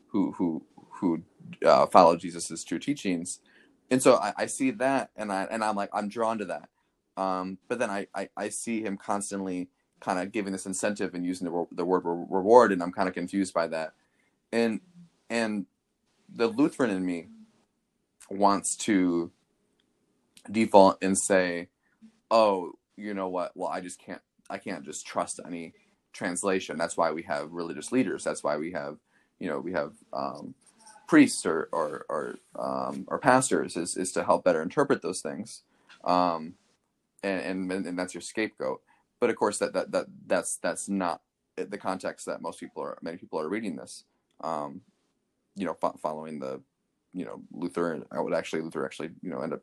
who 0.09 0.33
who 0.33 0.63
who 0.91 1.23
uh, 1.65 1.87
follow 1.87 2.17
Jesus's 2.17 2.65
true 2.65 2.79
teachings. 2.79 3.41
And 3.91 4.03
so 4.03 4.15
I, 4.15 4.33
I, 4.39 4.47
see 4.47 4.71
that, 4.73 5.11
and 5.17 5.33
I 5.33 5.47
and 5.51 5.63
I'm 5.63 5.77
like 5.77 5.91
I'm 5.93 6.09
drawn 6.09 6.39
to 6.39 6.45
that. 6.47 6.69
Um, 7.17 7.59
but 7.69 7.79
then 7.79 7.91
I, 7.91 8.07
I, 8.15 8.29
I 8.37 8.49
see 8.49 8.83
him 8.83 8.97
constantly 8.97 9.69
kind 10.01 10.19
of 10.19 10.33
giving 10.33 10.53
this 10.53 10.67
incentive 10.67 11.15
and 11.15 11.25
using 11.25 11.47
the 11.51 11.67
the 11.73 11.85
word 11.85 12.03
re- 12.05 12.27
reward, 12.31 12.73
and 12.73 12.83
I'm 12.83 12.93
kind 12.93 13.09
of 13.09 13.15
confused 13.15 13.55
by 13.55 13.67
that. 13.69 13.93
And 14.55 14.81
and 15.29 15.67
the 16.33 16.47
Lutheran 16.47 16.91
in 16.91 17.05
me 17.05 17.27
wants 18.31 18.77
to 18.77 19.33
default 20.49 21.03
and 21.03 21.19
say, 21.19 21.69
oh, 22.31 22.73
you 22.97 23.15
know 23.15 23.29
what? 23.29 23.51
Well, 23.57 23.69
I 23.69 23.81
just 23.81 23.99
can't. 23.99 24.23
I 24.49 24.59
can't 24.59 24.85
just 24.85 25.07
trust 25.07 25.41
any 25.45 25.75
translation. 26.13 26.79
That's 26.79 26.97
why 26.97 27.11
we 27.11 27.23
have 27.23 27.51
religious 27.51 27.91
leaders. 27.91 28.23
That's 28.23 28.45
why 28.45 28.57
we 28.57 28.71
have, 28.73 28.99
you 29.41 29.49
know, 29.49 29.59
we 29.59 29.73
have 29.73 29.93
um, 30.13 30.55
priests 31.09 31.45
or 31.45 31.69
or 31.73 32.07
or, 32.09 32.37
um, 32.57 33.07
or 33.09 33.19
pastors 33.19 33.77
is 33.77 33.97
is 33.97 34.13
to 34.13 34.23
help 34.23 34.45
better 34.45 34.63
interpret 34.63 35.03
those 35.03 35.21
things, 35.21 35.63
um, 36.05 36.55
and, 37.25 37.71
and 37.73 37.87
and 37.89 37.99
that's 37.99 38.15
your 38.15 38.21
scapegoat. 38.21 38.83
But 39.19 39.31
of 39.31 39.37
course, 39.37 39.59
that 39.59 39.73
that 39.73 39.91
that 39.91 40.07
that's 40.27 40.59
that's 40.59 40.89
not 40.89 41.23
the 41.57 41.79
context 41.79 42.27
that 42.27 42.41
most 42.41 42.61
people 42.61 42.85
are. 42.85 42.99
Many 43.03 43.17
people 43.17 43.41
are 43.41 43.49
reading 43.49 43.75
this. 43.75 44.05
Um, 44.43 44.81
you 45.57 45.65
know, 45.65 45.75
fo- 45.75 45.99
following 46.03 46.39
the, 46.39 46.61
you 47.13 47.25
know, 47.25 47.43
Luther. 47.53 48.05
I 48.11 48.21
would 48.21 48.35
actually 48.35 48.63
Luther 48.63 48.85
actually 48.85 49.11
you 49.23 49.31
know 49.31 49.41
end 49.41 49.53
up 49.53 49.63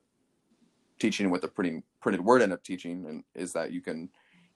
teaching 1.00 1.30
with 1.30 1.42
the 1.42 1.48
printing 1.48 1.84
printed 2.00 2.24
word 2.24 2.42
end 2.42 2.54
up 2.54 2.64
teaching 2.64 3.06
and 3.08 3.24
is 3.34 3.54
that 3.54 3.72
you 3.72 3.82
can 3.82 4.08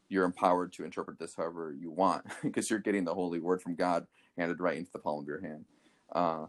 you're 0.10 0.26
empowered 0.26 0.72
to 0.72 0.84
interpret 0.84 1.18
this 1.18 1.36
however 1.36 1.76
you 1.78 1.92
want 1.92 2.24
because 2.44 2.70
you're 2.70 2.80
getting 2.80 3.04
the 3.04 3.14
holy 3.14 3.40
word 3.40 3.62
from 3.62 3.76
God 3.76 4.06
handed 4.38 4.60
right 4.60 4.78
into 4.78 4.92
the 4.92 5.00
palm 5.00 5.20
of 5.20 5.28
your 5.28 5.42
hand. 5.42 5.66
Uh, 6.12 6.46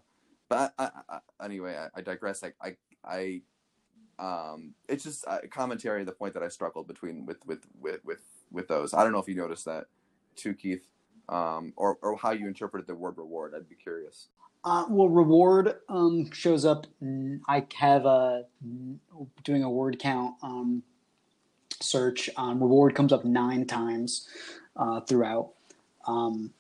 but 0.49 0.75
I, 0.79 0.91
I, 1.09 1.19
I, 1.41 1.45
anyway, 1.45 1.77
I, 1.95 2.01
digress. 2.03 2.45
I, 2.45 2.77
I, 3.05 3.41
um, 4.19 4.75
it's 4.89 5.03
just 5.03 5.25
a 5.27 5.49
commentary. 5.49 6.05
The 6.05 6.13
point 6.13 6.35
that 6.35 6.43
I 6.43 6.49
struggled 6.49 6.87
between 6.87 7.27
with 7.27 7.45
with 7.47 7.67
with 7.81 8.05
with 8.05 8.21
with 8.53 8.69
those. 8.69 8.95
I 8.95 9.03
don't 9.03 9.13
know 9.13 9.19
if 9.19 9.29
you 9.29 9.35
noticed 9.35 9.65
that 9.65 9.87
too, 10.37 10.55
Keith, 10.55 10.87
um, 11.29 11.73
or 11.77 11.99
or 12.03 12.17
how 12.17 12.33
you 12.33 12.47
interpreted 12.47 12.87
the 12.87 12.95
word 12.95 13.19
reward. 13.19 13.53
I'd 13.57 13.69
be 13.69 13.75
curious. 13.75 14.29
Uh, 14.65 14.85
well, 14.89 15.09
reward 15.09 15.77
um, 15.89 16.31
shows 16.33 16.65
up. 16.65 16.87
I 17.49 17.65
have 17.75 18.05
a 18.05 18.45
doing 19.45 19.63
a 19.63 19.71
word 19.71 19.99
count 19.99 20.35
um, 20.43 20.83
search. 21.81 22.29
Um, 22.37 22.61
reward 22.61 22.95
comes 22.95 23.13
up 23.13 23.25
nine 23.25 23.67
times 23.67 24.29
uh, 24.77 25.01
throughout. 25.01 25.53
Um, 26.07 26.53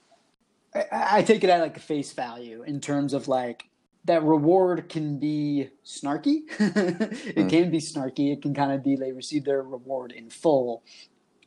I, 0.74 0.84
I, 0.92 1.22
take 1.22 1.44
it 1.44 1.50
at 1.50 1.60
like 1.60 1.78
face 1.78 2.12
value 2.12 2.62
in 2.64 2.80
terms 2.80 3.12
of 3.12 3.28
like 3.28 3.68
that 4.04 4.22
reward 4.22 4.88
can 4.88 5.18
be 5.18 5.70
snarky. 5.84 6.42
it 6.58 7.36
mm. 7.36 7.50
can 7.50 7.70
be 7.70 7.78
snarky. 7.78 8.32
It 8.32 8.42
can 8.42 8.54
kind 8.54 8.72
of 8.72 8.82
be 8.84 8.96
they 8.96 9.12
receive 9.12 9.44
their 9.44 9.62
reward 9.62 10.12
in 10.12 10.30
full. 10.30 10.82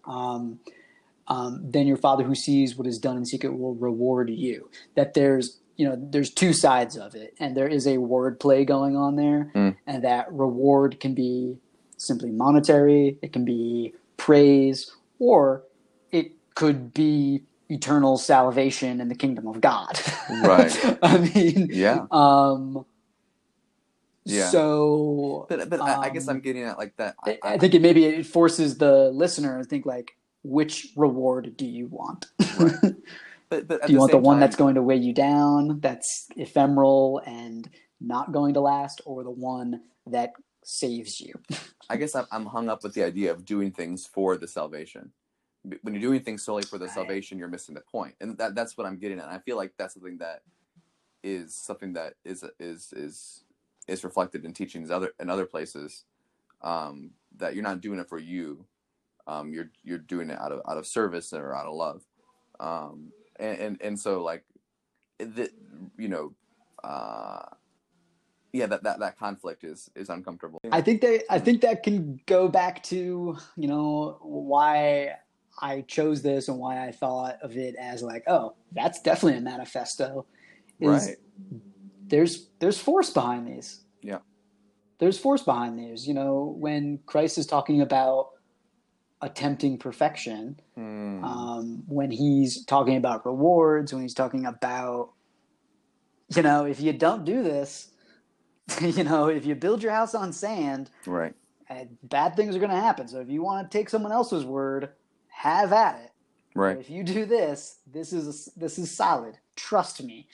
Um, 0.05 0.59
um, 1.29 1.61
then 1.63 1.87
your 1.87 1.97
father 1.97 2.23
who 2.23 2.35
sees 2.35 2.75
what 2.75 2.87
is 2.87 2.97
done 2.97 3.17
in 3.17 3.25
secret 3.25 3.57
will 3.57 3.75
reward 3.75 4.29
you. 4.29 4.69
That 4.95 5.13
there's 5.13 5.59
you 5.77 5.87
know 5.87 5.97
there's 5.97 6.31
two 6.31 6.53
sides 6.53 6.97
of 6.97 7.15
it, 7.15 7.35
and 7.39 7.55
there 7.55 7.67
is 7.67 7.87
a 7.87 7.97
word 7.97 8.39
play 8.39 8.65
going 8.65 8.97
on 8.97 9.15
there, 9.15 9.51
mm. 9.55 9.75
and 9.87 10.03
that 10.03 10.31
reward 10.31 10.99
can 10.99 11.13
be 11.13 11.57
simply 11.97 12.31
monetary, 12.31 13.17
it 13.21 13.33
can 13.33 13.45
be 13.45 13.93
praise, 14.17 14.91
or 15.19 15.63
it 16.11 16.31
could 16.55 16.93
be 16.93 17.43
eternal 17.69 18.17
salvation 18.17 18.99
in 18.99 19.09
the 19.09 19.15
kingdom 19.15 19.47
of 19.47 19.61
God. 19.61 19.99
Right. 20.43 20.97
I 21.01 21.17
mean, 21.17 21.69
yeah. 21.71 22.05
Um, 22.11 22.85
yeah. 24.25 24.49
So, 24.49 25.47
but 25.49 25.69
but 25.69 25.79
um, 25.79 25.87
I, 25.87 25.95
I, 25.95 26.09
guess 26.11 26.27
I'm 26.27 26.35
um, 26.35 26.41
getting 26.41 26.63
at 26.63 26.77
like 26.77 26.95
that. 26.97 27.15
I, 27.25 27.39
I, 27.43 27.57
think 27.57 27.73
it 27.73 27.81
maybe 27.81 28.05
it 28.05 28.27
forces 28.27 28.77
the 28.77 29.09
listener 29.09 29.57
to 29.57 29.65
think 29.65 29.87
like, 29.87 30.15
which 30.43 30.89
reward 30.95 31.55
do 31.57 31.65
you 31.65 31.87
want? 31.87 32.27
Right. 32.59 32.73
But, 33.51 33.67
but 33.67 33.87
do 33.87 33.93
you 33.93 33.97
want 33.97 34.11
the 34.11 34.19
one 34.19 34.35
time, 34.35 34.41
that's 34.41 34.55
going 34.55 34.75
to 34.75 34.83
weigh 34.83 34.97
you 34.97 35.11
down, 35.11 35.79
that's 35.79 36.27
ephemeral 36.37 37.19
and 37.25 37.67
not 37.99 38.31
going 38.31 38.53
to 38.53 38.59
last, 38.59 39.01
or 39.05 39.23
the 39.23 39.31
one 39.31 39.81
that 40.05 40.33
saves 40.63 41.19
you? 41.19 41.33
I 41.89 41.97
guess 41.97 42.13
I'm 42.13 42.45
hung 42.45 42.69
up 42.69 42.83
with 42.83 42.93
the 42.93 43.03
idea 43.03 43.31
of 43.31 43.45
doing 43.45 43.71
things 43.71 44.05
for 44.05 44.37
the 44.37 44.47
salvation 44.47 45.13
when 45.63 45.93
you're 45.93 46.01
doing 46.01 46.21
things 46.21 46.43
solely 46.43 46.63
for 46.63 46.77
the 46.77 46.85
right. 46.85 46.93
salvation, 46.93 47.37
you're 47.37 47.47
missing 47.47 47.75
the 47.75 47.81
point, 47.81 48.15
and 48.21 48.37
that 48.37 48.55
that's 48.55 48.77
what 48.77 48.87
I'm 48.87 48.97
getting 48.97 49.19
at. 49.19 49.27
I 49.27 49.39
feel 49.39 49.57
like 49.57 49.73
that's 49.77 49.93
something 49.93 50.17
that 50.19 50.41
is 51.23 51.55
something 51.55 51.93
that 51.93 52.13
is 52.23 52.43
is 52.59 52.93
is 52.95 53.43
is 53.87 54.03
reflected 54.03 54.45
in 54.45 54.53
teachings 54.53 54.89
other 54.89 55.11
in 55.19 55.29
other 55.29 55.45
places. 55.45 56.05
Um, 56.61 57.11
that 57.37 57.55
you're 57.55 57.63
not 57.63 57.81
doing 57.81 57.99
it 57.99 58.09
for 58.09 58.19
you, 58.19 58.65
um, 59.29 59.53
you're 59.53 59.69
you're 59.83 59.99
doing 59.99 60.29
it 60.29 60.39
out 60.39 60.51
of 60.51 60.61
out 60.67 60.77
of 60.77 60.87
service 60.87 61.33
or 61.33 61.55
out 61.55 61.67
of 61.67 61.75
love, 61.75 62.01
um, 62.59 63.11
and, 63.39 63.59
and 63.59 63.81
and 63.81 63.99
so 63.99 64.23
like, 64.23 64.43
the, 65.19 65.49
you 65.97 66.07
know, 66.07 66.33
uh, 66.83 67.45
yeah, 68.51 68.65
that, 68.65 68.83
that 68.83 68.99
that 68.99 69.19
conflict 69.19 69.63
is 69.63 69.89
is 69.95 70.09
uncomfortable. 70.09 70.59
I 70.71 70.81
think 70.81 71.01
that 71.01 71.23
I 71.29 71.37
think 71.37 71.61
that 71.61 71.83
can 71.83 72.19
go 72.25 72.47
back 72.47 72.81
to 72.83 73.37
you 73.55 73.67
know 73.67 74.17
why 74.21 75.15
I 75.61 75.81
chose 75.81 76.21
this 76.21 76.47
and 76.47 76.57
why 76.57 76.87
I 76.87 76.91
thought 76.91 77.37
of 77.43 77.55
it 77.55 77.75
as 77.75 78.01
like, 78.01 78.23
oh, 78.27 78.55
that's 78.71 79.01
definitely 79.01 79.37
a 79.37 79.41
manifesto. 79.41 80.25
Right. 80.81 81.17
There's 82.07 82.47
there's 82.59 82.79
force 82.79 83.11
behind 83.11 83.47
these. 83.47 83.81
Yeah. 84.01 84.19
There's 84.97 85.19
force 85.19 85.43
behind 85.43 85.77
these. 85.77 86.07
You 86.07 86.15
know, 86.15 86.55
when 86.57 86.99
Christ 87.05 87.37
is 87.37 87.45
talking 87.45 87.81
about 87.81 88.29
attempting 89.21 89.77
perfection, 89.77 90.59
mm. 90.77 91.23
um, 91.23 91.83
when 91.87 92.11
he's 92.11 92.63
talking 92.65 92.97
about 92.97 93.25
rewards, 93.25 93.93
when 93.93 94.01
he's 94.01 94.13
talking 94.13 94.45
about, 94.45 95.11
you 96.35 96.41
know, 96.41 96.65
if 96.65 96.79
you 96.79 96.93
don't 96.93 97.25
do 97.25 97.43
this, 97.43 97.91
you 98.81 99.03
know, 99.03 99.27
if 99.27 99.45
you 99.45 99.55
build 99.55 99.83
your 99.83 99.91
house 99.91 100.15
on 100.15 100.31
sand, 100.31 100.89
right, 101.05 101.33
bad 102.03 102.35
things 102.35 102.55
are 102.55 102.59
going 102.59 102.71
to 102.71 102.77
happen. 102.77 103.07
So 103.07 103.19
if 103.19 103.29
you 103.29 103.41
want 103.41 103.69
to 103.69 103.77
take 103.77 103.89
someone 103.89 104.11
else's 104.11 104.45
word, 104.45 104.89
have 105.27 105.73
at 105.73 105.99
it. 106.01 106.11
Right. 106.55 106.75
But 106.75 106.81
if 106.81 106.89
you 106.89 107.03
do 107.03 107.25
this, 107.25 107.79
this 107.91 108.13
is 108.13 108.49
this 108.55 108.79
is 108.79 108.91
solid. 108.91 109.37
Trust 109.55 110.03
me. 110.03 110.27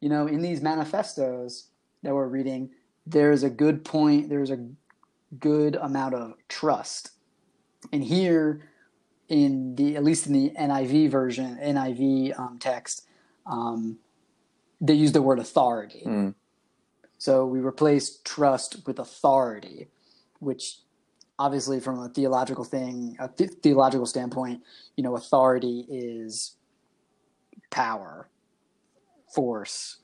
You 0.00 0.08
know, 0.08 0.26
in 0.26 0.42
these 0.42 0.60
manifestos 0.60 1.68
that 2.02 2.14
we're 2.14 2.26
reading, 2.26 2.70
there's 3.06 3.42
a 3.42 3.50
good 3.50 3.84
point. 3.84 4.28
There's 4.28 4.50
a 4.50 4.68
good 5.38 5.76
amount 5.76 6.14
of 6.14 6.34
trust. 6.48 7.10
And 7.90 8.04
here, 8.04 8.68
in 9.28 9.74
the 9.74 9.96
at 9.96 10.04
least 10.04 10.26
in 10.26 10.32
the 10.32 10.50
NIV 10.50 11.10
version, 11.10 11.58
NIV 11.60 12.38
um, 12.38 12.58
text, 12.58 13.06
um, 13.46 13.98
they 14.80 14.94
use 14.94 15.12
the 15.12 15.22
word 15.22 15.38
authority. 15.38 16.02
Mm. 16.04 16.34
So 17.18 17.46
we 17.46 17.60
replace 17.60 18.18
trust 18.24 18.86
with 18.86 18.98
authority, 18.98 19.88
which 20.40 20.78
obviously 21.38 21.80
from 21.80 21.98
a 22.00 22.08
theological 22.08 22.64
thing, 22.64 23.16
a 23.18 23.28
th- 23.28 23.52
theological 23.62 24.06
standpoint, 24.06 24.62
you 24.96 25.04
know, 25.04 25.16
authority 25.16 25.86
is 25.88 26.56
power, 27.70 28.28
force, 29.32 29.98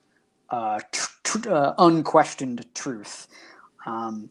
uh, 0.50 0.80
tr- 0.92 1.10
tr- 1.24 1.52
uh, 1.52 1.74
unquestioned 1.78 2.66
truth. 2.74 3.26
Um, 3.84 4.30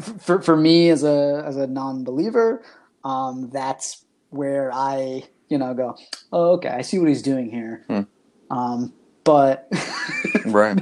for 0.00 0.40
for 0.40 0.56
me 0.56 0.90
as 0.90 1.04
a 1.04 1.42
as 1.46 1.56
a 1.56 1.66
non-believer, 1.66 2.62
um, 3.04 3.50
that's 3.52 4.04
where 4.30 4.72
I 4.72 5.24
you 5.48 5.58
know 5.58 5.74
go. 5.74 5.96
Oh, 6.32 6.52
okay, 6.52 6.68
I 6.68 6.82
see 6.82 6.98
what 6.98 7.08
he's 7.08 7.22
doing 7.22 7.50
here. 7.50 7.84
Hmm. 7.88 8.02
Um, 8.56 8.92
but 9.24 9.68
right 10.46 10.80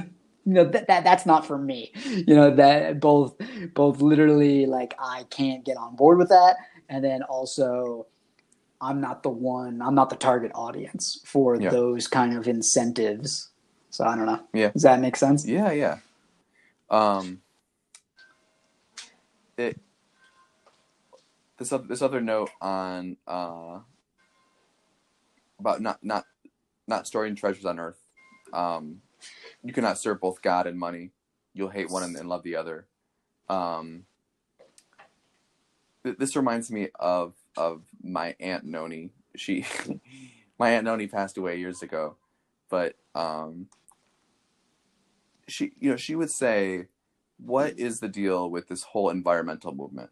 you 0.49 0.55
know 0.55 0.65
that, 0.65 0.87
that 0.87 1.05
that's 1.05 1.27
not 1.27 1.47
for 1.47 1.59
me 1.59 1.93
you 2.05 2.35
know 2.35 2.55
that 2.55 3.01
both 3.01 3.37
both 3.75 4.01
literally 4.01 4.65
like 4.65 4.95
i 4.99 5.25
can't 5.29 5.65
get 5.65 5.77
on 5.77 5.95
board 5.95 6.17
with 6.17 6.31
that 6.31 6.57
and 6.89 7.05
then 7.05 7.23
also 7.25 8.07
i'm 8.81 8.99
not 8.99 9.23
the 9.23 9.29
one 9.29 9.83
i'm 9.83 9.95
not 9.95 10.09
the 10.09 10.17
target 10.17 10.51
audience 10.55 11.21
for 11.25 11.61
yeah. 11.61 11.69
those 11.69 12.09
kind 12.09 12.35
of 12.35 12.49
incentives 12.49 13.51
so 13.91 14.05
i 14.07 14.17
don't 14.17 14.25
know 14.25 14.41
yeah 14.55 14.71
does 14.71 14.83
that 14.83 15.01
make 15.01 15.17
sense 15.17 15.47
yeah 15.47 15.71
yeah 15.71 15.99
um 16.89 17.43
it 19.59 19.81
this 21.59 21.73
other, 21.73 21.87
this 21.87 22.03
other 22.03 22.21
note 22.21 22.51
on 22.61 23.17
uh 23.27 23.79
about 25.59 25.81
not 25.81 25.99
not 26.03 26.25
not 26.87 27.07
storing 27.07 27.35
treasures 27.35 27.65
on 27.65 27.79
earth 27.79 28.01
um 28.53 29.01
you 29.63 29.73
cannot 29.73 29.99
serve 29.99 30.21
both 30.21 30.43
God 30.43 30.67
and 30.67 30.79
money. 30.79 31.11
You'll 31.55 31.71
hate 31.71 31.91
one 31.91 32.03
and, 32.03 32.29
love 32.29 32.43
the 32.43 32.57
other. 32.57 32.87
Um, 33.49 34.05
th- 36.05 36.17
this 36.19 36.37
reminds 36.37 36.71
me 36.71 36.89
of 36.99 37.35
of 37.57 37.83
my 38.03 38.37
aunt 38.39 38.65
Noni. 38.65 39.11
She, 39.35 39.67
my 40.59 40.71
aunt 40.71 40.85
Noni 40.85 41.09
passed 41.09 41.39
away 41.39 41.59
years 41.59 41.83
ago, 41.83 42.17
but 42.69 42.95
um, 43.15 43.69
she, 45.49 45.73
you 45.81 45.91
know, 45.91 45.97
she 45.97 46.15
would 46.15 46.31
say, 46.31 46.87
"What 47.39 47.79
is 47.79 48.01
the 48.01 48.09
deal 48.09 48.51
with 48.51 48.69
this 48.69 48.83
whole 48.83 49.11
environmental 49.11 49.75
movement? 49.75 50.11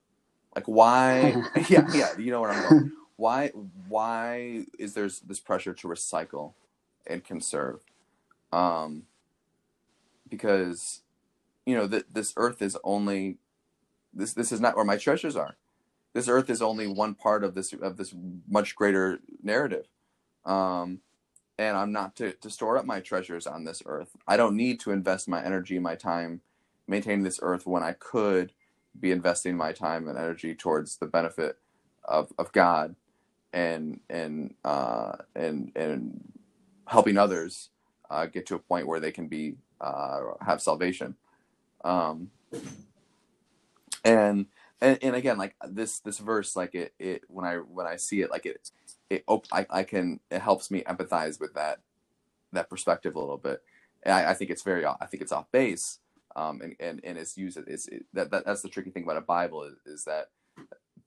Like, 0.55 0.67
why? 0.67 1.43
yeah, 1.69 1.87
yeah, 1.93 2.17
you 2.19 2.31
know 2.31 2.41
where 2.41 2.51
I'm 2.51 2.69
going. 2.69 2.93
Why, 3.19 3.49
why 3.89 4.67
is 4.79 4.93
there 4.93 5.09
this 5.27 5.41
pressure 5.41 5.73
to 5.73 5.89
recycle 5.89 6.53
and 7.07 7.25
conserve?" 7.25 7.81
Um, 8.53 9.05
because 10.29 11.01
you 11.65 11.75
know 11.77 11.87
that 11.87 12.13
this 12.13 12.33
earth 12.37 12.63
is 12.63 12.77
only 12.85 13.39
this 14.13 14.33
this 14.35 14.53
is 14.53 14.61
not 14.61 14.77
where 14.77 14.85
my 14.85 14.97
treasures 14.97 15.37
are 15.37 15.57
this 16.15 16.29
earth 16.29 16.49
is 16.49 16.63
only 16.63 16.87
one 16.87 17.15
part 17.15 17.45
of 17.45 17.55
this 17.55 17.73
of 17.75 17.97
this 17.97 18.15
much 18.49 18.75
greater 18.75 19.19
narrative 19.43 19.87
um 20.45 21.01
and 21.59 21.77
i'm 21.77 21.93
not 21.93 22.17
to, 22.17 22.33
to 22.35 22.49
store 22.49 22.79
up 22.79 22.87
my 22.87 23.01
treasures 23.01 23.47
on 23.47 23.65
this 23.65 23.83
earth 23.87 24.17
i 24.27 24.37
don't 24.37 24.57
need 24.57 24.81
to 24.81 24.93
invest 24.93 25.29
my 25.29 25.45
energy 25.45 25.79
my 25.79 25.95
time 25.95 26.41
maintaining 26.89 27.25
this 27.25 27.41
earth 27.43 27.67
when 27.67 27.83
i 27.83 27.93
could 27.93 28.53
be 28.99 29.13
investing 29.13 29.57
my 29.57 29.73
time 29.73 30.09
and 30.09 30.19
energy 30.19 30.55
towards 30.55 30.97
the 30.97 31.07
benefit 31.07 31.59
of, 32.05 32.33
of 32.39 32.53
god 32.53 32.95
and 33.53 34.01
and 34.09 34.55
uh 34.65 35.13
and 35.35 35.73
and 35.77 36.33
helping 36.87 37.19
others 37.19 37.71
uh, 38.11 38.27
get 38.27 38.47
to 38.47 38.55
a 38.55 38.59
point 38.59 38.87
where 38.87 39.01
they 39.01 39.13
can 39.13 39.29
be 39.29 39.57
uh, 39.81 40.21
have 40.41 40.63
salvation. 40.63 41.17
Um, 41.85 42.31
and, 44.05 44.47
and 44.81 44.99
and 45.03 45.17
again, 45.17 45.39
like 45.39 45.55
this 45.69 46.01
this 46.01 46.19
verse, 46.19 46.57
like 46.57 46.75
it 46.75 46.95
it 46.99 47.23
when 47.29 47.45
I 47.45 47.57
when 47.57 47.87
I 47.87 47.97
see 47.97 48.21
it, 48.21 48.31
like 48.31 48.47
it 48.47 48.71
it 49.11 49.25
op- 49.27 49.47
I 49.53 49.67
I 49.71 49.83
can 49.83 50.21
it 50.31 50.41
helps 50.41 50.71
me 50.71 50.83
empathize 50.83 51.41
with 51.41 51.55
that 51.55 51.81
that 52.53 52.71
perspective 52.71 53.15
a 53.17 53.21
little 53.21 53.39
bit. 53.39 53.63
And 54.03 54.15
I, 54.15 54.31
I 54.31 54.35
think 54.35 54.51
it's 54.51 54.63
very 54.63 54.87
I 54.87 55.07
think 55.07 55.23
it's 55.23 55.33
off 55.33 55.51
base, 55.51 55.99
um, 56.37 56.61
and 56.61 56.77
and 56.79 57.01
and 57.03 57.19
it's 57.19 57.37
used 57.37 57.59
it's 57.67 57.89
it, 57.89 58.05
that, 58.13 58.31
that 58.31 58.45
that's 58.45 58.63
the 58.63 58.69
tricky 58.69 58.91
thing 58.91 59.03
about 59.03 59.17
a 59.17 59.23
Bible 59.23 59.65
is, 59.65 59.75
is 59.87 60.05
that 60.05 60.27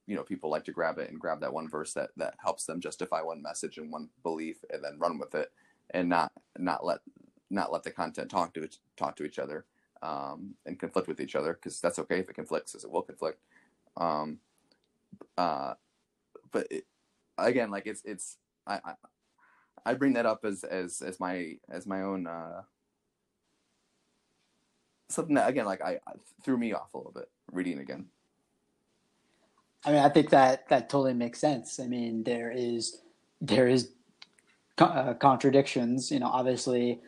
you 0.08 0.16
know 0.16 0.24
people 0.24 0.50
like 0.50 0.66
to 0.66 0.72
grab 0.72 0.98
it 0.98 1.10
and 1.10 1.20
grab 1.20 1.40
that 1.40 1.54
one 1.54 1.70
verse 1.70 1.94
that 1.94 2.10
that 2.18 2.34
helps 2.44 2.66
them 2.66 2.82
justify 2.82 3.22
one 3.22 3.42
message 3.42 3.78
and 3.78 3.92
one 3.92 4.10
belief 4.24 4.58
and 4.74 4.84
then 4.84 4.98
run 4.98 5.20
with 5.20 5.36
it 5.36 5.52
and 5.92 6.10
not 6.10 6.32
not 6.58 6.84
let 6.84 7.00
not 7.52 7.72
let 7.72 7.84
the 7.84 7.92
content 7.92 8.30
talk 8.30 8.54
to 8.56 8.68
talk 8.98 9.16
to 9.16 9.24
each 9.24 9.40
other 9.40 9.66
um, 10.02 10.56
and 10.66 10.80
conflict 10.80 11.08
with 11.08 11.22
each 11.22 11.36
other 11.36 11.54
because 11.54 11.80
that's 11.80 12.00
okay 12.00 12.20
if 12.20 12.30
it 12.30 12.36
conflicts 12.36 12.74
as 12.74 12.84
it 12.84 12.92
will 12.92 13.02
conflict. 13.04 13.40
Um, 13.98 14.40
uh, 15.38 15.76
but 16.52 16.68
it, 16.72 16.86
again 17.38 17.70
like 17.70 17.86
it's 17.86 18.02
it's 18.04 18.38
I, 18.66 18.80
I 18.84 18.94
I 19.86 19.94
bring 19.94 20.14
that 20.14 20.26
up 20.26 20.44
as 20.44 20.64
as 20.64 21.02
as 21.02 21.20
my 21.20 21.58
as 21.70 21.86
my 21.86 22.02
own 22.02 22.26
uh 22.26 22.62
something 25.10 25.36
that 25.36 25.50
again 25.50 25.66
like 25.66 25.82
I 25.82 26.00
threw 26.44 26.58
me 26.58 26.74
off 26.74 26.94
a 26.94 26.98
little 26.98 27.12
bit 27.12 27.30
reading 27.52 27.80
again. 27.80 28.06
I 29.86 29.92
mean, 29.92 30.00
I 30.00 30.10
think 30.10 30.30
that 30.32 30.68
that 30.70 30.90
totally 30.90 31.14
makes 31.14 31.40
sense. 31.40 31.80
I 31.80 31.88
mean, 31.88 32.24
there 32.24 32.52
is 32.52 33.02
there 33.42 33.68
is 33.68 33.92
uh, 34.78 35.14
contradictions, 35.16 36.12
you 36.12 36.20
know, 36.20 36.28
obviously 36.28 37.00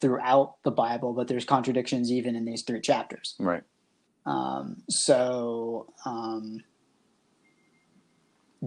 throughout 0.00 0.56
the 0.62 0.70
Bible, 0.70 1.12
but 1.12 1.28
there's 1.28 1.44
contradictions 1.44 2.12
even 2.12 2.36
in 2.36 2.44
these 2.44 2.62
three 2.62 2.80
chapters. 2.80 3.34
Right. 3.38 3.62
Um, 4.24 4.82
so, 4.88 5.92
um, 6.04 6.62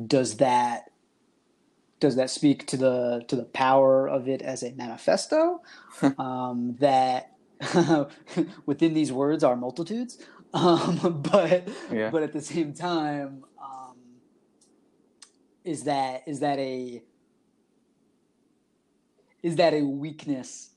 does 0.08 0.38
that 0.38 0.86
does 2.00 2.16
that 2.16 2.30
speak 2.30 2.66
to 2.68 2.78
the 2.78 3.24
to 3.28 3.36
the 3.36 3.44
power 3.44 4.08
of 4.08 4.28
it 4.28 4.42
as 4.42 4.64
a 4.64 4.72
manifesto? 4.72 5.62
um, 6.18 6.78
that 6.80 7.34
within 8.66 8.94
these 8.94 9.12
words 9.12 9.44
are 9.44 9.56
multitudes, 9.56 10.18
um, 10.54 11.22
but 11.32 11.68
yeah. 11.92 12.10
but 12.10 12.24
at 12.24 12.34
the 12.34 12.42
same 12.42 12.74
time, 12.74 13.44
um, 13.62 13.98
is 15.64 15.84
that 15.84 16.24
is 16.28 16.40
that 16.40 16.58
a 16.60 17.02
is 19.44 19.56
that 19.58 19.74
a 19.74 19.82
weakness 19.82 20.72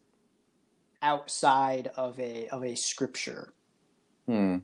outside 1.02 1.90
of 1.96 2.18
a 2.18 2.48
of 2.48 2.64
a 2.64 2.74
scripture? 2.74 3.54
Hmm. 4.26 4.58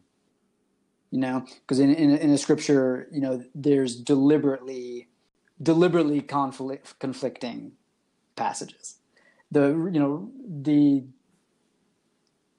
You 1.10 1.20
know, 1.20 1.46
because 1.60 1.78
in, 1.78 1.94
in 1.94 2.16
in 2.16 2.30
a 2.30 2.38
scripture, 2.38 3.08
you 3.12 3.20
know, 3.20 3.42
there's 3.54 3.96
deliberately 3.96 5.08
deliberately 5.62 6.20
conflict 6.20 6.98
conflicting 6.98 7.72
passages. 8.36 8.98
The 9.50 9.68
you 9.68 10.00
know 10.00 10.30
the 10.46 11.04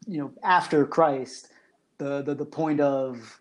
you 0.09 0.17
know 0.17 0.31
after 0.43 0.85
Christ, 0.85 1.49
the 1.97 2.21
the, 2.21 2.35
the 2.35 2.45
point 2.45 2.79
of 2.79 3.39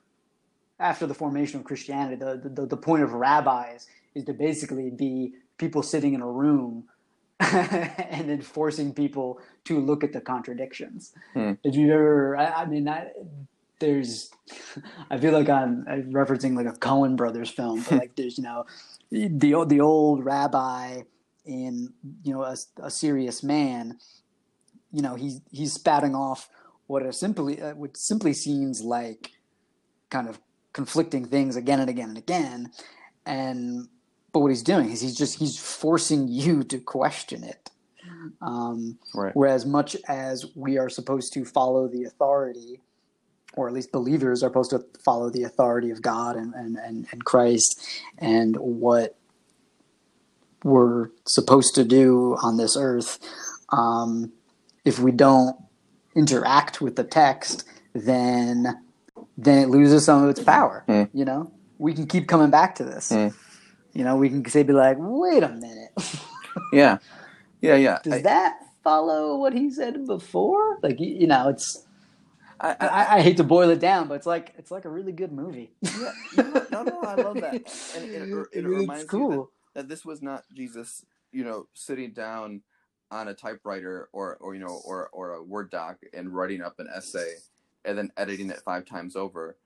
after 0.78 1.07
the 1.07 1.14
formation 1.14 1.59
of 1.61 1.64
Christianity, 1.64 2.16
the, 2.16 2.40
the 2.48 2.66
the 2.66 2.76
point 2.76 3.02
of 3.02 3.12
rabbis 3.12 3.88
is 4.14 4.24
to 4.24 4.33
basically 4.33 4.90
be 4.90 5.33
people 5.59 5.83
sitting 5.83 6.14
in 6.14 6.20
a 6.20 6.31
room 6.31 6.85
and 7.40 8.28
then 8.28 8.40
forcing 8.40 8.92
people 8.92 9.40
to 9.64 9.81
look 9.81 10.02
at 10.02 10.12
the 10.12 10.20
contradictions. 10.20 11.12
Hmm. 11.35 11.52
If 11.62 11.74
you 11.74 11.92
ever, 11.92 12.37
I, 12.37 12.62
I 12.62 12.66
mean, 12.66 12.88
I, 12.88 13.09
there's, 13.78 14.31
I 15.11 15.18
feel 15.18 15.33
like 15.33 15.48
I'm, 15.48 15.85
I'm 15.88 16.12
referencing 16.12 16.57
like 16.57 16.66
a 16.66 16.76
Coen 16.78 17.16
Brothers 17.16 17.50
film, 17.50 17.85
but 17.88 17.98
like 17.98 18.16
there's, 18.16 18.38
you 18.38 18.44
know, 18.44 18.66
the 19.11 19.54
old, 19.54 19.68
the 19.68 19.81
old 19.81 20.24
rabbi 20.24 21.02
in 21.48 21.92
you 22.24 22.35
know 22.35 22.42
a, 22.42 22.57
a 22.83 22.90
serious 22.90 23.42
man, 23.42 23.98
you 24.92 25.00
know 25.00 25.14
he's 25.14 25.40
he's 25.50 25.72
spouting 25.72 26.14
off 26.14 26.50
what 26.88 27.05
are 27.05 27.12
simply 27.12 27.62
uh, 27.62 27.74
what 27.74 27.96
simply 27.96 28.33
seems 28.33 28.83
like 28.83 29.33
kind 30.11 30.29
of 30.29 30.40
conflicting 30.72 31.24
things 31.24 31.55
again 31.55 31.79
and 31.79 31.88
again 31.88 32.09
and 32.09 32.18
again, 32.18 32.72
and 33.24 33.88
but 34.33 34.40
what 34.40 34.48
he's 34.48 34.62
doing 34.62 34.90
is 34.90 35.01
he's 35.01 35.16
just 35.16 35.38
he's 35.38 35.59
forcing 35.59 36.27
you 36.27 36.64
to 36.64 36.79
question 36.79 37.44
it. 37.44 37.70
Um, 38.40 38.98
right. 39.14 39.35
Whereas 39.37 39.66
much 39.66 39.96
as 40.09 40.46
we 40.57 40.79
are 40.79 40.88
supposed 40.88 41.33
to 41.35 41.44
follow 41.44 41.88
the 41.88 42.05
authority 42.05 42.81
or 43.55 43.68
at 43.68 43.74
least 43.74 43.92
believers 43.92 44.42
are 44.42 44.48
supposed 44.48 44.70
to 44.70 44.85
follow 45.05 45.31
the 45.31 45.42
authority 45.42 45.90
of 45.90 46.01
God 46.01 46.37
and, 46.37 46.55
and, 46.55 46.77
and, 46.77 47.07
and 47.11 47.24
Christ 47.24 47.81
and 48.18 48.57
what 48.57 49.16
we're 50.62 51.11
supposed 51.27 51.74
to 51.74 51.85
do 51.85 52.37
on 52.42 52.57
this 52.57 52.77
earth. 52.77 53.18
Um, 53.70 54.33
if 54.85 54.98
we 54.98 55.12
don't 55.12 55.57
interact 56.18 56.81
with 56.81 56.96
the 56.96 57.04
text, 57.04 57.64
then 57.94 58.78
then 59.37 59.62
it 59.62 59.68
loses 59.68 60.04
some 60.04 60.24
of 60.24 60.31
its 60.31 60.42
power. 60.42 60.85
Mm. 60.88 61.09
You 61.14 61.24
know, 61.24 61.52
we 61.78 61.94
can 61.94 62.07
keep 62.07 62.26
coming 62.26 62.50
back 62.50 62.74
to 62.76 62.85
this. 62.85 63.11
Mm. 63.11 63.35
You 63.92 64.04
know, 64.04 64.16
we 64.16 64.28
can 64.28 64.44
say, 64.46 64.64
be 64.64 64.72
like, 64.72 64.96
wait 64.98 65.42
a 65.42 65.48
minute. 65.48 65.90
yeah, 66.72 66.98
yeah, 67.61 67.76
yeah. 67.76 67.98
Does 68.02 68.14
I, 68.14 68.22
that 68.22 68.59
follow 68.83 69.37
what 69.37 69.52
he 69.52 69.70
said 69.70 70.07
before? 70.07 70.78
Like, 70.83 71.00
you 71.00 71.26
know, 71.26 71.48
it's 71.48 71.87
I, 72.61 72.76
I, 72.81 73.16
I, 73.16 73.22
hate 73.22 73.37
to 73.37 73.44
boil 73.44 73.70
it 73.70 73.78
down, 73.78 74.09
but 74.09 74.14
it's 74.14 74.26
like 74.26 74.52
it's 74.59 74.70
like 74.70 74.85
a 74.85 74.88
really 74.88 75.12
good 75.12 75.33
movie. 75.33 75.70
Yeah, 75.83 76.12
no, 76.37 76.66
no, 76.70 76.83
no, 76.83 77.02
I 77.02 77.14
love 77.14 77.40
that, 77.40 77.54
and 77.96 78.04
it, 78.04 78.22
it, 78.22 78.46
it 78.52 78.66
reminds 78.66 79.04
cool. 79.04 79.31
me 79.31 79.37
that, 79.74 79.83
that, 79.83 79.88
this 79.88 80.04
was 80.04 80.22
not 80.22 80.44
Jesus, 80.52 81.04
you 81.31 81.44
know, 81.44 81.68
sitting 81.74 82.12
down 82.12 82.62
on 83.11 83.29
a 83.29 83.35
typewriter 83.35 84.09
or, 84.12 84.37
or 84.37 84.55
you 84.55 84.61
know, 84.61 84.81
or 84.85 85.09
or 85.12 85.35
a 85.35 85.42
Word 85.42 85.71
doc 85.71 85.99
and 86.12 86.35
writing 86.35 86.62
up 86.62 86.79
an 86.79 86.88
essay, 86.94 87.35
and 87.85 87.97
then 87.97 88.11
editing 88.16 88.51
it 88.51 88.61
five 88.64 88.85
times 88.85 89.16
over. 89.16 89.57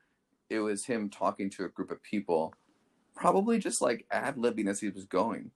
It 0.51 0.61
was 0.61 0.85
him 0.85 1.11
talking 1.11 1.51
to 1.51 1.65
a 1.65 1.69
group 1.69 1.91
of 1.91 2.03
people, 2.03 2.55
probably 3.15 3.59
just 3.59 3.81
like 3.81 4.07
ad 4.11 4.37
libbing 4.37 4.69
as 4.69 4.81
he 4.81 4.89
was 4.89 5.05
going, 5.05 5.51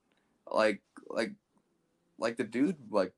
like 0.51 0.83
like 1.09 1.33
like 2.18 2.37
the 2.37 2.44
dude 2.44 2.77
like 2.90 3.12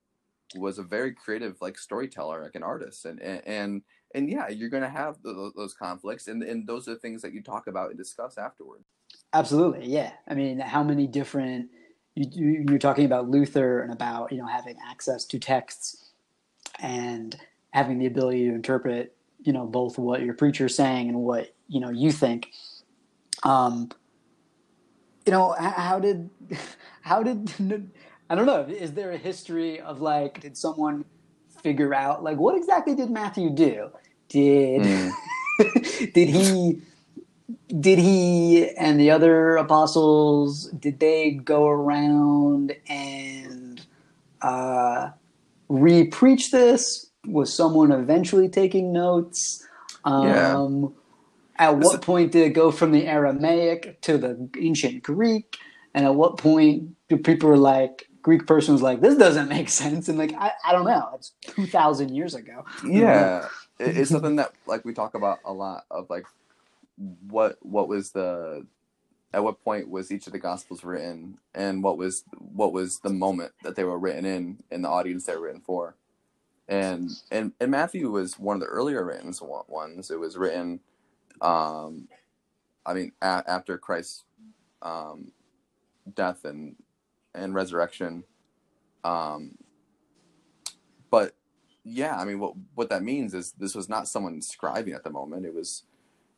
was 0.56 0.78
a 0.78 0.82
very 0.82 1.12
creative 1.12 1.56
like 1.60 1.78
storyteller, 1.78 2.42
like 2.42 2.54
an 2.54 2.62
artist, 2.62 3.04
and 3.04 3.20
and. 3.20 3.42
and 3.46 3.82
and 4.14 4.30
yeah, 4.30 4.48
you're 4.48 4.70
going 4.70 4.82
to 4.82 4.88
have 4.88 5.16
the, 5.22 5.52
those 5.54 5.74
conflicts, 5.74 6.28
and 6.28 6.42
and 6.42 6.66
those 6.66 6.88
are 6.88 6.94
the 6.94 6.98
things 6.98 7.20
that 7.20 7.34
you 7.34 7.42
talk 7.42 7.66
about 7.66 7.90
and 7.90 7.98
discuss 7.98 8.38
afterward. 8.38 8.82
Absolutely, 9.34 9.86
yeah. 9.86 10.12
I 10.26 10.32
mean, 10.32 10.58
how 10.58 10.82
many 10.82 11.06
different 11.06 11.68
you, 12.18 12.64
you're 12.68 12.78
talking 12.78 13.04
about 13.04 13.28
Luther 13.28 13.80
and 13.80 13.92
about 13.92 14.32
you 14.32 14.38
know 14.38 14.46
having 14.46 14.76
access 14.88 15.24
to 15.26 15.38
texts 15.38 16.10
and 16.80 17.36
having 17.70 17.98
the 17.98 18.06
ability 18.06 18.48
to 18.48 18.54
interpret 18.54 19.14
you 19.42 19.52
know 19.52 19.66
both 19.66 19.98
what 19.98 20.22
your 20.22 20.34
preacher's 20.34 20.74
saying 20.74 21.08
and 21.08 21.18
what 21.18 21.54
you 21.68 21.80
know 21.80 21.90
you 21.90 22.12
think. 22.12 22.50
Um, 23.44 23.90
you 25.26 25.32
know, 25.32 25.54
how 25.58 26.00
did 26.00 26.30
how 27.02 27.22
did 27.22 27.52
I 28.30 28.34
don't 28.34 28.46
know? 28.46 28.62
Is 28.62 28.92
there 28.92 29.12
a 29.12 29.16
history 29.16 29.80
of 29.80 30.00
like 30.00 30.40
did 30.40 30.56
someone 30.56 31.04
figure 31.62 31.94
out 31.94 32.22
like 32.22 32.38
what 32.38 32.56
exactly 32.56 32.94
did 32.94 33.10
Matthew 33.10 33.50
do? 33.50 33.90
Did 34.28 34.82
mm. 34.82 35.12
did 36.14 36.28
he 36.28 36.82
did 37.80 37.98
he 37.98 38.68
and 38.76 39.00
the 39.00 39.10
other 39.10 39.56
apostles 39.56 40.70
did 40.78 41.00
they 41.00 41.30
go 41.32 41.66
around 41.66 42.74
and 42.88 43.84
uh, 44.42 45.10
re-preach 45.68 46.50
this? 46.50 47.10
Was 47.26 47.52
someone 47.52 47.92
eventually 47.92 48.48
taking 48.48 48.92
notes? 48.92 49.66
Um, 50.04 50.26
yeah. 50.26 50.88
At 51.60 51.78
what 51.78 52.02
point 52.02 52.32
did 52.32 52.46
it 52.46 52.50
go 52.50 52.70
from 52.70 52.92
the 52.92 53.06
Aramaic 53.06 54.00
to 54.02 54.16
the 54.16 54.48
ancient 54.58 55.02
Greek? 55.02 55.56
And 55.92 56.06
at 56.06 56.14
what 56.14 56.38
point 56.38 56.94
do 57.08 57.16
people 57.16 57.56
like, 57.56 58.08
Greek 58.22 58.46
person 58.46 58.74
was 58.74 58.82
like, 58.82 59.00
"This 59.00 59.16
doesn't 59.16 59.48
make 59.48 59.68
sense," 59.68 60.08
and 60.08 60.18
like, 60.18 60.34
I, 60.34 60.52
I 60.64 60.72
don't 60.72 60.84
know. 60.84 61.10
It's 61.14 61.32
two 61.40 61.66
thousand 61.66 62.14
years 62.14 62.34
ago. 62.34 62.64
Yeah, 62.84 63.48
it's 63.80 64.10
something 64.10 64.36
that 64.36 64.52
like 64.66 64.84
we 64.84 64.92
talk 64.92 65.14
about 65.14 65.38
a 65.44 65.52
lot 65.52 65.84
of 65.90 66.08
like 66.10 66.24
what 66.98 67.58
what 67.62 67.88
was 67.88 68.12
the 68.12 68.66
at 69.34 69.44
what 69.44 69.62
point 69.64 69.90
was 69.90 70.12
each 70.12 70.26
of 70.26 70.32
the 70.34 70.38
gospels 70.40 70.84
written 70.84 71.38
and 71.54 71.82
what 71.84 71.98
was 71.98 72.24
what 72.38 72.72
was 72.72 73.00
the 73.00 73.10
moment 73.10 73.52
that 73.64 73.76
they 73.76 73.84
were 73.84 73.98
written 73.98 74.26
in 74.26 74.58
and 74.70 74.84
the 74.84 74.88
audience 74.90 75.24
they 75.26 75.34
were 75.36 75.42
written 75.42 75.62
for 75.62 75.96
and 76.68 77.10
and, 77.32 77.52
and 77.60 77.70
matthew 77.70 78.10
was 78.10 78.38
one 78.38 78.56
of 78.56 78.60
the 78.60 78.66
earlier 78.66 79.04
written 79.04 79.32
ones 79.68 80.10
it 80.10 80.20
was 80.20 80.36
written 80.38 80.80
um 81.42 82.08
i 82.86 82.94
mean 82.94 83.12
a- 83.22 83.44
after 83.48 83.78
christ's 83.78 84.24
um 84.82 85.32
death 86.14 86.44
and 86.44 86.76
and 87.34 87.54
resurrection. 87.54 88.24
Um, 89.04 89.56
but 91.10 91.34
yeah, 91.84 92.16
I 92.18 92.26
mean, 92.26 92.40
what 92.40 92.54
what 92.74 92.90
that 92.90 93.04
means 93.04 93.34
is 93.34 93.52
this 93.52 93.74
was 93.74 93.88
not 93.88 94.08
someone 94.08 94.40
scribing 94.40 94.94
at 94.94 95.04
the 95.04 95.10
moment. 95.10 95.46
It 95.46 95.54
was 95.54 95.84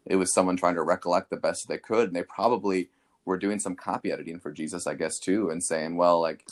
it 0.07 0.17
was 0.17 0.33
someone 0.33 0.57
trying 0.57 0.75
to 0.75 0.83
recollect 0.83 1.31
the 1.31 1.37
best 1.37 1.69
they 1.69 1.79
could, 1.79 2.09
and 2.09 2.17
they 2.17 2.23
probably 2.23 2.91
were 3.25 3.39
doing 3.39 3.59
some 3.59 3.77
copy 3.77 4.13
editing 4.13 4.41
for 4.41 4.51
Jesus, 4.51 4.87
I 4.87 4.95
guess, 4.95 5.19
too, 5.19 5.51
and 5.51 5.63
saying, 5.63 5.97
well, 5.97 6.21
like 6.21 6.45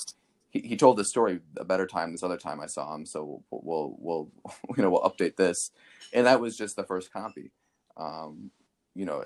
he, 0.50 0.60
he 0.60 0.76
told 0.76 0.96
this 0.96 1.08
story 1.08 1.40
a 1.56 1.64
better 1.64 1.86
time 1.86 2.12
this 2.12 2.22
other 2.22 2.36
time 2.36 2.60
I 2.60 2.66
saw 2.66 2.94
him. 2.94 3.06
So 3.06 3.42
we'll, 3.50 3.62
we'll, 3.62 3.96
we'll 3.98 4.54
you 4.76 4.82
know, 4.82 4.90
we'll 4.90 5.02
update 5.02 5.36
this. 5.36 5.70
And 6.12 6.26
that 6.26 6.40
was 6.40 6.56
just 6.56 6.76
the 6.76 6.84
first 6.84 7.12
copy. 7.12 7.50
Um, 7.96 8.50
you 8.94 9.04
know, 9.04 9.24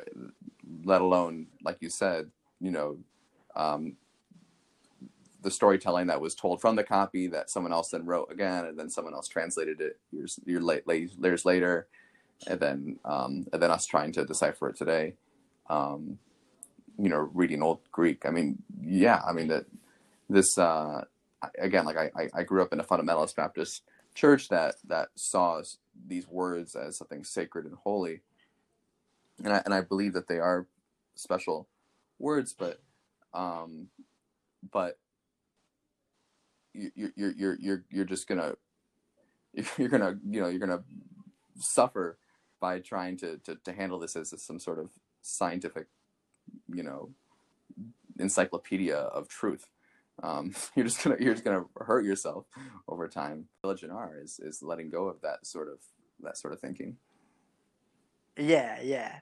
let 0.84 1.00
alone, 1.00 1.46
like 1.62 1.78
you 1.80 1.90
said, 1.90 2.30
you 2.60 2.70
know, 2.70 2.98
um, 3.56 3.96
the 5.42 5.50
storytelling 5.50 6.06
that 6.06 6.20
was 6.20 6.34
told 6.34 6.60
from 6.60 6.76
the 6.76 6.84
copy 6.84 7.26
that 7.28 7.50
someone 7.50 7.72
else 7.72 7.90
then 7.90 8.06
wrote 8.06 8.30
again, 8.30 8.66
and 8.66 8.78
then 8.78 8.88
someone 8.88 9.14
else 9.14 9.28
translated 9.28 9.80
it 9.80 9.98
years, 10.12 10.38
late, 10.46 10.84
years 10.86 11.44
later, 11.44 11.88
and 12.47 12.61
then 12.61 12.99
um, 13.05 13.47
and 13.53 13.62
then 13.62 13.70
us 13.70 13.86
trying 13.86 14.12
to 14.12 14.24
decipher 14.24 14.68
it 14.68 14.76
today. 14.76 15.14
Um, 15.68 16.18
you 16.99 17.09
know, 17.09 17.30
reading 17.32 17.62
old 17.62 17.80
Greek. 17.90 18.26
I 18.26 18.30
mean, 18.30 18.62
yeah, 18.80 19.20
I 19.26 19.32
mean 19.32 19.49
that 19.49 19.66
this 20.28 20.59
uh, 20.59 21.05
again, 21.59 21.84
like 21.84 21.97
I, 21.97 22.28
I 22.34 22.43
grew 22.43 22.62
up 22.62 22.72
in 22.72 22.80
a 22.80 22.84
fundamentalist 22.84 23.36
Baptist 23.36 23.82
church 24.14 24.49
that 24.49 24.76
that 24.86 25.09
saw 25.14 25.62
these 26.07 26.28
words 26.28 26.74
as 26.74 26.97
something 26.97 27.24
sacred 27.24 27.64
and 27.64 27.76
holy, 27.82 28.20
and 29.43 29.53
I 29.53 29.62
and 29.64 29.74
I 29.74 29.80
believe 29.80 30.12
that 30.14 30.28
they 30.28 30.38
are 30.38 30.66
special 31.14 31.68
words, 32.18 32.55
but 32.57 32.80
um, 33.34 33.88
but 34.70 34.99
you, 36.74 36.90
you're 37.16 37.32
you're 37.36 37.57
you're 37.61 37.84
you're 37.90 38.05
just 38.05 38.26
gonna 38.26 38.55
you're 39.78 39.88
gonna 39.88 40.18
you 40.28 40.40
know 40.40 40.49
you're 40.49 40.61
gonna 40.61 40.84
suffer 41.59 42.18
by 42.62 42.78
trying 42.78 43.16
to 43.18 43.38
to, 43.38 43.56
to 43.56 43.72
handle 43.72 43.98
this 43.98 44.16
as 44.16 44.32
some 44.40 44.58
sort 44.58 44.78
of 44.78 44.90
scientific 45.20 45.88
you 46.72 46.82
know 46.82 47.10
encyclopedia 48.18 48.96
of 48.96 49.28
truth. 49.28 49.66
Um, 50.22 50.54
you're 50.76 50.86
just 50.86 51.02
gonna 51.02 51.16
you're 51.20 51.34
just 51.34 51.44
gonna 51.44 51.66
hurt 51.78 52.04
yourself 52.04 52.46
over 52.88 53.08
time. 53.08 53.48
Religion 53.62 53.90
are 53.90 54.16
is 54.16 54.38
is 54.38 54.62
letting 54.62 54.88
go 54.88 55.08
of 55.08 55.20
that 55.22 55.46
sort 55.46 55.68
of 55.68 55.78
that 56.20 56.38
sort 56.38 56.54
of 56.54 56.60
thinking. 56.60 56.96
Yeah 58.38 58.80
yeah. 58.80 59.16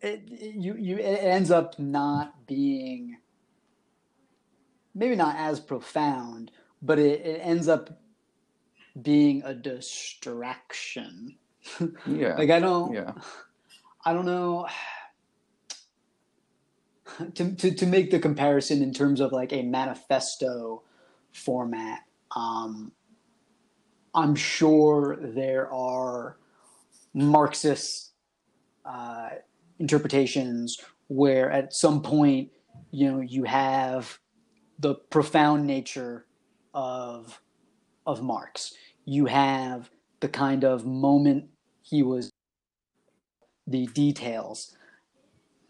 It, 0.00 0.24
you 0.26 0.74
you 0.76 0.96
it 0.96 1.22
ends 1.22 1.50
up 1.50 1.78
not 1.78 2.46
being 2.46 3.18
maybe 4.94 5.16
not 5.16 5.36
as 5.36 5.60
profound 5.60 6.50
but 6.82 6.98
it, 6.98 7.20
it 7.24 7.40
ends 7.42 7.66
up 7.66 7.98
being 9.00 9.42
a 9.44 9.54
distraction. 9.54 11.36
Yeah. 12.06 12.36
like 12.36 12.50
I 12.50 12.60
don't 12.60 12.92
yeah. 12.92 13.12
I 14.04 14.12
don't 14.12 14.26
know 14.26 14.66
to, 17.34 17.54
to 17.54 17.74
to 17.74 17.86
make 17.86 18.10
the 18.10 18.18
comparison 18.18 18.82
in 18.82 18.92
terms 18.92 19.20
of 19.20 19.32
like 19.32 19.52
a 19.52 19.62
manifesto 19.62 20.82
format. 21.32 22.00
Um, 22.34 22.92
I'm 24.14 24.34
sure 24.34 25.18
there 25.20 25.72
are 25.72 26.36
Marxist 27.14 28.12
uh, 28.84 29.30
interpretations 29.78 30.78
where 31.08 31.50
at 31.50 31.72
some 31.72 32.02
point, 32.02 32.50
you 32.90 33.10
know, 33.10 33.20
you 33.20 33.44
have 33.44 34.18
the 34.78 34.94
profound 34.94 35.66
nature 35.66 36.26
of 36.72 37.40
of 38.06 38.22
Marx. 38.22 38.74
You 39.04 39.26
have 39.26 39.90
the 40.20 40.28
kind 40.28 40.64
of 40.64 40.86
moment 40.86 41.46
he 41.84 42.02
was 42.02 42.32
the 43.66 43.86
details. 43.88 44.74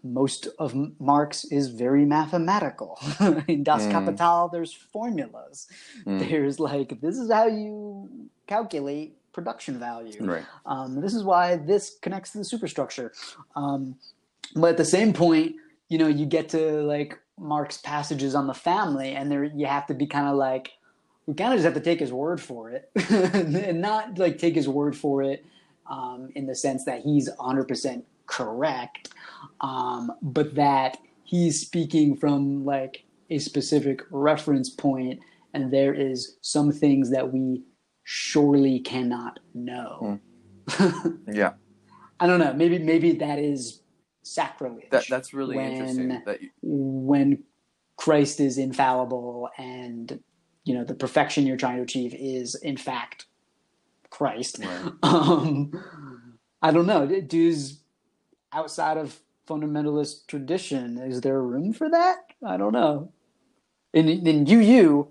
Most 0.02 0.48
of 0.58 0.74
Marx 1.00 1.44
is 1.44 1.68
very 1.68 2.04
mathematical. 2.04 2.98
In 3.48 3.64
Das 3.64 3.82
mm. 3.82 3.90
Kapital, 3.90 4.48
there's 4.48 4.72
formulas. 4.72 5.66
Mm. 6.06 6.28
There's 6.28 6.60
like, 6.60 7.00
this 7.00 7.18
is 7.18 7.30
how 7.30 7.46
you 7.46 8.08
calculate 8.46 9.16
production 9.32 9.78
value. 9.78 10.24
Right. 10.24 10.44
Um, 10.66 11.00
this 11.00 11.14
is 11.14 11.24
why 11.24 11.56
this 11.56 11.96
connects 12.00 12.32
to 12.32 12.38
the 12.38 12.44
superstructure. 12.44 13.12
Um, 13.56 13.96
but 14.54 14.70
at 14.70 14.76
the 14.76 14.84
same 14.84 15.12
point, 15.12 15.56
you 15.88 15.98
know, 15.98 16.06
you 16.06 16.26
get 16.26 16.50
to 16.50 16.82
like 16.82 17.18
Marx 17.38 17.78
passages 17.78 18.34
on 18.34 18.46
the 18.46 18.54
family, 18.54 19.12
and 19.12 19.30
there 19.30 19.44
you 19.44 19.66
have 19.66 19.86
to 19.88 19.94
be 19.94 20.06
kind 20.06 20.28
of 20.28 20.36
like, 20.36 20.72
we 21.26 21.34
kind 21.34 21.52
of 21.52 21.56
just 21.56 21.64
have 21.64 21.74
to 21.74 21.80
take 21.80 21.98
his 21.98 22.12
word 22.12 22.40
for 22.40 22.70
it 22.70 22.90
and 23.10 23.80
not 23.80 24.18
like 24.18 24.38
take 24.38 24.54
his 24.54 24.68
word 24.68 24.94
for 24.94 25.22
it 25.22 25.44
um, 25.90 26.30
in 26.34 26.46
the 26.46 26.54
sense 26.54 26.84
that 26.84 27.00
he's 27.00 27.30
100% 27.30 28.02
correct, 28.26 29.10
um, 29.60 30.12
but 30.22 30.54
that 30.54 30.98
he's 31.24 31.60
speaking 31.60 32.16
from 32.16 32.64
like 32.64 33.04
a 33.30 33.38
specific 33.38 34.02
reference 34.10 34.70
point 34.70 35.20
and 35.54 35.72
there 35.72 35.94
is 35.94 36.36
some 36.42 36.72
things 36.72 37.10
that 37.10 37.32
we 37.32 37.62
surely 38.02 38.80
cannot 38.80 39.38
know. 39.54 40.20
Mm. 40.68 41.18
yeah. 41.32 41.52
I 42.20 42.26
don't 42.26 42.40
know. 42.40 42.52
Maybe 42.52 42.78
maybe 42.78 43.12
that 43.12 43.38
is 43.38 43.80
sacrilege. 44.22 44.90
That, 44.90 45.06
that's 45.08 45.32
really 45.32 45.56
when, 45.56 45.72
interesting. 45.72 46.22
That 46.26 46.42
you... 46.42 46.50
When 46.62 47.44
Christ 47.96 48.40
is 48.40 48.58
infallible 48.58 49.48
and 49.58 50.20
you 50.64 50.74
know 50.74 50.84
the 50.84 50.94
perfection 50.94 51.46
you're 51.46 51.56
trying 51.56 51.76
to 51.76 51.82
achieve 51.82 52.14
is 52.14 52.54
in 52.56 52.76
fact 52.76 53.26
Christ. 54.14 54.58
Right. 54.60 54.92
Um, 55.02 55.72
I 56.62 56.70
don't 56.70 56.86
know. 56.86 57.06
Does 57.06 57.80
outside 58.52 58.96
of 58.96 59.18
fundamentalist 59.46 60.26
tradition, 60.28 60.98
is 60.98 61.20
there 61.20 61.42
room 61.42 61.72
for 61.72 61.90
that? 61.90 62.18
I 62.46 62.56
don't 62.56 62.72
know. 62.72 63.12
In 63.92 64.08
in 64.08 64.46
UU, 64.48 65.08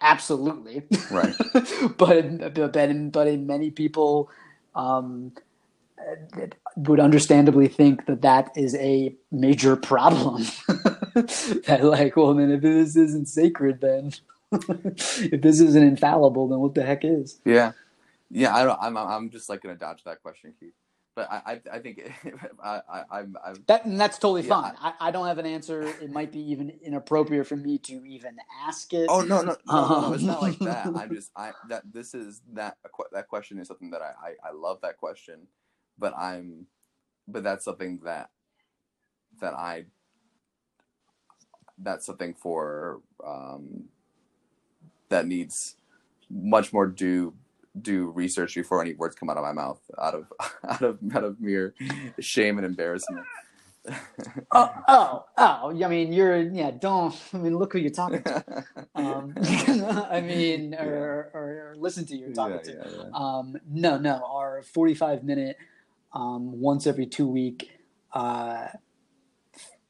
absolutely. 0.00 0.84
Right. 1.10 1.34
but 1.98 2.54
but 2.54 2.90
in, 2.90 3.10
but 3.10 3.26
in 3.26 3.46
many 3.46 3.70
people 3.70 4.30
um, 4.74 5.32
would 6.76 7.00
understandably 7.00 7.68
think 7.68 8.06
that 8.06 8.22
that 8.22 8.52
is 8.56 8.74
a 8.76 9.14
major 9.30 9.76
problem. 9.76 10.44
that 11.66 11.80
like, 11.82 12.16
well, 12.16 12.34
then 12.34 12.50
if 12.50 12.62
this 12.62 12.96
isn't 12.96 13.28
sacred, 13.28 13.80
then 13.80 14.12
if 14.52 15.42
this 15.42 15.60
isn't 15.60 15.82
infallible, 15.82 16.48
then 16.48 16.60
what 16.60 16.74
the 16.74 16.84
heck 16.84 17.04
is? 17.04 17.40
Yeah, 17.44 17.72
yeah. 18.30 18.54
I 18.54 18.64
don't. 18.64 18.78
I'm. 18.80 18.96
I'm 18.96 19.30
just 19.30 19.48
like 19.48 19.62
gonna 19.62 19.76
dodge 19.76 20.04
that 20.04 20.22
question, 20.22 20.54
Keith. 20.58 20.74
But 21.16 21.32
I, 21.32 21.42
I, 21.46 21.60
I 21.72 21.78
think 21.78 22.12
I, 22.62 22.80
I, 22.92 23.02
I'm, 23.10 23.36
I'm. 23.44 23.64
That 23.66 23.86
and 23.86 23.98
that's 23.98 24.18
totally 24.18 24.42
yeah, 24.42 24.48
fine. 24.48 24.74
I, 24.78 24.92
I 25.00 25.10
don't 25.10 25.26
have 25.26 25.38
an 25.38 25.46
answer. 25.46 25.82
It 25.82 26.10
might 26.12 26.30
be 26.30 26.40
even 26.50 26.70
inappropriate 26.82 27.46
for 27.46 27.56
me 27.56 27.78
to 27.78 28.04
even 28.06 28.36
ask 28.66 28.92
it. 28.92 29.06
Oh 29.08 29.22
no, 29.22 29.40
no, 29.42 29.56
no, 29.66 29.74
um, 29.74 30.02
no, 30.02 30.12
it's 30.12 30.22
not 30.22 30.42
like 30.42 30.58
that. 30.58 30.86
I'm 30.86 31.10
just, 31.14 31.30
I 31.34 31.52
that 31.70 31.84
this 31.90 32.14
is 32.14 32.42
that 32.52 32.76
that 33.12 33.28
question 33.28 33.58
is 33.58 33.68
something 33.68 33.90
that 33.90 34.02
I, 34.02 34.12
I, 34.22 34.50
I 34.50 34.52
love 34.52 34.80
that 34.82 34.98
question, 34.98 35.46
but 35.98 36.14
I'm, 36.16 36.66
but 37.26 37.42
that's 37.42 37.64
something 37.64 38.00
that, 38.04 38.30
that 39.40 39.54
I. 39.54 39.86
That's 41.78 42.06
something 42.06 42.34
for 42.34 43.00
um, 43.26 43.86
that 45.08 45.26
needs 45.26 45.76
much 46.30 46.72
more 46.72 46.86
due 46.86 47.34
do 47.82 48.10
research 48.10 48.54
before 48.54 48.80
any 48.80 48.94
words 48.94 49.14
come 49.14 49.30
out 49.30 49.36
of 49.36 49.44
my 49.44 49.52
mouth 49.52 49.80
out 50.00 50.14
of 50.14 50.26
out 50.68 50.82
of 50.82 50.98
out 51.14 51.24
of 51.24 51.40
mere 51.40 51.74
shame 52.20 52.58
and 52.58 52.66
embarrassment. 52.66 53.24
oh, 54.52 54.72
oh, 54.88 55.24
oh! 55.36 55.84
I 55.84 55.88
mean, 55.88 56.12
you're 56.12 56.38
yeah. 56.38 56.72
Don't 56.72 57.14
I 57.32 57.38
mean, 57.38 57.56
look 57.56 57.72
who 57.72 57.78
you're 57.78 57.90
talking 57.90 58.22
to. 58.22 58.64
Um, 58.96 59.34
I 60.10 60.22
mean, 60.22 60.74
or, 60.74 61.30
or, 61.34 61.42
or, 61.42 61.74
listen 61.76 62.06
to 62.06 62.16
you 62.16 62.32
talking 62.32 62.56
yeah, 62.56 62.62
to. 62.62 62.72
Yeah, 62.72 63.02
yeah. 63.04 63.10
Um, 63.12 63.56
no, 63.68 63.98
no. 63.98 64.22
Our 64.24 64.62
45 64.62 65.22
minute, 65.22 65.58
um, 66.14 66.58
once 66.60 66.86
every 66.86 67.04
two 67.04 67.26
week 67.26 67.70
uh, 68.14 68.68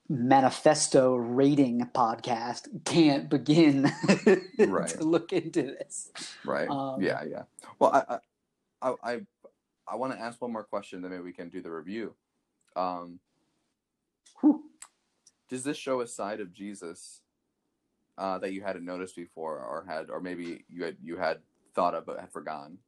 manifesto 0.09 1.15
rating 1.15 1.89
podcast 1.95 2.69
can't 2.85 3.29
begin 3.29 3.91
right. 4.59 4.89
to 4.89 5.05
look 5.05 5.33
into 5.33 5.63
this. 5.63 6.11
Right. 6.45 6.69
Um, 6.69 7.03
yeah. 7.03 7.23
Yeah. 7.25 7.43
Well, 7.79 7.93
I 7.93 8.19
I 8.83 8.95
I, 9.03 9.21
I 9.89 9.97
want 9.97 10.13
to 10.13 10.21
ask 10.21 10.41
one 10.41 10.53
more 10.53 10.65
question, 10.65 11.03
then 11.03 11.11
maybe 11.11 11.23
we 11.23 11.33
can 11.33 11.49
do 11.49 11.61
the 11.61 11.71
review. 11.71 12.15
Um, 12.75 13.21
does 15.49 15.65
this 15.65 15.77
show 15.77 16.01
a 16.01 16.07
side 16.07 16.41
of 16.41 16.53
Jesus 16.53 17.21
uh, 18.19 18.39
that 18.39 18.53
you 18.53 18.63
hadn't 18.63 18.85
noticed 18.85 19.17
before, 19.17 19.59
or 19.59 19.85
had, 19.89 20.11
or 20.11 20.21
maybe 20.21 20.65
you 20.69 20.85
had 20.85 20.97
you 21.03 21.17
had 21.17 21.39
thought 21.75 21.95
of 21.95 22.07
but 22.07 22.19
had 22.21 22.33
forgotten? 22.33 22.79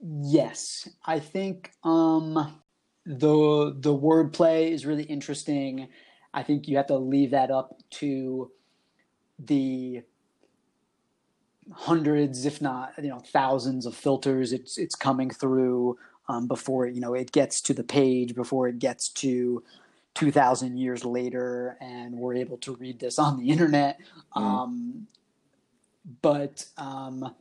Yes, 0.00 0.88
I 1.04 1.18
think 1.18 1.72
um, 1.84 2.60
the 3.06 3.76
the 3.78 3.94
wordplay 3.94 4.70
is 4.70 4.86
really 4.86 5.04
interesting 5.04 5.88
I 6.32 6.42
think 6.42 6.68
you 6.68 6.76
have 6.76 6.86
to 6.88 6.96
leave 6.96 7.30
that 7.30 7.50
up 7.50 7.80
to 7.90 8.50
the 9.38 10.02
hundreds, 11.72 12.46
if 12.46 12.60
not 12.60 12.92
you 12.98 13.08
know 13.08 13.20
thousands 13.20 13.86
of 13.86 13.94
filters 13.94 14.52
it's 14.52 14.78
it's 14.78 14.94
coming 14.94 15.30
through 15.30 15.98
um, 16.28 16.46
before 16.46 16.86
you 16.86 17.00
know 17.00 17.14
it 17.14 17.32
gets 17.32 17.60
to 17.62 17.74
the 17.74 17.84
page, 17.84 18.34
before 18.34 18.68
it 18.68 18.78
gets 18.78 19.08
to 19.08 19.62
two 20.14 20.30
thousand 20.30 20.78
years 20.78 21.04
later, 21.04 21.76
and 21.80 22.14
we're 22.14 22.34
able 22.34 22.58
to 22.58 22.76
read 22.76 23.00
this 23.00 23.18
on 23.18 23.38
the 23.38 23.50
internet. 23.50 23.98
Mm. 24.36 24.40
Um, 24.40 25.06
but 26.22 26.66
um, 26.76 27.34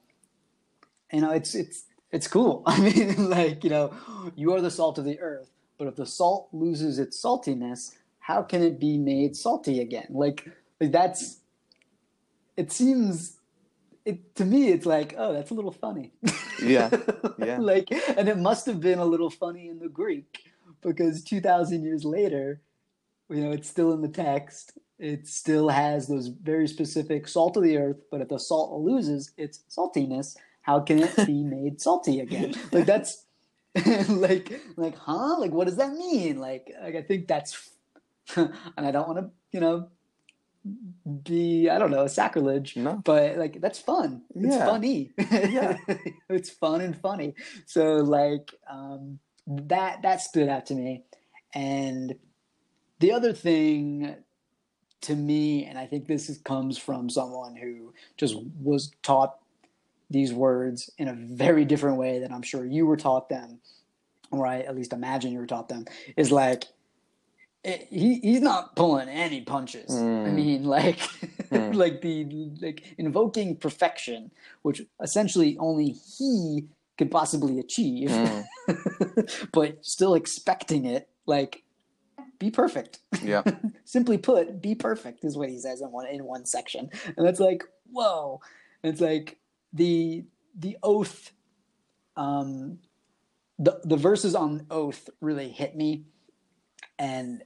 you 1.12 1.22
know, 1.22 1.32
it's 1.32 1.56
it's 1.56 1.84
it's 2.12 2.28
cool. 2.28 2.64
I 2.66 2.80
mean, 2.80 3.30
like 3.30 3.64
you 3.64 3.70
know, 3.70 3.94
you 4.36 4.54
are 4.54 4.62
the 4.62 4.72
salt 4.72 4.98
of 4.98 5.06
the 5.06 5.20
earth, 5.20 5.50
but 5.78 5.88
if 5.88 5.96
the 5.96 6.06
salt 6.06 6.50
loses 6.52 7.00
its 7.00 7.22
saltiness, 7.22 7.96
how 8.30 8.44
can 8.44 8.62
it 8.62 8.80
be 8.80 8.96
made 8.96 9.36
salty 9.36 9.82
again? 9.82 10.06
Like, 10.12 10.48
like 10.80 10.92
that's. 10.92 11.40
It 12.56 12.72
seems. 12.72 13.38
It 14.06 14.36
to 14.36 14.46
me, 14.46 14.70
it's 14.70 14.86
like, 14.86 15.16
oh, 15.18 15.34
that's 15.34 15.50
a 15.50 15.56
little 15.56 15.72
funny. 15.72 16.12
Yeah, 16.62 16.90
yeah. 17.40 17.58
like, 17.58 17.92
and 18.18 18.30
it 18.30 18.38
must 18.38 18.68
have 18.68 18.80
been 18.80 19.00
a 19.00 19.06
little 19.06 19.32
funny 19.32 19.68
in 19.68 19.80
the 19.80 19.90
Greek 19.90 20.52
because 20.82 21.24
two 21.24 21.42
thousand 21.42 21.84
years 21.84 22.06
later, 22.06 22.62
you 23.30 23.42
know, 23.42 23.52
it's 23.52 23.68
still 23.68 23.94
in 23.94 24.02
the 24.02 24.08
text. 24.08 24.78
It 25.00 25.28
still 25.28 25.70
has 25.70 26.08
those 26.08 26.28
very 26.28 26.68
specific 26.68 27.28
salt 27.28 27.58
of 27.58 27.64
the 27.64 27.78
earth, 27.78 28.02
but 28.12 28.22
if 28.22 28.28
the 28.28 28.38
salt 28.38 28.80
loses 28.82 29.32
its 29.38 29.64
saltiness, 29.70 30.36
how 30.62 30.82
can 30.82 31.00
it 31.00 31.16
be 31.26 31.44
made 31.58 31.82
salty 31.82 32.20
again? 32.20 32.54
Like 32.72 32.86
that's 32.86 33.26
like 34.08 34.62
like 34.76 34.98
huh? 34.98 35.40
Like 35.40 35.52
what 35.52 35.66
does 35.66 35.78
that 35.78 35.94
mean? 35.94 36.40
Like, 36.40 36.72
like 36.84 36.96
I 36.96 37.02
think 37.02 37.28
that's 37.28 37.72
and 38.36 38.54
I 38.78 38.92
don't 38.92 39.08
want 39.08 39.20
to, 39.20 39.30
you 39.52 39.60
know, 39.60 39.90
be 41.24 41.70
I 41.70 41.80
don't 41.80 41.92
know 41.92 42.04
a 42.04 42.10
sacrilege, 42.10 42.76
No. 42.76 43.02
but 43.04 43.38
like 43.38 43.62
that's 43.62 43.80
fun. 43.80 44.24
It's 44.36 44.56
Yeah. 44.56 44.66
funny. 44.66 45.12
Yeah. 45.32 45.78
it's 46.30 46.50
fun 46.50 46.82
and 46.82 46.96
funny. 47.00 47.34
So 47.66 47.96
like 47.98 48.54
um, 48.70 49.20
that 49.48 50.02
that 50.04 50.22
stood 50.22 50.50
out 50.50 50.66
to 50.68 50.76
me, 50.76 51.04
and 51.54 52.16
the 53.00 53.12
other 53.14 53.34
thing 53.34 54.16
to 55.02 55.16
me, 55.16 55.64
and 55.66 55.78
I 55.80 55.86
think 55.86 56.08
this 56.08 56.30
is, 56.30 56.40
comes 56.40 56.78
from 56.78 57.10
someone 57.10 57.56
who 57.56 57.94
just 58.18 58.36
was 58.62 58.92
taught 59.02 59.38
these 60.10 60.34
words 60.34 60.90
in 60.98 61.08
a 61.08 61.14
very 61.14 61.64
different 61.64 61.98
way 61.98 62.20
than 62.20 62.34
I'm 62.34 62.42
sure 62.42 62.66
you 62.66 62.86
were 62.86 62.98
taught 62.98 63.30
them, 63.30 63.60
or 64.32 64.46
I 64.46 64.60
at 64.60 64.76
least 64.76 64.92
imagine 64.92 65.32
you 65.32 65.40
were 65.40 65.46
taught 65.48 65.70
them, 65.70 65.86
is 66.18 66.32
like 66.32 66.66
it, 67.64 67.88
he 67.90 68.16
he's 68.20 68.42
not 68.42 68.76
pulling 68.76 69.10
any 69.10 69.42
punches. 69.42 69.92
I 69.92 70.00
Mm. 70.02 70.34
mean, 70.34 70.64
like 70.64 71.00
Mm. 71.52 71.74
like 71.76 72.02
the 72.02 72.26
like 72.62 72.84
invoking 72.98 73.56
perfection, 73.58 74.32
which 74.62 74.82
essentially 75.02 75.58
only 75.60 75.90
he 76.18 76.68
could 76.98 77.10
possibly 77.12 77.60
achieve, 77.60 78.10
Mm. 78.10 79.50
but 79.52 79.84
still 79.86 80.14
expecting 80.16 80.86
it. 80.86 81.10
Like, 81.26 81.64
be 82.40 82.50
perfect. 82.52 83.00
Yeah. 83.24 83.44
Simply 83.86 84.18
put, 84.18 84.62
be 84.62 84.76
perfect 84.76 85.24
is 85.26 85.38
what 85.38 85.50
he 85.50 85.58
says 85.60 85.82
in 85.82 85.92
one 85.92 86.08
in 86.08 86.24
one 86.26 86.46
section, 86.46 86.90
and 87.18 87.26
that's 87.26 87.40
like 87.40 87.64
whoa. 87.92 88.42
It's 88.84 89.02
like 89.02 89.38
the 89.74 90.24
the 90.56 90.78
oath, 90.84 91.32
um, 92.16 92.80
the 93.58 93.82
the 93.84 93.98
verses 93.98 94.36
on 94.36 94.66
oath 94.72 95.10
really 95.20 95.50
hit 95.50 95.76
me, 95.76 96.06
and 96.98 97.44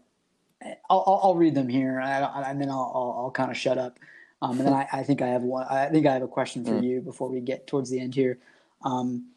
I'll 0.89 1.03
I'll, 1.07 1.19
I'll 1.23 1.35
read 1.35 1.55
them 1.55 1.69
here, 1.69 1.99
and, 1.99 2.61
then 2.61 2.69
I'll 2.69 2.91
I'll, 2.95 3.15
I'll 3.25 3.31
kind 3.31 3.51
of 3.51 3.57
shut 3.57 3.77
up, 3.77 3.99
um, 4.41 4.57
and 4.59 4.67
then 4.67 4.73
I, 4.73 4.87
I 4.91 5.03
think 5.03 5.21
I 5.21 5.27
have 5.27 5.43
one. 5.43 5.65
I 5.69 5.87
think 5.87 6.05
I 6.05 6.13
have 6.13 6.23
a 6.23 6.27
question 6.27 6.63
for 6.63 6.71
Mm. 6.71 6.83
you 6.83 7.01
before 7.01 7.29
we 7.29 7.41
get 7.41 7.67
towards 7.67 7.89
the 7.89 7.99
end 7.99 8.15
here. 8.15 8.39
Um, 8.83 9.29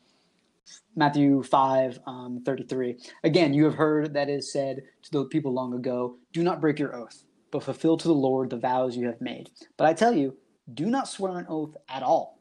Matthew 0.97 1.43
5, 1.43 2.01
um, 2.07 2.43
33. 2.45 2.97
Again, 3.23 3.55
you 3.55 3.65
have 3.65 3.75
heard 3.75 4.15
that 4.15 4.29
is 4.29 4.51
said 4.53 4.83
to 5.03 5.11
the 5.11 5.25
people 5.27 5.53
long 5.53 5.75
ago, 5.75 6.17
Do 6.33 6.43
not 6.43 6.61
break 6.61 6.79
your 6.79 6.97
oath, 6.97 7.23
but 7.51 7.63
fulfill 7.63 7.97
to 7.99 8.09
the 8.09 8.15
Lord 8.15 8.51
the 8.51 8.57
vows 8.57 8.97
you 8.97 9.07
have 9.07 9.21
made. 9.21 9.51
But 9.77 9.87
I 9.87 9.93
tell 9.93 10.13
you, 10.15 10.37
do 10.75 10.87
not 10.87 11.09
swear 11.09 11.39
an 11.39 11.47
oath 11.49 11.77
at 11.89 12.03
all, 12.03 12.39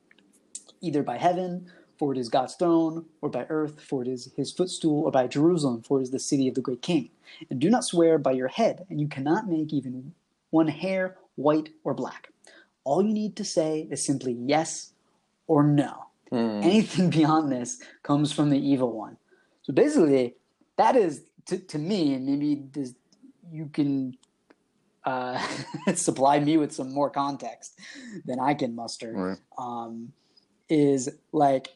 either 0.82 1.04
by 1.04 1.18
heaven, 1.18 1.70
for 1.98 2.12
it 2.14 2.18
is 2.18 2.30
God's 2.30 2.56
throne, 2.56 3.06
or 3.22 3.30
by 3.30 3.46
earth, 3.50 3.82
for 3.82 4.02
it 4.02 4.08
is 4.08 4.32
his 4.36 4.52
footstool, 4.52 5.04
or 5.04 5.12
by 5.12 5.28
Jerusalem, 5.28 5.82
for 5.82 6.00
it 6.00 6.04
is 6.04 6.12
the 6.12 6.20
city 6.20 6.48
of 6.48 6.56
the 6.56 6.62
great 6.62 6.82
king. 6.82 7.10
And 7.50 7.60
do 7.60 7.70
not 7.70 7.84
swear 7.84 8.18
by 8.18 8.32
your 8.32 8.48
head, 8.48 8.86
and 8.90 9.00
you 9.00 9.08
cannot 9.08 9.48
make 9.48 9.74
even 9.74 10.14
one 10.50 10.68
hair 10.68 11.18
white 11.36 11.70
or 11.84 11.94
black. 11.94 12.30
All 12.84 13.02
you 13.02 13.14
need 13.14 13.36
to 13.38 13.44
say 13.44 13.88
is 13.90 14.06
simply 14.06 14.34
yes 14.34 14.94
or 15.48 15.64
no 15.64 16.06
Mm. 16.32 16.64
anything 16.64 17.10
beyond 17.20 17.52
this 17.52 17.80
comes 18.04 18.32
from 18.32 18.50
the 18.50 18.58
evil 18.58 18.92
one. 18.92 19.18
So 19.62 19.74
basically, 19.74 20.36
that 20.76 20.96
is 20.96 21.24
to, 21.46 21.58
to 21.58 21.78
me, 21.78 22.14
and 22.16 22.26
maybe 22.26 22.64
this, 22.72 22.94
you 23.52 23.68
can 23.68 24.18
uh, 25.04 25.40
supply 25.96 26.40
me 26.40 26.58
with 26.58 26.72
some 26.74 26.92
more 26.92 27.10
context 27.10 27.80
than 28.26 28.40
I 28.40 28.54
can 28.56 28.76
muster. 28.76 29.14
Right. 29.14 29.38
Um, 29.58 30.14
is 30.68 31.10
like 31.32 31.70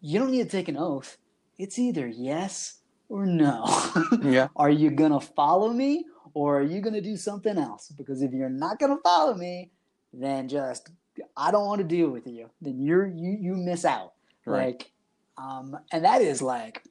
you 0.00 0.18
don't 0.18 0.30
need 0.30 0.44
to 0.44 0.48
take 0.48 0.68
an 0.68 0.76
oath. 0.76 1.18
It's 1.58 1.78
either 1.78 2.06
yes 2.06 2.80
or 3.08 3.26
no. 3.26 3.64
Yeah. 4.22 4.48
are 4.56 4.70
you 4.70 4.90
gonna 4.90 5.20
follow 5.20 5.72
me 5.72 6.04
or 6.34 6.60
are 6.60 6.62
you 6.62 6.80
gonna 6.80 7.00
do 7.00 7.16
something 7.16 7.58
else? 7.58 7.88
Because 7.96 8.22
if 8.22 8.32
you're 8.32 8.48
not 8.48 8.78
gonna 8.78 8.98
follow 9.02 9.34
me, 9.34 9.70
then 10.12 10.48
just 10.48 10.90
I 11.36 11.50
don't 11.50 11.66
want 11.66 11.80
to 11.80 11.86
deal 11.86 12.10
with 12.10 12.26
you. 12.26 12.50
Then 12.60 12.80
you're 12.80 13.06
you 13.06 13.36
you 13.40 13.54
miss 13.54 13.84
out. 13.84 14.12
Right. 14.46 14.66
Like, 14.66 14.92
um, 15.36 15.76
and 15.92 16.04
that 16.04 16.22
is 16.22 16.42
like 16.42 16.82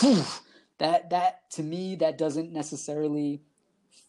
whew, 0.00 0.24
that 0.78 1.10
that 1.10 1.50
to 1.52 1.62
me 1.62 1.96
that 1.96 2.18
doesn't 2.18 2.52
necessarily 2.52 3.42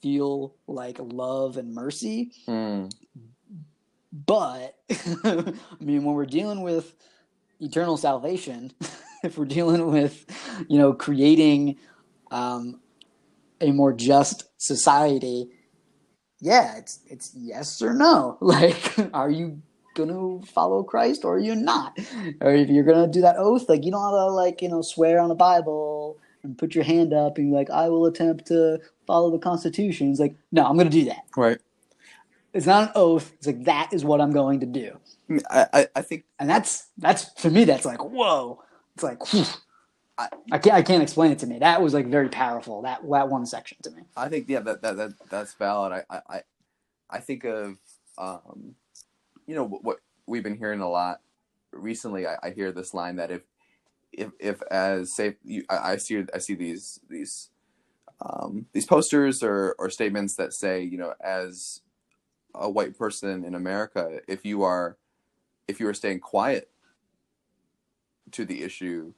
feel 0.02 0.56
like 0.68 0.98
love 1.00 1.58
and 1.58 1.74
mercy. 1.74 2.32
Mm. 2.48 2.92
But 4.12 4.76
I 5.24 5.54
mean, 5.80 6.04
when 6.04 6.16
we're 6.16 6.26
dealing 6.26 6.62
with 6.62 6.96
eternal 7.60 7.98
salvation, 7.98 8.72
if 9.24 9.38
we're 9.38 9.46
dealing 9.46 9.92
with, 9.92 10.26
you 10.68 10.78
know, 10.78 10.94
creating 10.94 11.78
um, 12.32 12.80
a 13.62 13.72
more 13.72 13.94
just 13.94 14.46
society, 14.58 15.50
yeah, 16.40 16.78
it's 16.78 17.00
it's 17.08 17.32
yes 17.36 17.82
or 17.82 17.94
no. 17.94 18.38
Like, 18.42 18.96
are 19.14 19.30
you 19.30 19.62
gonna 19.96 20.46
follow 20.46 20.84
Christ 20.84 21.26
or 21.26 21.36
are 21.36 21.40
you 21.40 21.56
not? 21.56 21.98
Or 22.42 22.54
if 22.54 22.70
you're 22.70 22.84
gonna 22.84 23.08
do 23.08 23.22
that 23.22 23.38
oath, 23.38 23.68
like 23.68 23.84
you 23.84 23.92
don't 23.92 24.04
have 24.04 24.12
to 24.12 24.32
like 24.32 24.62
you 24.62 24.70
know 24.70 24.82
swear 24.82 25.20
on 25.20 25.30
the 25.30 25.36
Bible 25.36 26.20
and 26.44 26.58
put 26.58 26.76
your 26.76 26.84
hand 26.84 27.14
up 27.14 27.38
and 27.38 27.52
be 27.52 27.56
like, 27.56 27.70
I 27.72 27.90
will 27.90 28.06
attempt 28.06 28.46
to 28.48 28.80
follow 29.08 29.32
the 29.32 29.40
Constitution. 29.40 30.12
It's 30.12 30.20
like, 30.20 30.36
no, 30.52 30.66
I'm 30.66 30.78
gonna 30.78 30.90
do 30.90 31.06
that. 31.06 31.24
Right. 31.36 31.58
It's 32.54 32.66
not 32.66 32.84
an 32.84 32.92
oath. 32.96 33.34
It's 33.36 33.48
like 33.48 33.64
that 33.66 33.90
is 33.92 34.06
what 34.06 34.22
I'm 34.22 34.32
going 34.32 34.62
to 34.62 34.66
do, 34.66 34.98
I, 35.50 35.68
I, 35.74 35.88
I- 35.98 36.02
think 36.02 36.26
and 36.40 36.50
that's 36.50 36.88
that's 36.98 37.30
for 37.40 37.50
me. 37.50 37.66
That's 37.66 37.86
like 37.86 38.04
whoa. 38.04 38.62
It's 38.96 39.04
like 39.04 39.26
whew. 39.32 39.46
I- 40.18 40.30
I 40.52 40.58
can't 40.58 40.76
I 40.76 40.82
can't 40.82 41.04
explain 41.04 41.32
it 41.32 41.40
to 41.40 41.48
me. 41.48 41.60
That 41.60 41.82
was 41.82 41.94
like 41.94 42.08
very 42.08 42.30
powerful. 42.30 42.82
That 42.84 43.02
that 43.12 43.30
one 43.30 43.46
section 43.46 43.78
to 43.84 43.92
me. 43.92 44.04
I 44.16 44.30
think 44.30 44.48
yeah 44.50 44.62
that 44.62 44.82
that, 44.82 44.98
that 44.98 45.14
that's 45.30 45.54
valid. 45.54 45.92
I 45.94 46.04
I 46.16 46.22
I- 46.38 46.44
I 47.10 47.20
think 47.20 47.46
of 47.46 47.78
um, 48.18 48.76
you 49.46 49.56
know 49.56 49.64
what, 49.64 49.84
what 49.84 49.98
we've 50.26 50.44
been 50.44 50.58
hearing 50.58 50.82
a 50.82 50.90
lot 50.90 51.22
recently. 51.72 52.28
I, 52.28 52.36
I 52.44 52.50
hear 52.50 52.72
this 52.74 52.94
line 52.94 53.16
that 53.16 53.32
if 53.32 53.44
if 54.12 54.32
if 54.40 54.62
as 54.64 55.16
say 55.16 55.36
you, 55.44 55.64
I, 55.70 55.94
I 55.94 55.98
see 55.98 56.26
I 56.34 56.40
see 56.40 56.56
these 56.56 57.00
these 57.10 57.50
um, 58.22 58.66
these 58.74 58.86
posters 58.86 59.42
or 59.44 59.76
or 59.80 59.90
statements 59.90 60.36
that 60.36 60.54
say 60.54 60.82
you 60.84 60.98
know 60.98 61.14
as 61.24 61.82
a 62.56 62.70
white 62.70 62.98
person 62.98 63.46
in 63.46 63.56
America 63.56 64.20
if 64.28 64.44
you 64.44 64.64
are 64.64 64.98
if 65.68 65.80
you 65.80 65.88
are 65.88 65.94
staying 65.94 66.20
quiet 66.20 66.70
to 68.32 68.46
the 68.46 68.64
issue 68.64 69.14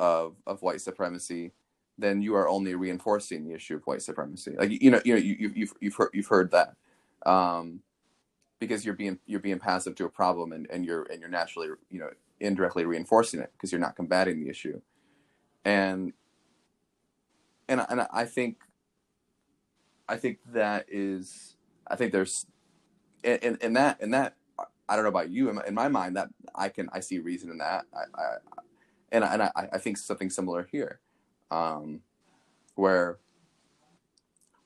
of 0.00 0.36
of 0.46 0.62
white 0.62 0.80
supremacy 0.80 1.52
then 1.98 2.20
you 2.22 2.34
are 2.34 2.48
only 2.48 2.74
reinforcing 2.74 3.46
the 3.46 3.54
issue 3.54 3.76
of 3.76 3.82
white 3.86 4.02
supremacy. 4.02 4.54
Like 4.58 4.70
you 4.70 4.90
know, 4.90 5.00
you 5.04 5.14
know, 5.14 5.20
you, 5.20 5.36
you- 5.38 5.52
you've 5.54 5.72
you've 5.80 5.94
heard 5.96 6.10
you've 6.12 6.26
heard 6.26 6.50
that 6.52 6.74
um, 7.24 7.80
because 8.60 8.84
you're 8.84 8.94
being 8.94 9.18
you're 9.26 9.40
being 9.40 9.58
passive 9.58 9.94
to 9.96 10.04
a 10.06 10.10
problem, 10.10 10.52
and, 10.52 10.66
and 10.70 10.84
you're 10.84 11.04
and 11.04 11.20
you're 11.20 11.30
naturally 11.30 11.68
you 11.90 12.00
know 12.00 12.10
indirectly 12.40 12.84
reinforcing 12.86 13.40
it 13.40 13.52
because 13.54 13.72
you're 13.72 13.80
not 13.80 13.96
combating 13.96 14.42
the 14.42 14.50
issue, 14.50 14.80
and 15.64 16.12
and 17.68 17.84
and 17.90 18.06
I 18.12 18.24
think 18.26 18.58
I 20.08 20.16
think 20.16 20.38
that 20.52 20.86
is 20.88 21.56
I 21.86 21.96
think 21.96 22.12
there's 22.12 22.46
in 23.24 23.38
in, 23.38 23.58
in 23.62 23.72
that 23.74 24.00
in 24.02 24.12
that 24.12 24.36
I 24.88 24.94
don't 24.94 25.04
know 25.04 25.10
about 25.10 25.30
you 25.30 25.48
in 25.48 25.56
my, 25.56 25.66
in 25.66 25.74
my 25.74 25.88
mind 25.88 26.16
that 26.16 26.28
I 26.54 26.68
can 26.68 26.88
I 26.92 27.00
see 27.00 27.18
reason 27.18 27.50
in 27.50 27.58
that. 27.58 27.86
I, 27.94 28.20
I 28.20 28.36
and 29.12 29.24
I, 29.24 29.32
and 29.32 29.42
I, 29.42 29.50
I 29.72 29.78
think 29.78 29.98
something 29.98 30.30
similar 30.30 30.68
here. 30.70 31.00
Um, 31.50 32.00
where 32.74 33.18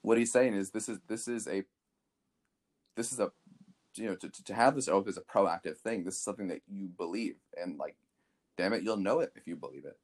what 0.03 0.18
he's 0.18 0.33
saying 0.33 0.55
is 0.55 0.71
this 0.71 0.89
is 0.89 0.99
this 1.09 1.29
is 1.29 1.47
a 1.47 1.64
this 2.97 3.12
is 3.12 3.21
a 3.21 3.31
you 3.97 4.07
know 4.07 4.16
to, 4.16 4.29
to 4.29 4.55
have 4.55 4.75
this 4.75 4.89
oath 4.89 5.09
is 5.09 5.16
a 5.16 5.23
proactive 5.23 5.79
thing. 5.79 6.05
This 6.05 6.14
is 6.14 6.21
something 6.21 6.49
that 6.49 6.62
you 6.68 6.89
believe. 6.89 7.37
And 7.61 7.79
like 7.79 7.97
damn 8.57 8.73
it 8.73 8.83
you'll 8.83 8.97
know 8.97 9.21
it 9.21 9.33
if 9.37 9.47
you 9.47 9.57
believe 9.57 9.85
it. 9.85 9.99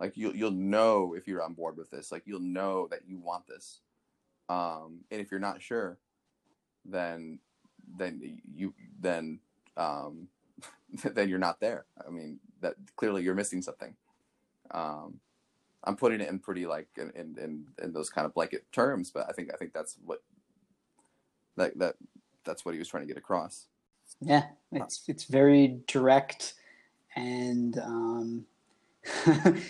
Like 0.00 0.16
you'll 0.16 0.34
you'll 0.34 0.50
know 0.50 1.14
if 1.14 1.26
you're 1.28 1.42
on 1.42 1.54
board 1.54 1.76
with 1.76 1.90
this. 1.90 2.10
Like 2.10 2.22
you'll 2.26 2.40
know 2.40 2.88
that 2.90 3.06
you 3.06 3.18
want 3.18 3.46
this. 3.46 3.80
Um 4.48 5.00
and 5.10 5.20
if 5.20 5.30
you're 5.30 5.40
not 5.40 5.62
sure 5.62 5.98
then 6.84 7.38
then 7.96 8.40
you 8.54 8.74
then 9.00 9.38
um, 9.76 10.28
then 11.04 11.28
you're 11.28 11.38
not 11.38 11.60
there. 11.60 11.86
I 12.06 12.10
mean, 12.10 12.38
that 12.60 12.74
clearly 12.96 13.22
you're 13.22 13.34
missing 13.34 13.62
something. 13.62 13.94
Um, 14.70 15.20
I'm 15.84 15.96
putting 15.96 16.20
it 16.20 16.28
in 16.28 16.38
pretty 16.38 16.66
like 16.66 16.88
in, 16.96 17.10
in, 17.14 17.66
in, 17.82 17.92
those 17.92 18.08
kind 18.08 18.24
of 18.24 18.34
blanket 18.34 18.64
terms, 18.72 19.10
but 19.10 19.26
I 19.28 19.32
think 19.32 19.50
I 19.52 19.56
think 19.56 19.72
that's 19.72 19.96
what 20.04 20.22
that 21.56 21.76
that 21.78 21.96
that's 22.44 22.64
what 22.64 22.74
he 22.74 22.78
was 22.78 22.88
trying 22.88 23.02
to 23.02 23.06
get 23.06 23.16
across. 23.16 23.66
Yeah, 24.20 24.44
it's 24.70 25.02
it's 25.08 25.24
very 25.24 25.80
direct, 25.88 26.54
and 27.16 27.76
um, 27.78 28.46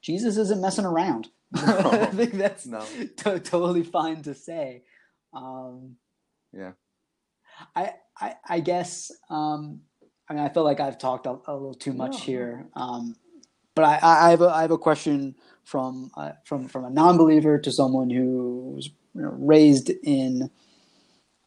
Jesus 0.00 0.36
isn't 0.36 0.60
messing 0.60 0.84
around. 0.84 1.30
No, 1.54 1.62
I 1.92 2.06
think 2.06 2.34
that's 2.34 2.66
no. 2.66 2.84
to- 3.18 3.40
totally 3.40 3.82
fine 3.82 4.22
to 4.22 4.34
say. 4.34 4.82
Um, 5.32 5.96
Yeah. 6.52 6.72
I, 7.76 7.94
I 8.20 8.34
I 8.48 8.60
guess 8.60 9.12
um, 9.30 9.80
I 10.28 10.34
mean 10.34 10.42
I 10.44 10.48
feel 10.50 10.64
like 10.64 10.80
I've 10.80 10.98
talked 10.98 11.26
a, 11.26 11.38
a 11.46 11.52
little 11.54 11.74
too 11.74 11.92
much 11.94 12.12
No, 12.12 12.18
no. 12.18 12.24
here, 12.24 12.66
um, 12.74 13.16
but 13.74 13.84
I, 13.84 14.00
I 14.02 14.30
have 14.30 14.42
a 14.42 14.48
I 14.48 14.62
have 14.62 14.70
a 14.72 14.78
question 14.78 15.36
from 15.64 16.10
uh, 16.16 16.32
from 16.44 16.68
from 16.68 16.84
a 16.84 16.90
non-believer 16.90 17.58
to 17.60 17.72
someone 17.72 18.10
who 18.10 18.72
was 18.76 18.90
you 19.14 19.22
know, 19.22 19.34
raised 19.38 19.90
in. 20.04 20.50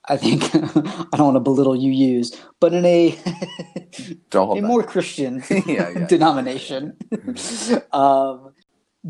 I 0.07 0.17
think 0.17 0.43
I 0.55 1.17
don't 1.17 1.33
want 1.33 1.35
to 1.35 1.41
belittle 1.41 1.75
UUs, 1.77 2.37
but 2.59 2.73
in 2.73 2.85
a 2.85 3.17
Don't 4.31 4.49
a 4.59 4.61
back. 4.61 4.69
more 4.69 4.83
Christian 4.83 5.43
Yeah, 5.67 5.89
yeah. 5.89 6.07
denomination. 6.07 6.97
um, 7.93 8.53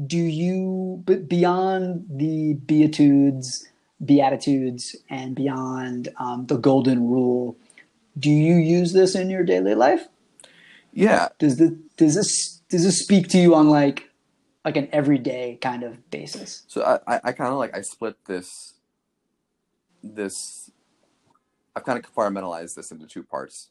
do 0.07 0.17
you, 0.17 1.03
but 1.05 1.29
beyond 1.29 2.05
the 2.09 2.55
Beatitudes, 2.55 3.67
Beatitudes, 4.05 4.95
and 5.09 5.35
beyond 5.35 6.09
um, 6.17 6.45
the 6.47 6.57
Golden 6.57 7.07
Rule, 7.07 7.57
do 8.17 8.29
you 8.29 8.55
use 8.55 8.93
this 8.93 9.15
in 9.15 9.29
your 9.29 9.43
daily 9.43 9.75
life? 9.75 10.07
Yeah, 10.93 11.29
Does 11.39 11.57
the 11.57 11.77
does 11.97 12.15
this 12.15 12.61
does 12.69 12.83
this 12.83 12.99
speak 12.99 13.27
to 13.29 13.37
you 13.37 13.53
on 13.55 13.69
like 13.69 14.09
like 14.63 14.77
an 14.77 14.87
everyday 14.91 15.57
kind 15.61 15.83
of 15.83 16.09
basis? 16.09 16.63
So 16.67 16.83
I, 16.83 17.15
I, 17.15 17.21
I 17.25 17.31
kind 17.33 17.51
of 17.51 17.57
like 17.57 17.75
I 17.75 17.81
split 17.81 18.15
this 18.25 18.75
this 20.01 20.71
I've 21.75 21.83
kind 21.83 21.99
of 21.99 22.09
compartmentalized 22.09 22.75
this 22.75 22.91
into 22.91 23.05
two 23.05 23.23
parts. 23.23 23.69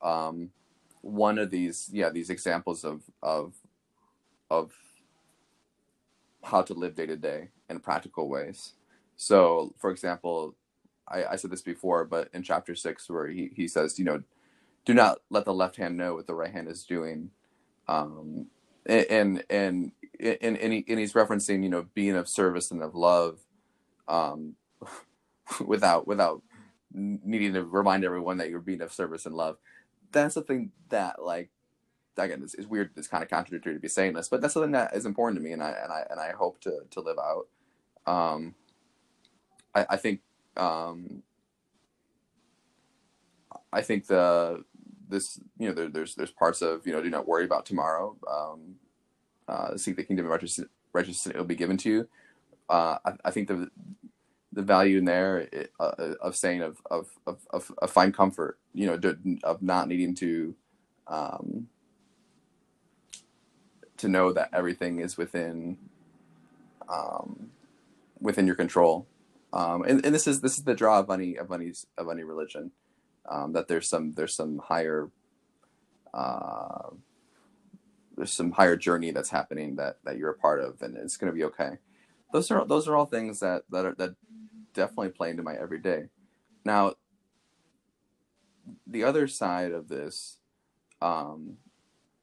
Um, 0.00 0.50
one 1.00 1.38
of 1.38 1.50
these, 1.50 1.90
yeah, 1.92 2.10
these 2.10 2.30
examples 2.30 2.84
of 2.84 3.02
of 3.22 3.54
of 4.50 4.72
how 6.44 6.62
to 6.62 6.74
live 6.74 6.94
day 6.94 7.06
to 7.06 7.16
day 7.16 7.48
in 7.68 7.80
practical 7.80 8.28
ways. 8.28 8.74
So, 9.22 9.72
for 9.78 9.90
example, 9.92 10.56
I, 11.06 11.24
I 11.24 11.36
said 11.36 11.52
this 11.52 11.62
before, 11.62 12.04
but 12.04 12.28
in 12.34 12.42
chapter 12.42 12.74
six, 12.74 13.08
where 13.08 13.28
he, 13.28 13.52
he 13.54 13.68
says, 13.68 13.96
you 13.96 14.04
know, 14.04 14.24
do 14.84 14.94
not 14.94 15.18
let 15.30 15.44
the 15.44 15.54
left 15.54 15.76
hand 15.76 15.96
know 15.96 16.14
what 16.14 16.26
the 16.26 16.34
right 16.34 16.50
hand 16.50 16.66
is 16.66 16.82
doing. 16.82 17.30
Um, 17.86 18.46
and 18.84 19.44
and 19.48 19.92
and 20.18 20.56
and, 20.58 20.72
he, 20.72 20.84
and 20.88 20.98
he's 20.98 21.12
referencing, 21.12 21.62
you 21.62 21.68
know, 21.68 21.86
being 21.94 22.16
of 22.16 22.28
service 22.28 22.72
and 22.72 22.82
of 22.82 22.96
love, 22.96 23.38
um, 24.08 24.56
without 25.64 26.08
without 26.08 26.42
needing 26.92 27.52
to 27.52 27.62
remind 27.62 28.04
everyone 28.04 28.38
that 28.38 28.50
you're 28.50 28.58
being 28.58 28.82
of 28.82 28.92
service 28.92 29.24
and 29.24 29.36
love. 29.36 29.56
That's 30.10 30.34
the 30.34 30.42
thing 30.42 30.72
that 30.88 31.22
like 31.22 31.50
again 32.16 32.42
it's, 32.42 32.54
it's 32.54 32.66
weird 32.66 32.90
it's 32.96 33.08
kind 33.08 33.22
of 33.22 33.30
contradictory 33.30 33.72
to 33.72 33.80
be 33.80 33.88
saying 33.88 34.12
this 34.12 34.28
but 34.28 34.42
that's 34.42 34.52
something 34.52 34.72
that 34.72 34.94
is 34.94 35.06
important 35.06 35.38
to 35.40 35.42
me 35.42 35.52
and 35.52 35.62
i 35.62 35.70
and 35.70 35.90
i 35.90 36.04
and 36.10 36.20
i 36.20 36.30
hope 36.32 36.60
to 36.60 36.80
to 36.90 37.00
live 37.00 37.16
out 37.18 37.46
um 38.06 38.54
i 39.74 39.86
i 39.90 39.96
think 39.96 40.20
um 40.56 41.22
i 43.72 43.82
think 43.82 44.06
the 44.08 44.64
this 45.08 45.40
you 45.58 45.68
know 45.68 45.74
there, 45.74 45.88
there's 45.88 46.14
there's 46.16 46.30
parts 46.32 46.62
of 46.62 46.86
you 46.86 46.92
know 46.92 47.02
do 47.02 47.10
not 47.10 47.28
worry 47.28 47.44
about 47.44 47.66
tomorrow 47.66 48.16
um 48.30 48.76
uh 49.48 49.76
seek 49.76 49.96
the 49.96 50.04
kingdom 50.04 50.26
of 50.26 50.32
righteousness 50.94 51.26
it 51.26 51.36
will 51.36 51.44
be 51.44 51.56
given 51.56 51.76
to 51.78 51.90
you 51.90 52.08
uh 52.70 52.98
i, 53.06 53.12
I 53.26 53.30
think 53.32 53.48
the 53.48 53.70
the 54.52 54.62
value 54.62 54.98
in 54.98 55.04
there 55.06 55.48
uh, 55.80 56.14
of 56.22 56.36
saying 56.36 56.62
of, 56.62 56.78
of 56.90 57.08
of 57.26 57.38
of 57.50 57.72
of 57.82 57.90
find 57.90 58.14
comfort 58.14 58.58
you 58.74 58.86
know 58.86 58.96
do- 58.98 59.18
of 59.44 59.62
not 59.62 59.88
needing 59.88 60.14
to 60.16 60.54
um 61.08 61.68
to 63.98 64.08
know 64.08 64.32
that 64.32 64.50
everything 64.54 65.00
is 65.00 65.18
within 65.18 65.78
um, 66.88 67.50
within 68.20 68.46
your 68.46 68.56
control. 68.56 69.06
Um, 69.52 69.82
and, 69.82 70.04
and 70.04 70.14
this 70.14 70.26
is 70.26 70.40
this 70.40 70.58
is 70.58 70.64
the 70.64 70.74
draw 70.74 71.00
of 71.00 71.10
any 71.10 71.36
of 71.36 71.52
any 71.52 71.72
of 71.98 72.08
any 72.08 72.22
religion 72.24 72.72
um, 73.30 73.52
that 73.52 73.68
there's 73.68 73.88
some 73.88 74.12
there's 74.12 74.34
some 74.34 74.58
higher 74.58 75.10
uh, 76.14 76.90
there's 78.16 78.32
some 78.32 78.52
higher 78.52 78.76
journey 78.76 79.10
that's 79.10 79.30
happening 79.30 79.76
that 79.76 79.98
that 80.04 80.16
you're 80.16 80.30
a 80.30 80.38
part 80.38 80.60
of 80.60 80.80
and 80.82 80.96
it's 80.96 81.16
going 81.16 81.30
to 81.30 81.36
be 81.36 81.44
okay. 81.44 81.78
Those 82.32 82.50
are 82.50 82.64
those 82.64 82.88
are 82.88 82.96
all 82.96 83.06
things 83.06 83.40
that 83.40 83.64
that 83.70 83.84
are 83.84 83.94
that 83.96 84.14
definitely 84.74 85.10
play 85.10 85.30
into 85.30 85.42
my 85.42 85.54
everyday. 85.54 86.08
Now, 86.64 86.94
the 88.86 89.04
other 89.04 89.28
side 89.28 89.72
of 89.72 89.88
this 89.88 90.38
um, 91.02 91.58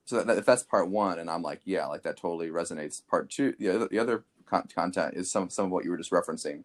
so 0.05 0.23
that, 0.23 0.37
if 0.37 0.45
that's 0.45 0.63
part 0.63 0.89
one 0.89 1.19
and 1.19 1.29
i'm 1.29 1.43
like 1.43 1.61
yeah 1.65 1.85
like 1.85 2.01
that 2.01 2.17
totally 2.17 2.49
resonates 2.49 3.05
part 3.07 3.29
two 3.29 3.53
the 3.59 3.69
other, 3.69 3.87
the 3.87 3.99
other 3.99 4.23
con- 4.45 4.67
content 4.73 5.13
is 5.15 5.29
some 5.29 5.49
some 5.51 5.65
of 5.65 5.71
what 5.71 5.85
you 5.85 5.91
were 5.91 5.97
just 5.97 6.11
referencing 6.11 6.63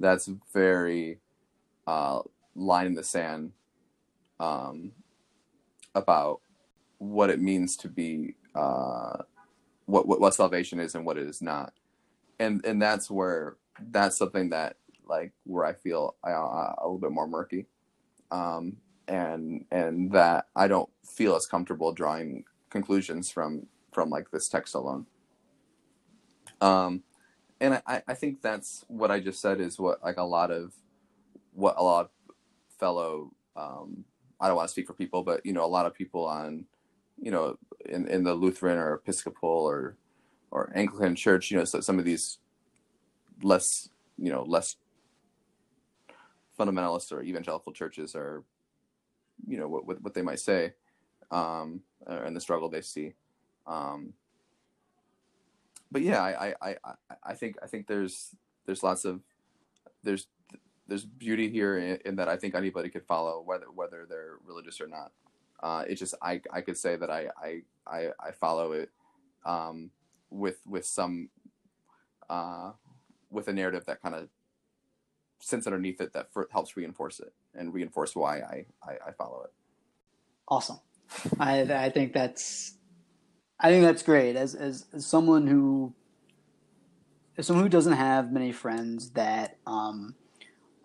that's 0.00 0.28
very 0.52 1.20
uh 1.86 2.20
line 2.56 2.86
in 2.86 2.94
the 2.94 3.04
sand 3.04 3.52
um 4.40 4.92
about 5.94 6.40
what 6.98 7.30
it 7.30 7.40
means 7.40 7.76
to 7.76 7.88
be 7.88 8.34
uh 8.54 9.16
what 9.86 10.06
what, 10.06 10.20
what 10.20 10.34
salvation 10.34 10.80
is 10.80 10.94
and 10.94 11.04
what 11.04 11.18
it 11.18 11.26
is 11.26 11.42
not. 11.42 11.72
And 12.38 12.64
and 12.64 12.80
that's 12.80 13.10
where 13.10 13.56
that's 13.90 14.16
something 14.16 14.50
that 14.50 14.76
like 15.06 15.32
where 15.44 15.64
i 15.64 15.72
feel 15.72 16.14
uh, 16.24 16.30
a 16.30 16.82
little 16.82 16.98
bit 16.98 17.12
more 17.12 17.26
murky. 17.26 17.66
Um 18.30 18.76
and 19.08 19.64
and 19.72 20.12
that 20.12 20.46
i 20.54 20.68
don't 20.68 20.88
feel 21.04 21.34
as 21.34 21.46
comfortable 21.46 21.92
drawing 21.92 22.44
conclusions 22.70 23.30
from 23.30 23.66
from 23.92 24.08
like 24.10 24.30
this 24.30 24.48
text 24.48 24.74
alone. 24.74 25.06
Um 26.60 27.02
and 27.60 27.80
i 27.86 28.02
i 28.08 28.14
think 28.14 28.40
that's 28.42 28.84
what 28.88 29.10
i 29.10 29.20
just 29.20 29.40
said 29.40 29.60
is 29.60 29.78
what 29.78 30.02
like 30.02 30.16
a 30.16 30.22
lot 30.22 30.50
of 30.50 30.72
what 31.52 31.74
a 31.78 31.82
lot 31.82 32.06
of 32.06 32.34
fellow 32.78 33.30
um 33.56 34.04
i 34.40 34.46
don't 34.46 34.56
want 34.56 34.68
to 34.68 34.72
speak 34.72 34.86
for 34.86 34.94
people 34.94 35.22
but 35.22 35.44
you 35.44 35.52
know 35.52 35.64
a 35.64 35.66
lot 35.66 35.86
of 35.86 35.94
people 35.94 36.24
on 36.26 36.64
you 37.20 37.30
know 37.30 37.56
in 37.86 38.06
in 38.08 38.24
the 38.24 38.34
lutheran 38.34 38.78
or 38.78 38.94
episcopal 38.94 39.48
or 39.48 39.96
or 40.50 40.72
anglican 40.74 41.14
church 41.14 41.50
you 41.50 41.56
know 41.56 41.64
so 41.64 41.80
some 41.80 41.98
of 41.98 42.04
these 42.04 42.38
less 43.42 43.88
you 44.18 44.30
know 44.30 44.42
less 44.42 44.76
fundamentalist 46.58 47.12
or 47.12 47.22
evangelical 47.22 47.72
churches 47.72 48.14
are 48.14 48.44
you 49.46 49.58
know 49.58 49.68
what 49.68 49.84
what, 50.02 50.14
they 50.14 50.22
might 50.22 50.38
say 50.38 50.72
um, 51.30 51.80
and 52.06 52.34
the 52.34 52.40
struggle 52.40 52.68
they 52.68 52.80
see. 52.80 53.14
Um, 53.66 54.12
but 55.90 56.02
yeah, 56.02 56.22
I, 56.22 56.54
I, 56.60 56.76
I, 56.84 56.94
I 57.24 57.34
think 57.34 57.56
I 57.62 57.66
think 57.66 57.86
there's 57.86 58.34
there's 58.66 58.82
lots 58.82 59.04
of 59.04 59.20
there's 60.02 60.26
there's 60.86 61.04
beauty 61.04 61.48
here 61.48 61.78
in, 61.78 61.98
in 62.04 62.16
that 62.16 62.28
I 62.28 62.36
think 62.36 62.54
anybody 62.54 62.88
could 62.88 63.04
follow 63.06 63.42
whether 63.44 63.66
whether 63.72 64.06
they're 64.08 64.36
religious 64.44 64.80
or 64.80 64.86
not. 64.86 65.12
Uh, 65.62 65.84
it's 65.86 66.00
just 66.00 66.14
I, 66.22 66.40
I 66.52 66.62
could 66.62 66.76
say 66.76 66.96
that 66.96 67.10
I 67.10 67.28
I, 67.40 67.62
I, 67.86 68.08
I 68.20 68.30
follow 68.32 68.72
it 68.72 68.90
um, 69.44 69.90
with 70.30 70.60
with 70.66 70.86
some 70.86 71.28
uh, 72.28 72.72
with 73.30 73.48
a 73.48 73.52
narrative 73.52 73.84
that 73.86 74.02
kind 74.02 74.14
of 74.14 74.28
sits 75.40 75.66
underneath 75.66 76.00
it 76.00 76.12
that 76.12 76.32
for, 76.32 76.48
helps 76.52 76.76
reinforce 76.76 77.20
it 77.20 77.32
and 77.54 77.72
reinforce 77.72 78.14
why 78.14 78.38
I, 78.40 78.66
I, 78.82 79.08
I 79.08 79.12
follow 79.12 79.42
it. 79.44 79.50
Awesome. 80.48 80.80
I 81.38 81.62
I 81.62 81.90
think 81.90 82.12
that's 82.12 82.74
I 83.62 83.68
think 83.70 83.84
that's 83.84 84.02
great. 84.02 84.36
As 84.36 84.54
as, 84.54 84.86
as 84.92 85.06
someone 85.06 85.46
who 85.46 85.92
as 87.36 87.46
someone 87.46 87.64
who 87.64 87.70
doesn't 87.70 87.92
have 87.94 88.32
many 88.32 88.52
friends 88.52 89.10
that 89.10 89.58
um, 89.66 90.14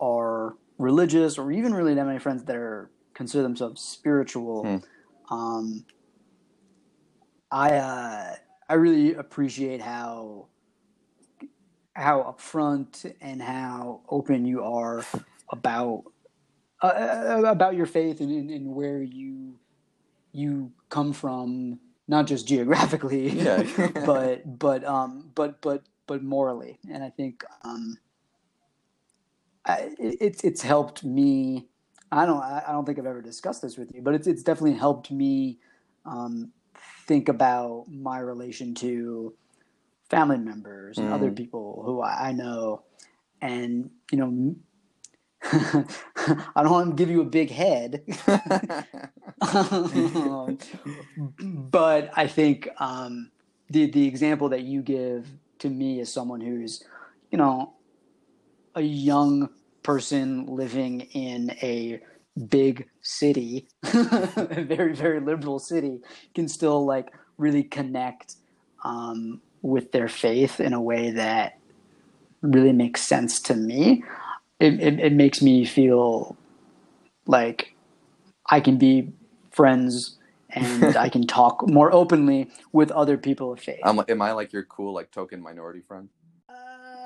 are 0.00 0.56
religious, 0.78 1.38
or 1.38 1.52
even 1.52 1.74
really 1.74 1.94
that 1.94 2.06
many 2.06 2.18
friends 2.18 2.44
that 2.44 2.56
are 2.56 2.90
consider 3.14 3.42
themselves 3.42 3.80
spiritual, 3.80 4.62
Hmm. 4.62 5.34
um, 5.34 5.84
I 7.50 7.74
uh, 7.74 8.34
I 8.68 8.74
really 8.74 9.14
appreciate 9.14 9.80
how 9.80 10.48
how 11.94 12.22
upfront 12.22 13.10
and 13.22 13.40
how 13.40 14.02
open 14.10 14.44
you 14.44 14.62
are 14.62 15.02
about 15.50 16.04
uh, 16.82 17.42
about 17.46 17.74
your 17.74 17.86
faith 17.86 18.20
and, 18.20 18.30
and, 18.30 18.50
and 18.50 18.74
where 18.74 19.02
you 19.02 19.58
you 20.32 20.72
come 20.90 21.14
from, 21.14 21.78
not 22.08 22.26
just 22.26 22.46
geographically, 22.48 23.30
Yeah. 23.30 23.64
but 24.04 24.58
but 24.58 24.84
um 24.84 25.30
but 25.34 25.60
but 25.62 25.84
but 26.06 26.22
morally, 26.22 26.78
and 26.90 27.04
I 27.04 27.10
think 27.10 27.44
um 27.64 27.98
I, 29.66 29.94
it's 29.98 30.44
it's 30.44 30.62
helped 30.62 31.04
me 31.04 31.66
I 32.12 32.26
don't 32.26 32.42
I 32.42 32.64
don't 32.68 32.84
think 32.86 32.98
I've 32.98 33.06
ever 33.06 33.22
discussed 33.22 33.62
this 33.62 33.76
with 33.76 33.94
you, 33.94 34.02
but 34.02 34.14
it's 34.14 34.26
it's 34.26 34.42
definitely 34.42 34.74
helped 34.74 35.10
me 35.10 35.58
um, 36.04 36.52
think 37.06 37.28
about 37.28 37.86
my 37.90 38.18
relation 38.18 38.74
to 38.76 39.34
family 40.10 40.38
members 40.38 40.98
and 40.98 41.08
other 41.08 41.30
Mm. 41.32 41.36
people 41.36 41.82
who 41.84 42.02
I, 42.02 42.28
I 42.28 42.32
know, 42.32 42.84
and 43.42 43.90
you 44.12 44.18
know. 44.18 44.56
I 45.52 46.62
don't 46.62 46.70
want 46.70 46.90
to 46.90 46.96
give 46.96 47.10
you 47.10 47.20
a 47.20 47.24
big 47.24 47.50
head, 47.50 48.02
um, 49.40 50.58
but 51.40 52.10
I 52.16 52.26
think 52.26 52.68
um, 52.78 53.30
the 53.70 53.90
the 53.90 54.06
example 54.06 54.48
that 54.50 54.62
you 54.62 54.82
give 54.82 55.28
to 55.60 55.70
me 55.70 56.00
as 56.00 56.12
someone 56.12 56.40
who's, 56.40 56.84
you 57.30 57.38
know, 57.38 57.74
a 58.74 58.82
young 58.82 59.48
person 59.82 60.46
living 60.46 61.02
in 61.12 61.50
a 61.62 62.00
big 62.48 62.88
city, 63.02 63.68
a 63.82 64.64
very 64.66 64.94
very 64.94 65.20
liberal 65.20 65.58
city, 65.58 66.00
can 66.34 66.48
still 66.48 66.84
like 66.84 67.12
really 67.38 67.62
connect 67.62 68.34
um, 68.84 69.40
with 69.62 69.92
their 69.92 70.08
faith 70.08 70.60
in 70.60 70.72
a 70.72 70.80
way 70.80 71.10
that 71.10 71.58
really 72.42 72.72
makes 72.72 73.02
sense 73.02 73.40
to 73.40 73.54
me. 73.54 74.02
It, 74.58 74.80
it, 74.80 75.00
it 75.00 75.12
makes 75.12 75.42
me 75.42 75.64
feel 75.64 76.36
like 77.26 77.74
I 78.48 78.60
can 78.60 78.78
be 78.78 79.12
friends 79.50 80.16
and 80.50 80.96
I 80.96 81.08
can 81.08 81.26
talk 81.26 81.68
more 81.68 81.92
openly 81.92 82.50
with 82.72 82.90
other 82.90 83.18
people 83.18 83.52
of 83.52 83.60
faith. 83.60 83.80
I'm 83.84 84.00
am 84.08 84.22
I 84.22 84.32
like 84.32 84.52
your 84.52 84.64
cool 84.64 84.94
like 84.94 85.10
token 85.10 85.42
minority 85.42 85.82
friend? 85.86 86.08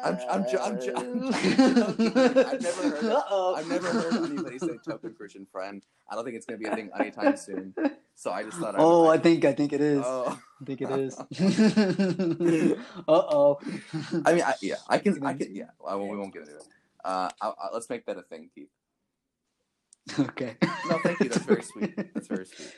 I'm, 0.02 0.18
I'm, 0.30 0.46
I'm, 0.46 0.78
I'm, 0.96 1.34
I've 1.34 2.62
never 2.62 2.90
heard 2.90 3.04
of-. 3.04 3.54
I've 3.58 3.68
never 3.68 3.88
heard 3.92 4.14
anybody 4.30 4.58
say 4.58 4.78
token 4.86 5.12
Christian 5.12 5.46
friend. 5.52 5.84
I 6.10 6.14
don't 6.14 6.24
think 6.24 6.36
it's 6.36 6.46
gonna 6.46 6.58
be 6.58 6.66
a 6.66 6.74
thing 6.74 6.90
anytime 6.98 7.36
soon. 7.36 7.74
So 8.14 8.30
I 8.30 8.44
just 8.44 8.58
thought. 8.58 8.76
I 8.76 8.78
Oh, 8.78 9.08
I 9.08 9.18
think 9.18 9.44
I 9.44 9.52
think 9.52 9.72
it 9.74 9.80
is. 9.80 10.02
Oh. 10.04 10.38
I 10.60 10.64
think 10.64 10.80
it 10.80 10.90
is. 10.90 11.18
uh 13.08 13.12
oh. 13.12 13.58
I 14.24 14.32
mean, 14.32 14.42
I, 14.42 14.54
yeah, 14.62 14.76
I 14.88 14.98
can, 14.98 15.24
I 15.24 15.34
can, 15.34 15.54
yeah. 15.54 15.64
I, 15.86 15.96
we 15.96 16.16
won't 16.16 16.32
get 16.32 16.42
into 16.42 16.56
it. 16.56 16.62
Uh, 17.04 17.30
I, 17.40 17.48
I, 17.48 17.68
let's 17.72 17.88
make 17.88 18.06
that 18.06 18.16
a 18.16 18.22
thing, 18.22 18.50
Keith. 18.54 18.68
Okay. 20.18 20.56
No, 20.88 20.98
thank 21.02 21.20
you. 21.20 21.28
That's 21.28 21.44
very 21.44 21.62
sweet. 21.62 21.94
That's 22.14 22.26
very 22.26 22.46
sweet. 22.46 22.72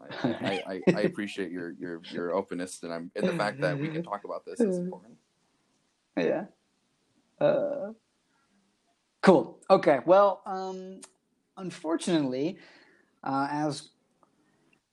I, 0.24 0.28
I, 0.30 0.62
I, 0.66 0.80
I 0.96 1.00
appreciate 1.02 1.50
your, 1.50 1.72
your, 1.78 2.00
your 2.10 2.34
openness, 2.34 2.82
and 2.82 2.92
I'm 2.92 3.10
and 3.14 3.28
the 3.28 3.34
fact 3.34 3.60
that 3.60 3.78
we 3.78 3.88
can 3.88 4.02
talk 4.02 4.24
about 4.24 4.44
this 4.46 4.58
is 4.58 4.78
important. 4.84 5.18
Yeah. 6.16 6.46
Uh, 7.38 7.92
cool. 9.22 9.58
Okay. 9.68 10.00
Well, 10.04 10.42
um, 10.46 11.00
unfortunately, 11.56 12.58
uh, 13.22 13.48
as 13.50 13.90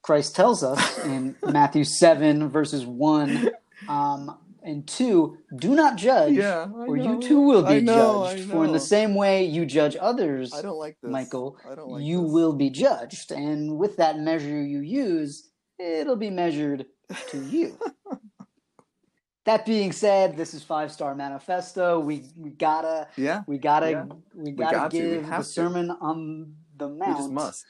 Christ 0.02 0.36
tells 0.36 0.64
us 0.64 1.04
in 1.06 1.36
Matthew 1.44 1.84
7, 1.84 2.50
verses 2.50 2.86
1 2.86 3.50
um, 3.90 4.38
and 4.68 4.88
2, 4.88 5.38
do 5.58 5.76
not 5.76 5.96
judge, 5.96 6.34
Yeah, 6.34 6.68
or 6.88 6.98
you 6.98 7.20
too 7.22 7.40
will 7.40 7.64
be 7.64 7.82
know, 7.82 8.26
judged. 8.28 8.50
For 8.52 8.66
in 8.66 8.74
the 8.74 8.80
same 8.80 9.16
way 9.16 9.46
you 9.46 9.66
judge 9.66 9.96
others, 10.00 10.54
I 10.54 10.62
don't 10.62 10.78
like 10.78 10.98
this, 11.02 11.12
Michael, 11.12 11.58
I 11.70 11.76
don't 11.76 11.90
like 11.90 12.04
you 12.04 12.22
this. 12.24 12.32
will 12.32 12.54
be 12.54 12.70
judged. 12.70 13.32
And 13.32 13.78
with 13.78 13.98
that 13.98 14.20
measure 14.20 14.62
you 14.62 14.80
use, 14.80 15.50
it'll 15.80 16.18
be 16.18 16.30
measured 16.30 16.86
to 17.30 17.42
you. 17.46 17.78
that 19.46 19.66
being 19.66 19.92
said, 19.94 20.36
this 20.36 20.54
is 20.54 20.64
Five 20.64 20.92
Star 20.92 21.16
Manifesto. 21.16 22.00
We 22.00 22.26
we 22.36 22.50
gotta 22.52 23.08
Yeah, 23.16 23.44
we 23.48 23.58
gotta 23.58 23.92
Yeah. 23.92 24.06
we 24.36 24.52
gotta 24.52 24.76
got 24.76 24.92
to. 24.92 24.98
We 24.98 25.04
give 25.16 25.30
the 25.30 25.38
to. 25.38 25.44
sermon 25.44 25.92
on 26.02 26.54
the 26.76 26.90
we 26.90 26.98
mount. 27.00 27.18
just 27.18 27.32
must. 27.32 27.66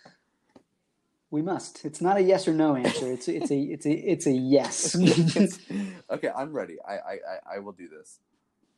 We 1.30 1.41
must. 1.41 1.84
It's 1.84 1.99
not 1.99 2.17
a 2.17 2.21
yes 2.21 2.47
or 2.47 2.53
no 2.53 2.75
answer. 2.75 3.11
It's 3.11 3.28
a, 3.28 3.36
it's 3.36 3.51
a 3.51 3.57
it's 3.57 3.86
a 3.86 3.91
it's 3.91 4.28
a 4.28 4.32
yes. 4.32 4.95
okay, 6.09 6.30
I'm 6.36 6.53
ready. 6.53 6.78
I, 6.88 6.93
I, 6.93 7.13
I, 7.13 7.55
I 7.55 7.59
will 7.59 7.73
do 7.73 7.89
this. 7.89 8.19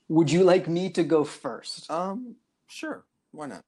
Would 0.08 0.32
you 0.32 0.44
like 0.44 0.68
me 0.68 0.90
to 0.92 1.04
go 1.04 1.24
first? 1.24 1.90
Um, 1.92 2.36
sure. 2.68 3.06
Why 3.32 3.48
not? 3.48 3.64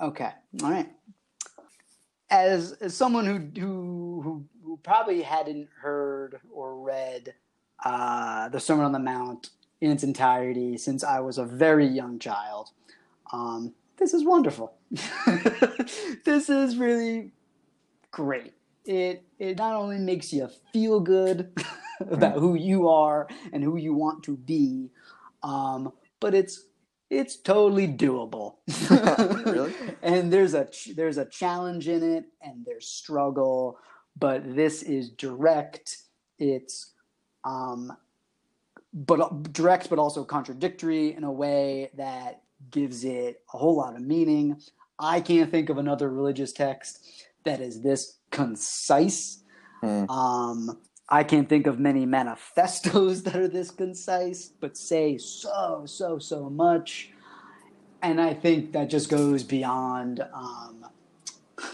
Okay. 0.00 0.30
All 0.62 0.70
right. 0.70 0.88
As, 2.28 2.72
as 2.80 2.96
someone 2.96 3.24
who, 3.24 3.60
who 3.60 4.20
who 4.22 4.44
who 4.64 4.80
probably 4.82 5.22
hadn't 5.22 5.68
heard 5.80 6.40
or 6.52 6.80
read 6.80 7.34
uh, 7.84 8.48
the 8.48 8.58
Sermon 8.58 8.84
on 8.84 8.92
the 8.92 8.98
Mount 8.98 9.50
in 9.80 9.92
its 9.92 10.02
entirety 10.02 10.76
since 10.76 11.04
I 11.04 11.20
was 11.20 11.38
a 11.38 11.44
very 11.44 11.86
young 11.86 12.18
child, 12.18 12.70
um, 13.32 13.74
this 13.96 14.14
is 14.14 14.24
wonderful. 14.24 14.74
this 16.24 16.48
is 16.48 16.76
really 16.76 17.32
great. 18.10 18.54
It 18.84 19.24
it 19.38 19.58
not 19.58 19.74
only 19.74 19.98
makes 19.98 20.32
you 20.32 20.48
feel 20.72 21.00
good 21.00 21.52
about 22.10 22.38
who 22.38 22.54
you 22.54 22.88
are 22.88 23.28
and 23.52 23.62
who 23.62 23.76
you 23.76 23.94
want 23.94 24.22
to 24.24 24.36
be, 24.36 24.90
um, 25.42 25.92
but 26.20 26.34
it's 26.34 26.66
it's 27.10 27.36
totally 27.36 27.88
doable. 27.88 28.56
Really? 29.46 29.72
And 30.02 30.32
there's 30.32 30.54
a 30.54 30.66
ch- 30.66 30.90
there's 30.96 31.18
a 31.18 31.24
challenge 31.24 31.88
in 31.88 32.02
it, 32.02 32.26
and 32.42 32.64
there's 32.66 32.86
struggle, 32.86 33.78
but 34.18 34.54
this 34.56 34.82
is 34.82 35.10
direct. 35.10 35.98
It's 36.38 36.92
um, 37.44 37.92
but 38.92 39.52
direct, 39.52 39.88
but 39.88 39.98
also 39.98 40.24
contradictory 40.24 41.14
in 41.14 41.24
a 41.24 41.32
way 41.32 41.90
that 41.96 42.42
gives 42.70 43.04
it 43.04 43.42
a 43.52 43.58
whole 43.58 43.76
lot 43.76 43.96
of 43.96 44.02
meaning. 44.02 44.60
I 44.98 45.20
can't 45.20 45.50
think 45.50 45.68
of 45.68 45.78
another 45.78 46.08
religious 46.10 46.52
text 46.52 47.04
that 47.44 47.60
is 47.60 47.82
this 47.82 48.18
concise. 48.30 49.42
Hmm. 49.82 50.10
Um, 50.10 50.78
I 51.08 51.22
can't 51.22 51.48
think 51.48 51.66
of 51.66 51.78
many 51.78 52.06
manifestos 52.06 53.22
that 53.24 53.36
are 53.36 53.48
this 53.48 53.70
concise, 53.70 54.48
but 54.48 54.76
say 54.76 55.18
so, 55.18 55.84
so, 55.86 56.18
so 56.18 56.50
much. 56.50 57.10
And 58.02 58.20
I 58.20 58.34
think 58.34 58.72
that 58.72 58.90
just 58.90 59.08
goes 59.08 59.42
beyond. 59.42 60.20
Um, 60.32 60.86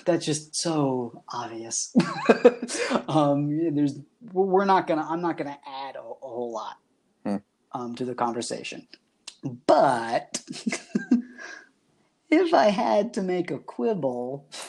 that's 0.05 0.25
just 0.25 0.55
so 0.55 1.23
obvious. 1.33 1.95
um, 3.09 3.75
there's, 3.75 3.99
we're 4.33 4.65
not 4.65 4.87
gonna. 4.87 5.07
I'm 5.09 5.21
not 5.21 5.37
gonna 5.37 5.59
add 5.67 5.97
a, 5.97 6.01
a 6.01 6.03
whole 6.03 6.53
lot 6.53 6.77
Hmm. 7.25 7.37
um, 7.73 7.95
to 7.97 8.05
the 8.05 8.15
conversation, 8.15 8.87
but 9.67 10.43
if 12.31 12.55
I 12.55 12.67
had 12.69 13.15
to 13.15 13.23
make 13.23 13.51
a 13.51 13.59
quibble, 13.59 14.47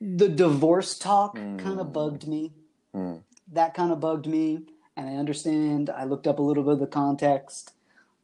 the 0.00 0.28
divorce 0.28 0.98
talk 0.98 1.34
kind 1.36 1.60
Hmm. 1.60 1.78
of 1.78 1.92
bugged 1.92 2.26
me. 2.26 2.52
Hmm. 2.94 3.16
That 3.52 3.74
kind 3.74 3.92
of 3.92 4.00
bugged 4.00 4.26
me, 4.26 4.60
and 4.96 5.08
I 5.08 5.14
understand. 5.14 5.90
I 5.90 6.04
looked 6.04 6.26
up 6.26 6.38
a 6.38 6.42
little 6.42 6.62
bit 6.64 6.74
of 6.74 6.80
the 6.80 6.86
context 6.86 7.72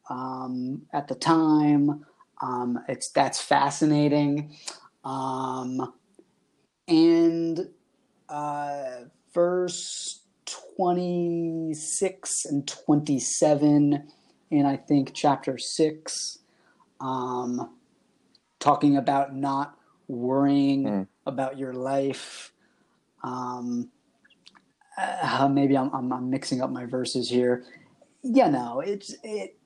um, 0.09 0.83
at 0.91 1.07
the 1.07 1.15
time. 1.15 2.05
Um, 2.41 2.79
it's 2.87 3.09
that's 3.09 3.39
fascinating, 3.41 4.55
um, 5.03 5.93
and 6.87 7.69
uh, 8.29 9.03
verse 9.33 10.21
twenty 10.45 11.73
six 11.75 12.45
and 12.45 12.67
twenty 12.67 13.19
seven 13.19 14.07
in 14.51 14.65
I 14.65 14.77
think 14.77 15.13
chapter 15.13 15.57
six, 15.57 16.39
um, 17.01 17.75
talking 18.59 18.97
about 18.97 19.35
not 19.35 19.77
worrying 20.07 20.87
Hmm. 20.87 21.03
about 21.25 21.57
your 21.57 21.73
life. 21.73 22.53
Um, 23.23 23.89
uh, 24.97 25.49
maybe 25.51 25.77
I'm, 25.77 25.89
I'm 25.93 26.11
I'm 26.13 26.29
mixing 26.29 26.61
up 26.61 26.71
my 26.71 26.85
verses 26.85 27.29
here. 27.29 27.65
Yeah, 28.23 28.49
no, 28.49 28.81
it's 28.81 29.15
it. 29.23 29.57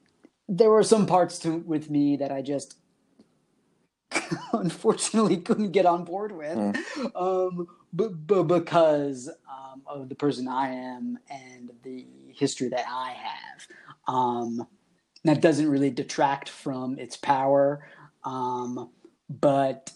There 0.50 0.70
were 0.72 0.84
some 0.84 1.06
parts 1.08 1.40
to 1.40 1.58
with 1.60 1.90
me 1.90 2.18
that 2.18 2.32
I 2.32 2.42
just 2.42 2.78
unfortunately 4.54 5.38
couldn't 5.38 5.72
get 5.72 5.86
on 5.86 6.06
board 6.06 6.32
with, 6.34 6.60
um, 7.16 7.68
but, 7.94 8.28
but 8.28 8.44
because 8.44 9.30
um, 9.50 9.84
of 9.88 10.10
the 10.10 10.16
person 10.16 10.48
I 10.48 10.70
am 10.70 11.20
and 11.30 11.72
the 11.84 12.08
history 12.34 12.70
that 12.70 12.86
I 12.90 13.12
have. 13.14 13.68
Um, 14.08 14.68
that 15.24 15.42
doesn't 15.42 15.70
really 15.70 15.90
detract 15.90 16.50
from 16.50 17.00
its 17.00 17.16
power, 17.16 17.88
um, 18.26 18.90
but 19.30 19.92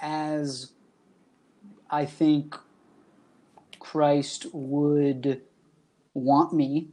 as 0.00 0.72
I 1.90 2.06
think 2.06 2.56
Christ 3.78 4.46
would 4.52 5.42
want 6.14 6.54
me 6.54 6.88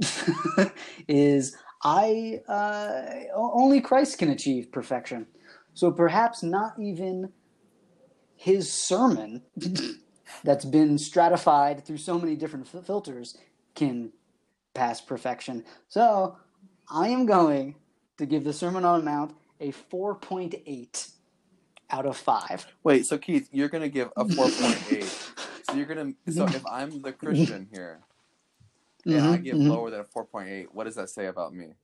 is 1.08 1.56
I 1.82 2.40
uh, 2.48 3.02
only 3.34 3.80
Christ 3.80 4.18
can 4.18 4.30
achieve 4.30 4.70
perfection. 4.70 5.26
So 5.74 5.90
perhaps 5.90 6.42
not 6.42 6.78
even 6.78 7.32
his 8.36 8.72
sermon 8.72 9.42
that's 10.44 10.64
been 10.64 10.98
stratified 10.98 11.84
through 11.84 11.98
so 11.98 12.18
many 12.18 12.36
different 12.36 12.68
fil- 12.68 12.82
filters 12.82 13.36
can 13.74 14.12
pass 14.74 15.00
perfection. 15.00 15.64
So 15.88 16.36
I 16.90 17.08
am 17.08 17.26
going 17.26 17.76
to 18.18 18.26
give 18.26 18.44
the 18.44 18.52
Sermon 18.52 18.84
on 18.84 19.00
the 19.00 19.04
Mount 19.04 19.34
a 19.60 19.72
4.8 19.72 21.10
out 21.90 22.06
of 22.06 22.16
5. 22.16 22.66
Wait, 22.84 23.06
so 23.06 23.18
Keith, 23.18 23.48
you're 23.52 23.68
gonna 23.68 23.88
give 23.88 24.10
a 24.16 24.24
four 24.24 24.48
point 24.48 24.82
eight. 24.88 25.16
So 25.64 25.76
you're 25.76 25.86
gonna. 25.86 26.14
So 26.28 26.46
if 26.46 26.66
I'm 26.66 27.02
the 27.02 27.12
Christian 27.12 27.68
here, 27.72 28.00
and 29.06 29.24
I 29.24 29.38
Mhm, 29.38 29.44
give 29.44 29.58
mhm. 29.58 29.68
lower 29.68 29.90
than 29.90 30.00
a 30.00 30.04
four 30.04 30.24
point 30.24 30.48
eight, 30.48 30.74
what 30.74 30.84
does 30.84 30.96
that 30.96 31.10
say 31.10 31.26
about 31.26 31.54
me? 31.54 31.74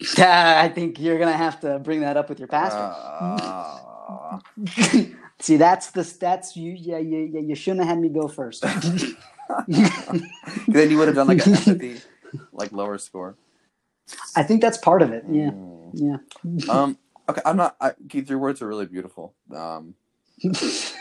I 0.18 0.68
think 0.68 1.00
you're 1.00 1.18
going 1.18 1.32
to 1.32 1.36
have 1.36 1.60
to 1.60 1.78
bring 1.80 2.00
that 2.00 2.16
up 2.16 2.28
with 2.28 2.38
your 2.38 2.48
pastor. 2.48 2.84
Uh, 3.20 4.38
See, 5.40 5.56
that's 5.56 5.90
the 5.90 6.02
stats 6.02 6.56
you 6.56 6.72
yeah, 6.72 6.98
yeah, 6.98 7.26
yeah 7.30 7.40
you 7.40 7.54
shouldn't 7.54 7.80
have 7.80 7.88
had 7.96 8.00
me 8.00 8.08
go 8.08 8.28
first. 8.28 8.64
then 10.68 10.90
you 10.90 10.98
would 10.98 11.08
have 11.08 11.16
done 11.16 11.26
like 11.28 11.44
an 11.46 11.54
empathy, 11.54 12.00
like 12.52 12.72
lower 12.72 12.98
score. 12.98 13.36
I 14.36 14.42
think 14.42 14.60
that's 14.62 14.78
part 14.78 15.02
of 15.02 15.12
it. 15.12 15.24
Yeah. 15.30 15.50
Mm. 15.50 15.90
Yeah. 15.94 16.16
Um. 16.70 16.98
Okay, 17.28 17.42
I'm 17.46 17.56
not. 17.56 17.76
I, 17.80 17.92
Keith, 18.08 18.28
your 18.30 18.38
words 18.38 18.62
are 18.62 18.68
really 18.68 18.86
beautiful. 18.86 19.34
Um. 19.54 19.94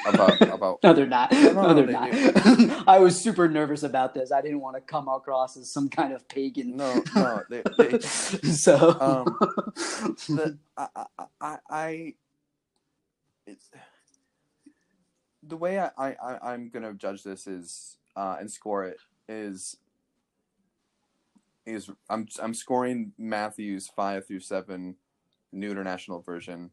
About 0.05 0.41
about. 0.41 0.79
No, 0.83 0.93
they're 0.93 1.07
not. 1.07 1.31
No, 1.31 1.53
No, 1.53 1.73
they're 1.73 1.87
they 1.87 1.93
not. 1.93 2.87
I 2.87 2.99
was 2.99 3.19
super 3.19 3.47
nervous 3.49 3.83
about 3.83 4.13
this. 4.13 4.31
I 4.31 4.41
didn't 4.41 4.61
want 4.61 4.75
to 4.77 4.81
come 4.81 5.07
across 5.07 5.57
as 5.57 5.71
some 5.71 5.89
kind 5.89 6.13
of 6.13 6.27
pagan. 6.29 6.75
No, 6.77 7.01
no. 7.15 7.43
They, 7.49 7.63
they, 7.77 7.99
so, 7.99 8.89
um, 8.99 9.25
the, 10.29 10.57
I, 10.77 10.87
I, 10.95 11.25
I, 11.41 11.57
I 11.69 12.13
it's 13.47 13.69
the 15.43 15.57
way 15.57 15.79
I, 15.79 15.89
I, 15.97 16.13
I- 16.15 16.53
I'm 16.53 16.69
gonna 16.69 16.93
judge 16.93 17.23
this 17.23 17.47
is 17.47 17.97
uh, 18.15 18.37
and 18.39 18.49
score 18.51 18.85
it 18.85 18.97
is 19.29 19.77
is 21.65 21.89
I'm 22.09 22.27
I'm 22.41 22.53
scoring 22.53 23.13
Matthew's 23.17 23.87
five 23.87 24.25
through 24.27 24.39
seven, 24.39 24.95
New 25.51 25.71
International 25.71 26.21
Version. 26.21 26.71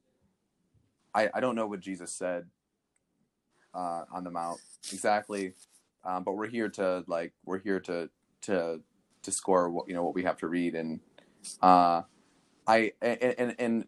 I 1.15 1.31
I 1.35 1.41
don't 1.41 1.57
know 1.57 1.67
what 1.67 1.81
Jesus 1.81 2.13
said 2.13 2.47
uh, 3.75 4.05
on 4.13 4.25
the 4.25 4.31
Mount 4.31 4.61
exactly, 4.93 5.55
um, 6.05 6.25
but 6.25 6.33
we're 6.33 6.49
here 6.49 6.69
to 6.71 7.05
like 7.07 7.33
we're 7.45 7.59
here 7.59 7.81
to 7.81 8.09
to 8.43 8.81
to 9.23 9.31
score 9.31 9.71
what 9.71 9.89
you 9.89 9.95
know 9.95 10.05
what 10.05 10.15
we 10.15 10.23
have 10.23 10.39
to 10.39 10.49
read 10.49 10.75
and 10.75 11.01
uh 11.61 12.03
I 12.69 12.93
and 13.01 13.23
and 13.23 13.55
and, 13.59 13.87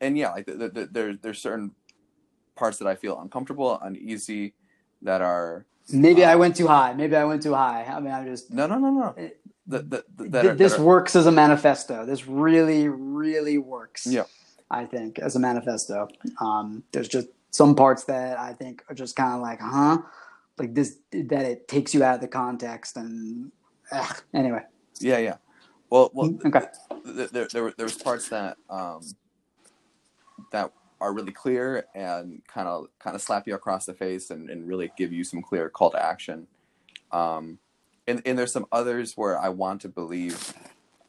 and 0.00 0.18
yeah, 0.18 0.30
like 0.32 0.46
the, 0.46 0.52
the, 0.52 0.68
the, 0.68 0.86
there 0.92 1.16
there's 1.16 1.40
certain 1.40 1.72
parts 2.54 2.78
that 2.78 2.86
I 2.86 2.94
feel 2.94 3.18
uncomfortable, 3.18 3.78
uneasy, 3.82 4.54
that 5.04 5.20
are 5.22 5.64
maybe 5.92 6.24
I 6.24 6.34
went 6.36 6.56
too 6.56 6.66
high. 6.66 6.92
Maybe 6.94 7.14
I 7.16 7.24
went 7.24 7.42
too 7.42 7.54
high. 7.54 7.84
I 7.84 8.00
mean, 8.00 8.12
I 8.12 8.24
just. 8.24 8.50
no 8.50 8.66
no 8.66 8.78
no 8.78 8.90
no 8.90 9.14
It- 9.16 9.40
the, 9.66 9.78
the, 9.78 10.04
the, 10.16 10.24
that 10.28 10.42
th- 10.42 10.52
are, 10.52 10.54
this 10.56 10.72
that 10.74 10.80
are, 10.82 10.84
works 10.84 11.16
as 11.16 11.24
a 11.24 11.32
manifesto. 11.32 12.04
This 12.04 12.26
really, 12.26 12.86
really 12.88 13.56
works. 13.56 14.06
Yeah. 14.06 14.24
I 14.70 14.84
think 14.84 15.18
as 15.18 15.36
a 15.36 15.40
manifesto. 15.40 16.06
Um, 16.38 16.82
there's 16.92 17.08
just 17.08 17.28
some 17.50 17.74
parts 17.74 18.04
that 18.04 18.38
I 18.38 18.52
think 18.52 18.82
are 18.90 18.94
just 18.94 19.16
kind 19.16 19.32
of 19.32 19.40
like, 19.40 19.60
huh, 19.62 19.98
like 20.58 20.74
this 20.74 20.98
that 21.12 21.46
it 21.46 21.66
takes 21.66 21.94
you 21.94 22.04
out 22.04 22.16
of 22.16 22.20
the 22.20 22.28
context 22.28 22.98
and 22.98 23.52
ugh. 23.90 24.22
anyway. 24.34 24.60
yeah 25.00 25.18
yeah 25.18 25.36
well 25.90 26.10
well 26.12 26.36
Okay. 26.44 26.60
th- 27.16 27.30
there 27.30 27.48
there 27.50 27.62
were- 27.64 27.74
there 27.78 27.86
was 27.86 27.96
parts 27.96 28.28
that 28.28 28.56
um 28.68 29.00
that 30.52 30.72
are 31.04 31.12
really 31.12 31.32
clear 31.32 31.86
and 31.94 32.42
kind 32.48 32.66
of 32.68 32.86
kind 32.98 33.14
of 33.14 33.22
slap 33.22 33.46
you 33.46 33.54
across 33.54 33.84
the 33.86 33.94
face 33.94 34.30
and, 34.30 34.48
and 34.50 34.66
really 34.66 34.90
give 34.96 35.12
you 35.12 35.22
some 35.24 35.42
clear 35.42 35.68
call 35.68 35.90
to 35.90 36.02
action. 36.12 36.46
Um 37.12 37.58
and 38.08 38.22
and 38.26 38.38
there's 38.38 38.52
some 38.52 38.66
others 38.72 39.14
where 39.16 39.38
I 39.38 39.50
want 39.50 39.80
to 39.82 39.88
believe 39.88 40.54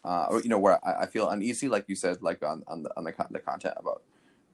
uh 0.03 0.27
or 0.29 0.41
you 0.41 0.49
know 0.49 0.59
where 0.59 0.77
I, 0.85 1.03
I 1.03 1.05
feel 1.07 1.29
uneasy 1.29 1.67
like 1.67 1.85
you 1.87 1.95
said 1.95 2.21
like 2.21 2.43
on 2.43 2.63
on 2.67 2.83
the 2.83 2.91
on 2.97 3.03
the, 3.05 3.11
con- 3.13 3.27
the 3.31 3.39
content 3.39 3.75
about 3.77 4.01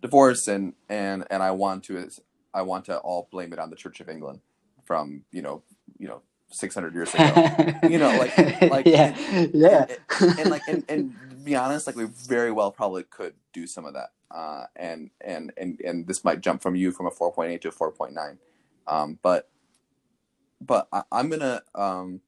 divorce 0.02 0.48
and 0.48 0.74
and 0.90 1.26
and 1.32 1.42
I 1.44 1.52
want 1.52 1.84
to 1.86 2.08
I 2.54 2.62
want 2.62 2.86
to 2.86 2.98
all 3.00 3.28
blame 3.32 3.52
it 3.54 3.60
on 3.60 3.70
the 3.70 3.76
Church 3.76 4.00
of 4.00 4.10
England 4.10 4.40
from 4.86 5.24
you 5.32 5.42
know 5.42 5.64
you 5.98 6.08
know 6.08 6.22
600 6.54 6.94
years 6.94 7.14
ago. 7.16 7.24
You 7.90 7.98
know, 7.98 8.10
like- 8.18 8.62
like- 8.76 8.86
yeah, 8.86 9.16
yeah, 9.54 9.86
and 10.40 10.50
like 10.50 10.62
and, 10.68 10.84
and 10.90 11.16
be 11.46 11.56
honest 11.56 11.88
like 11.88 11.96
we 11.96 12.06
very 12.28 12.52
well 12.52 12.72
probably 12.72 13.04
could 13.04 13.34
do 13.54 13.66
some 13.66 13.86
of 13.86 13.94
that 13.94 14.10
uh 14.34 14.66
and 14.76 15.12
and 15.22 15.54
and 15.58 15.80
and 15.82 16.08
this 16.08 16.24
might 16.24 16.42
jump 16.42 16.62
from 16.62 16.76
you 16.76 16.92
from 16.92 17.08
a 17.08 17.12
4.8 17.12 17.62
to 17.62 17.70
a 17.70 17.72
4.9 17.72 18.38
um 18.88 19.20
but 19.22 19.50
but 20.62 20.88
I, 20.94 21.04
i'm 21.12 21.30
gonna 21.30 21.64
um 21.76 22.22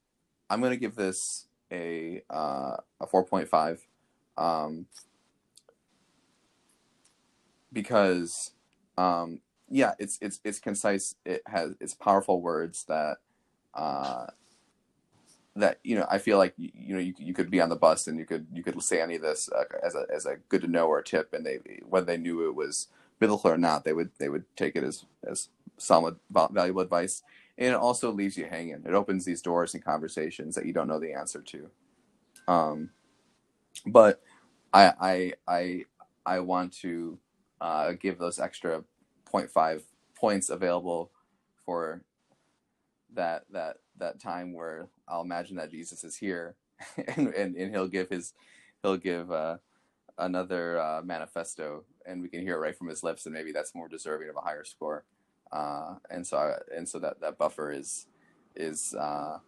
i'm 0.49 0.62
gonna 0.62 0.78
give 0.78 0.95
this 0.95 1.47
a 1.72 2.24
uh 2.30 2.78
a 3.01 3.08
4.5 3.08 3.80
um 4.38 4.88
because 7.74 8.51
um 8.97 9.41
yeah 9.70 9.93
it's 9.99 10.18
it's 10.22 10.39
it's 10.43 10.60
concise. 10.60 11.16
It 11.26 11.41
has 11.47 11.76
it's 11.82 11.93
powerful 11.95 12.41
words 12.41 12.86
that 12.86 13.18
uh 13.74 14.28
that 15.56 15.80
you 15.84 15.95
know 15.95 16.06
I 16.10 16.18
feel 16.18 16.38
like 16.38 16.54
you, 16.58 16.95
know 16.95 16.99
you, 16.99 17.14
you 17.18 17.34
could 17.34 17.51
be 17.51 17.62
on 17.62 17.70
the 17.70 17.76
bus 17.76 18.08
and 18.08 18.18
you 18.18 18.26
could 18.26 18.47
you 18.51 18.64
could 18.64 18.82
say 18.82 19.01
any 19.01 19.16
of 19.16 19.22
this 19.22 19.49
uh, 19.51 19.64
as 19.86 19.95
a 19.95 20.06
as 20.14 20.26
a 20.26 20.38
good 20.49 20.62
to 20.62 20.68
know 20.68 20.88
or 20.88 20.99
a 20.99 21.04
tip 21.04 21.34
and 21.34 21.45
they 21.45 21.60
whether 21.88 22.06
they 22.06 22.18
knew 22.18 22.47
it 22.47 22.56
was 22.56 22.88
biblical 23.20 23.51
or 23.51 23.58
not 23.58 23.84
they 23.84 23.93
would 23.93 24.10
they 24.20 24.30
would 24.30 24.45
take 24.56 24.76
it 24.76 24.84
as 24.84 25.06
as 25.28 25.49
solid 25.78 26.18
valuable 26.30 26.82
advice. 26.82 27.24
And 27.58 27.70
it 27.70 27.76
also 27.76 28.12
leaves 28.12 28.36
you 28.36 28.45
hanging. 28.45 28.84
It 28.84 28.93
opens 28.95 29.26
these 29.26 29.41
doors 29.41 29.76
and 29.76 29.86
conversations 29.86 30.56
that 30.56 30.66
you 30.66 30.74
don't 30.74 30.88
know 30.88 30.99
the 30.99 31.14
answer 31.14 31.41
to. 31.41 31.70
Um 32.47 32.89
but 33.86 34.22
I 34.74 34.93
I 34.99 35.34
I 35.47 35.86
I 36.26 36.39
want 36.39 36.74
to 36.82 37.20
uh, 37.62 37.93
give 37.93 38.18
those 38.18 38.39
extra 38.39 38.84
0.5 39.32 39.82
points 40.16 40.49
available 40.49 41.12
for 41.66 42.01
that 43.16 43.45
that 43.51 43.78
that 43.97 44.20
time 44.20 44.53
where 44.53 44.88
I'll 45.07 45.22
imagine 45.22 45.57
that 45.57 45.72
Jesus 45.72 46.03
is 46.03 46.18
here 46.18 46.55
and 47.16 47.28
and, 47.34 47.55
and 47.55 47.72
he'll 47.72 47.88
give 47.88 48.09
his 48.09 48.34
he'll 48.82 48.97
give 48.97 49.32
uh, 49.32 49.57
another 50.18 50.80
uh, 50.80 51.01
manifesto 51.03 51.84
and 52.05 52.22
we 52.22 52.30
can 52.30 52.41
hear 52.41 52.55
it 52.55 52.59
right 52.59 52.78
from 52.78 52.88
his 52.88 53.03
lips 53.03 53.26
and 53.26 53.34
maybe 53.34 53.51
that's 53.51 53.76
more 53.76 53.88
deserving 53.88 54.30
of 54.30 54.36
a 54.36 54.41
higher 54.41 54.64
score. 54.64 55.03
Uh, 55.51 55.95
and 56.09 56.26
so 56.26 56.38
I, 56.38 56.76
and 56.76 56.88
so 56.88 56.99
that 56.99 57.22
that 57.22 57.38
buffer 57.38 57.72
is 57.72 58.07
is 58.55 58.93
uh, 58.95 59.39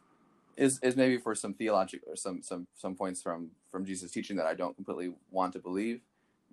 is 0.58 0.80
is 0.84 0.96
maybe 0.96 1.18
for 1.18 1.36
some 1.36 1.54
theological 1.54 2.10
or 2.12 2.16
some 2.16 2.42
some 2.44 2.68
some 2.76 2.96
points 2.96 3.22
from 3.22 3.52
from 3.72 3.86
Jesus 3.86 4.12
teaching 4.12 4.38
that 4.38 4.46
I 4.46 4.54
don't 4.54 4.76
completely 4.76 5.14
want 5.32 5.54
to 5.54 5.60
believe 5.60 6.02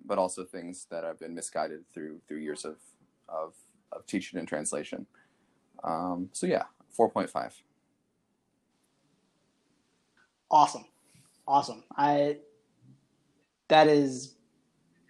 but 0.05 0.17
also 0.17 0.43
things 0.43 0.87
that 0.91 1.05
I've 1.05 1.19
been 1.19 1.35
misguided 1.35 1.85
through 1.93 2.19
through 2.27 2.39
years 2.39 2.65
of 2.65 2.77
of, 3.29 3.53
of 3.91 4.05
teaching 4.05 4.39
and 4.39 4.47
translation. 4.47 5.05
Um, 5.83 6.29
so 6.33 6.47
yeah 6.47 6.63
4.5 6.97 7.51
awesome, 10.51 10.85
awesome. 11.47 11.83
I 11.97 12.37
that 13.69 13.87
is 13.87 14.35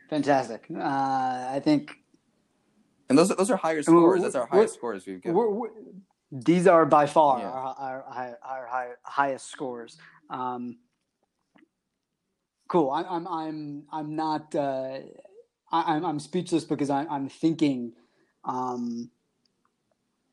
fantastic. 0.09 0.65
Uh, 0.73 0.79
I 0.81 1.59
think 1.63 1.91
And 3.09 3.17
those 3.17 3.31
are, 3.31 3.35
those 3.35 3.51
are 3.51 3.57
higher 3.57 3.81
scores. 3.83 4.21
That's 4.21 4.35
our 4.35 4.45
highest 4.47 4.75
scores 4.75 5.05
we've 5.05 5.21
given. 5.21 5.35
we're, 5.35 5.49
we're, 5.49 5.69
these 6.31 6.65
are 6.67 6.85
by 6.85 7.05
far 7.07 7.39
Yeah. 7.39 7.49
our, 7.49 7.75
our, 7.77 8.03
our, 8.03 8.37
our, 8.43 8.67
high- 8.67 8.93
highest 9.03 9.51
scores. 9.51 9.97
Um, 10.29 10.77
cool. 12.69 12.89
I, 12.89 13.03
I'm 13.03 13.27
I'm 13.27 13.83
I'm 13.91 14.15
not. 14.15 14.55
Uh, 14.55 14.99
I, 15.71 15.95
I'm 15.95 16.05
I'm 16.05 16.19
speechless 16.19 16.63
because 16.63 16.89
I'm 16.89 17.07
I'm 17.09 17.27
thinking. 17.29 17.93
Um, 18.45 19.09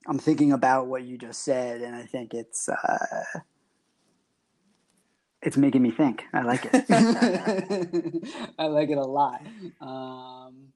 I'm 0.06 0.18
thinking 0.18 0.52
about 0.52 0.86
what 0.86 1.02
you 1.04 1.18
just 1.18 1.42
said, 1.44 1.82
and 1.82 1.94
I 1.94 2.02
think 2.04 2.32
it's 2.34 2.68
uh, 2.68 3.24
it's 5.42 5.56
making 5.56 5.82
me 5.82 5.90
think. 5.90 6.24
I 6.32 6.42
like 6.42 6.66
it. 6.72 6.84
I 8.58 8.66
like 8.66 8.90
it 8.90 8.98
a 8.98 9.04
lot. 9.04 9.42
Um, 9.80 10.68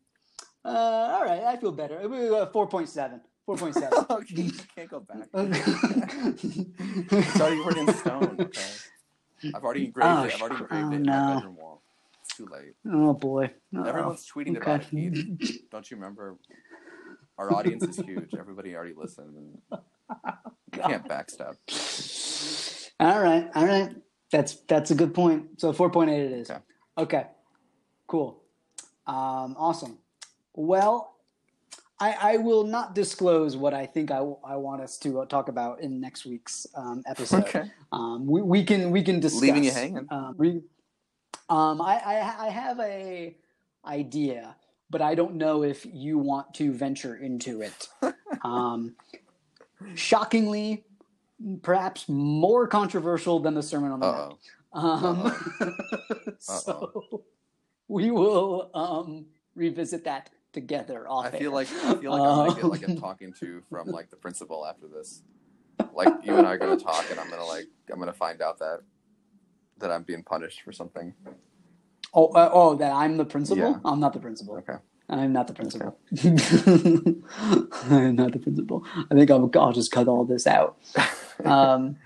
uh, 0.64 0.68
all 0.68 1.24
right, 1.24 1.42
I 1.44 1.56
feel 1.56 1.72
better. 1.72 2.00
Uh, 2.00 2.46
Four 2.46 2.66
point 2.68 2.88
seven. 2.88 3.20
Four 3.46 3.56
point 3.56 3.74
seven. 3.74 4.04
okay, 4.10 4.34
you 4.42 4.52
can't 4.74 4.90
go 4.90 5.00
back. 5.00 5.28
it's 5.34 7.40
already 7.40 7.60
written 7.60 7.88
in 7.88 7.94
stone. 7.94 8.36
Okay. 8.40 8.60
I've 9.54 9.62
already 9.62 9.84
engraved 9.86 10.08
Oh, 10.08 10.24
it. 10.24 10.34
I've 10.34 10.40
already 10.40 10.56
sh- 10.56 10.60
engraved 10.60 10.84
oh, 10.86 10.92
it 10.92 10.96
in 10.96 11.02
no. 11.02 11.12
my 11.12 11.34
bedroom 11.34 11.56
wall. 11.56 11.82
It's 12.22 12.34
too 12.36 12.48
late. 12.50 12.72
oh 12.90 13.12
boy. 13.12 13.44
Uh-oh. 13.76 13.84
Everyone's 13.84 14.26
tweeting 14.26 14.56
about 14.56 14.86
it. 14.90 15.70
Don't 15.70 15.90
you 15.90 15.96
remember? 15.98 16.36
Our 17.38 17.52
audience 17.52 17.84
is 17.84 17.96
huge. 17.96 18.34
Everybody 18.38 18.74
already 18.76 18.94
listened. 18.96 19.58
You 19.70 19.78
can't 20.72 21.06
backstab. 21.08 21.56
All 23.00 23.20
right, 23.20 23.50
all 23.54 23.66
right. 23.66 23.94
That's 24.30 24.54
that's 24.66 24.90
a 24.90 24.94
good 24.94 25.14
point. 25.14 25.60
So 25.60 25.72
four 25.72 25.90
point 25.90 26.10
eight 26.10 26.24
it 26.24 26.32
is. 26.32 26.50
Okay. 26.50 26.60
Okay. 26.96 27.26
Cool. 28.06 28.42
Um, 29.06 29.56
awesome. 29.58 29.98
Well, 30.54 31.16
I, 32.00 32.16
I 32.20 32.36
will 32.38 32.64
not 32.64 32.94
disclose 32.94 33.56
what 33.56 33.74
I 33.74 33.86
think 33.86 34.10
I, 34.10 34.18
I 34.18 34.56
want 34.56 34.82
us 34.82 34.98
to 34.98 35.20
uh, 35.20 35.26
talk 35.26 35.48
about 35.48 35.80
in 35.80 36.00
next 36.00 36.24
week's 36.24 36.66
um, 36.74 37.02
episode. 37.06 37.44
Okay. 37.44 37.70
Um, 37.92 38.26
we, 38.26 38.42
we 38.42 38.64
can 38.64 38.90
we 38.90 39.02
can 39.02 39.20
discuss. 39.20 39.42
Leaving 39.42 39.64
you 39.64 39.72
hanging. 39.72 40.06
Um, 40.10 40.34
we, 40.36 40.60
um, 41.48 41.80
I, 41.80 42.00
I 42.04 42.46
I 42.46 42.48
have 42.50 42.80
a 42.80 43.36
idea, 43.84 44.56
but 44.90 45.02
I 45.02 45.14
don't 45.14 45.34
know 45.34 45.62
if 45.62 45.86
you 45.86 46.18
want 46.18 46.54
to 46.54 46.72
venture 46.72 47.16
into 47.16 47.62
it. 47.62 47.88
um, 48.44 48.94
shockingly, 49.94 50.84
perhaps 51.62 52.08
more 52.08 52.66
controversial 52.66 53.40
than 53.40 53.54
the 53.54 53.62
Sermon 53.62 53.92
on 53.92 54.00
the 54.00 54.06
Mount. 54.06 54.38
Uh-oh. 54.72 54.74
Um, 54.74 56.36
so 56.38 57.24
we 57.88 58.10
will 58.10 58.70
um, 58.74 59.26
revisit 59.54 60.04
that 60.04 60.30
together. 60.52 61.08
Off 61.08 61.26
I 61.26 61.30
feel 61.30 61.50
air. 61.50 61.50
like 61.50 61.68
I 61.84 61.94
feel 61.94 62.10
like 62.12 62.20
I'm 62.20 62.46
gonna 62.46 62.54
get 62.54 62.64
like 62.64 62.82
a 62.82 62.92
Um, 62.92 62.96
talking 62.96 63.32
to 63.40 63.62
from 63.70 63.88
like 63.88 64.10
the 64.10 64.16
principal 64.16 64.66
after 64.66 64.88
this. 64.88 65.22
Like 65.92 66.08
you 66.24 66.36
and 66.36 66.46
I 66.46 66.52
are 66.52 66.58
gonna 66.58 66.76
talk, 66.76 67.04
and 67.10 67.20
I'm 67.20 67.30
gonna 67.30 67.44
like 67.44 67.66
I'm 67.92 67.98
gonna 67.98 68.12
find 68.12 68.40
out 68.42 68.58
that 68.58 68.80
that 69.78 69.90
I'm 69.90 70.02
being 70.02 70.22
punished 70.22 70.62
for 70.62 70.72
something. 70.72 71.14
Oh, 72.14 72.28
uh, 72.28 72.50
oh, 72.52 72.76
that 72.76 72.92
I'm 72.92 73.16
the 73.16 73.24
principal. 73.24 73.70
Yeah. 73.70 73.78
I'm 73.84 73.98
not 74.00 74.12
the 74.12 74.20
principal. 74.20 74.56
Okay. 74.58 74.76
I'm 75.08 75.32
not 75.32 75.48
the 75.48 75.52
principal. 75.52 75.98
I'm 77.90 78.16
not 78.16 78.32
the 78.32 78.38
principal. 78.38 78.86
I 79.10 79.14
think 79.14 79.30
I'll, 79.30 79.50
I'll 79.56 79.72
just 79.72 79.90
cut 79.92 80.08
all 80.08 80.24
this 80.24 80.46
out. 80.46 80.78
Um, 81.44 81.96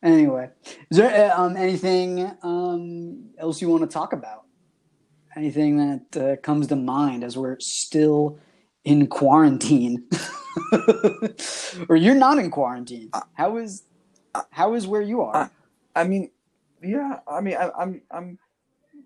anyway, 0.00 0.50
is 0.88 0.98
there 0.98 1.32
uh, 1.32 1.36
um, 1.36 1.56
anything 1.56 2.30
um, 2.42 3.30
else 3.38 3.60
you 3.60 3.68
want 3.68 3.82
to 3.82 3.88
talk 3.88 4.12
about? 4.12 4.44
Anything 5.36 5.78
that 5.78 6.16
uh, 6.16 6.36
comes 6.42 6.68
to 6.68 6.76
mind 6.76 7.24
as 7.24 7.36
we're 7.36 7.58
still 7.58 8.38
in 8.84 9.08
quarantine, 9.08 10.08
or 11.88 11.96
you're 11.96 12.14
not 12.14 12.38
in 12.38 12.52
quarantine? 12.52 13.10
How 13.34 13.56
is 13.56 13.82
how 14.52 14.74
is 14.74 14.86
where 14.86 15.02
you 15.02 15.22
are? 15.22 15.50
I 15.96 16.04
mean, 16.04 16.30
yeah. 16.86 17.20
I 17.26 17.40
mean, 17.40 17.56
I, 17.56 17.70
I'm 17.78 18.02
I'm. 18.10 18.38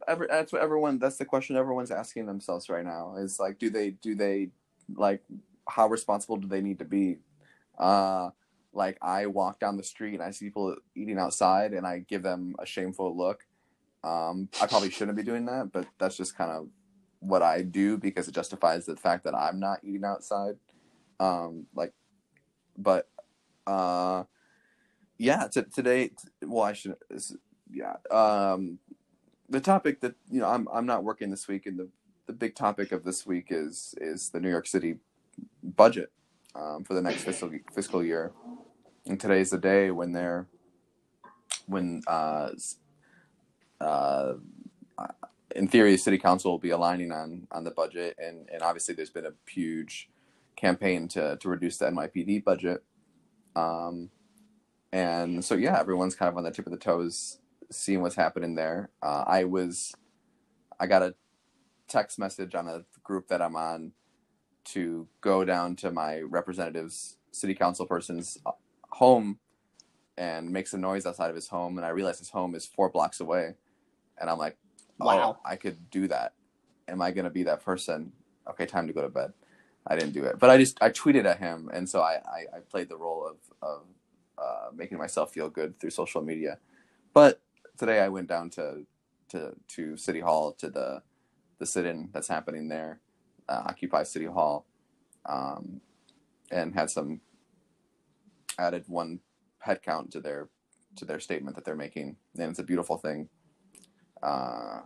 Ever, 0.09 0.27
that's 0.31 0.53
what 0.53 0.63
everyone. 0.63 0.99
That's 0.99 1.17
the 1.17 1.25
question 1.25 1.57
everyone's 1.57 1.91
asking 1.91 2.27
themselves 2.27 2.69
right 2.69 2.85
now. 2.85 3.17
Is 3.17 3.39
like, 3.39 3.59
do 3.59 3.71
they 3.71 3.91
do 3.91 4.15
they 4.15 4.51
like 4.95 5.23
how 5.69 5.89
responsible 5.89 6.37
do 6.37 6.49
they 6.49 6.61
need 6.61 6.79
to 6.79 6.85
be? 6.85 7.19
Uh, 7.79 8.31
like 8.73 8.99
I 9.03 9.27
walk 9.27 9.59
down 9.59 9.77
the 9.77 9.83
street 9.83 10.15
and 10.15 10.23
I 10.23 10.31
see 10.31 10.47
people 10.47 10.77
eating 10.95 11.19
outside 11.19 11.73
and 11.73 11.87
I 11.87 12.01
give 12.01 12.23
them 12.23 12.55
a 12.59 12.67
shameful 12.67 13.17
look. 13.17 13.47
Um, 14.03 14.49
I 14.61 14.67
probably 14.67 14.91
shouldn't 14.91 15.17
be 15.17 15.23
doing 15.23 15.47
that, 15.47 15.71
but 15.73 15.87
that's 15.99 16.17
just 16.17 16.37
kind 16.37 16.51
of 16.51 16.69
what 17.19 17.43
I 17.43 17.63
do 17.63 17.99
because 17.99 18.29
it 18.29 18.35
justifies 18.35 18.87
the 18.87 18.97
fact 18.97 19.25
that 19.25 19.35
I'm 19.35 19.61
not 19.61 19.81
eating 19.83 20.05
outside. 20.05 20.57
Um, 21.19 21.67
like, 21.75 21.93
but 22.79 23.09
uh, 23.67 24.25
yeah, 25.19 25.49
t- 25.49 25.63
today, 25.75 26.13
well, 26.43 26.65
I 26.65 26.73
should, 26.73 26.97
yeah. 27.73 27.97
Um, 28.11 28.79
the 29.49 29.61
topic 29.61 30.01
that 30.01 30.15
you 30.31 30.41
know, 30.41 30.49
I'm 30.49 30.69
I'm 30.73 30.87
not 30.87 31.05
working 31.05 31.31
this 31.31 31.49
week, 31.49 31.67
and 31.67 31.79
the 31.79 31.89
the 32.27 32.33
big 32.33 32.55
topic 32.55 32.93
of 32.93 33.05
this 33.05 33.27
week 33.27 33.49
is 33.51 33.95
is 34.01 34.31
the 34.31 34.41
New 34.41 34.51
York 34.51 34.67
City 34.67 34.97
budget 35.63 36.13
um, 36.55 36.85
for 36.85 36.95
the 36.95 37.03
next 37.03 37.23
fiscal 37.25 37.51
fiscal 37.73 38.05
year. 38.05 38.33
And 39.07 39.19
today 39.19 39.41
is 39.41 39.51
the 39.51 39.59
day 39.59 39.91
when 39.91 40.13
they're 40.13 40.47
when 41.67 42.03
uh, 42.07 42.51
uh, 43.81 44.35
in 45.57 45.69
theory, 45.69 45.97
city 45.97 46.19
council 46.19 46.53
will 46.53 46.59
be 46.59 46.71
aligning 46.71 47.13
on 47.13 47.47
on 47.51 47.65
the 47.65 47.71
budget, 47.71 48.17
and 48.19 48.49
and 48.53 48.63
obviously 48.63 48.95
there's 48.95 49.11
been 49.11 49.27
a 49.27 49.33
huge 49.49 50.09
campaign 50.57 51.09
to 51.09 51.37
to 51.39 51.49
reduce 51.49 51.79
the 51.79 51.87
NYPD 51.87 52.45
budget. 52.45 52.85
Um, 53.57 54.11
and 54.93 55.45
so 55.45 55.55
yeah, 55.55 55.79
everyone's 55.79 56.15
kind 56.15 56.29
of 56.29 56.37
on 56.37 56.45
the 56.45 56.51
tip 56.51 56.67
of 56.67 56.73
the 56.73 56.79
toes, 56.79 57.40
seeing 57.71 58.03
what's 58.03 58.17
happening 58.17 58.55
there. 58.55 58.91
Uh, 59.03 59.25
I 59.27 59.45
was, 59.45 59.95
I 60.79 60.87
got 60.87 61.03
a 61.03 61.15
text 61.89 62.19
message 62.19 62.55
on 62.55 62.69
a 62.69 62.85
group 63.03 63.29
that 63.29 63.43
I'm 63.43 63.57
on 63.57 63.93
to 64.67 65.09
go 65.21 65.45
down 65.45 65.77
to 65.77 65.91
my 65.91 66.21
representative's 66.21 67.17
city 67.33 67.55
council 67.55 67.87
person's 67.87 68.39
uh, 68.47 68.53
home 68.91 69.39
and 70.17 70.51
make 70.51 70.67
some 70.69 70.81
noise 70.81 71.07
outside 71.07 71.31
of 71.31 71.37
his 71.37 71.49
home, 71.49 71.79
and 71.79 71.87
I 71.87 71.91
realized 71.91 72.19
his 72.19 72.31
home 72.31 72.55
is 72.55 72.67
four 72.67 72.91
blocks 72.91 73.21
away, 73.21 73.55
and 74.21 74.29
I'm 74.29 74.39
like, 74.39 74.57
oh, 75.01 75.07
Wow. 75.07 75.39
I 75.45 75.57
could 75.57 75.91
do 75.91 76.09
that. 76.09 76.35
Am 76.89 77.01
I 77.01 77.11
gonna 77.11 77.31
be 77.31 77.45
that 77.45 77.65
person? 77.65 78.13
Okay, 78.49 78.67
time 78.67 78.87
to 78.87 78.93
go 78.93 79.01
to 79.03 79.09
bed. 79.09 79.33
I 79.87 79.97
didn't 79.97 80.13
do 80.13 80.25
it, 80.25 80.39
but 80.39 80.51
I 80.51 80.59
just 80.59 80.77
I 80.83 80.91
tweeted 80.91 81.25
at 81.25 81.39
him, 81.39 81.71
and 81.73 81.89
so 81.89 82.03
I 82.03 82.15
I, 82.17 82.57
I 82.57 82.61
played 82.69 82.89
the 82.89 82.97
role 82.97 83.27
of 83.27 83.37
of 83.63 83.83
uh, 84.37 84.71
making 84.75 84.99
myself 84.99 85.33
feel 85.33 85.49
good 85.49 85.79
through 85.81 85.91
social 85.91 86.21
media. 86.21 86.59
But 87.15 87.41
today 87.81 88.01
I 88.01 88.09
went 88.09 88.29
down 88.29 88.51
to 88.51 88.85
to 89.31 89.55
to 89.69 89.97
City 89.97 90.21
Hall 90.21 90.53
to 90.59 90.69
the 90.69 91.03
the 91.59 91.67
sit-in 91.67 92.11
that's 92.13 92.29
happening 92.29 92.69
there, 92.69 93.01
uh, 93.49 93.63
Occupy 93.67 94.03
City 94.03 94.27
Hall, 94.27 94.67
um, 95.27 95.81
and 96.51 96.75
had 96.75 96.91
some 96.91 97.21
added 98.59 98.85
one 98.87 99.21
head 99.61 99.83
count 99.83 100.11
to 100.13 100.21
their 100.21 100.51
to 100.97 101.07
their 101.07 101.21
statement 101.21 101.57
that 101.57 101.65
they're 101.65 101.75
making, 101.87 102.17
and 102.39 102.51
it's 102.51 102.59
a 102.59 102.65
beautiful 102.65 102.99
thing 102.99 103.31
uh, 104.23 104.81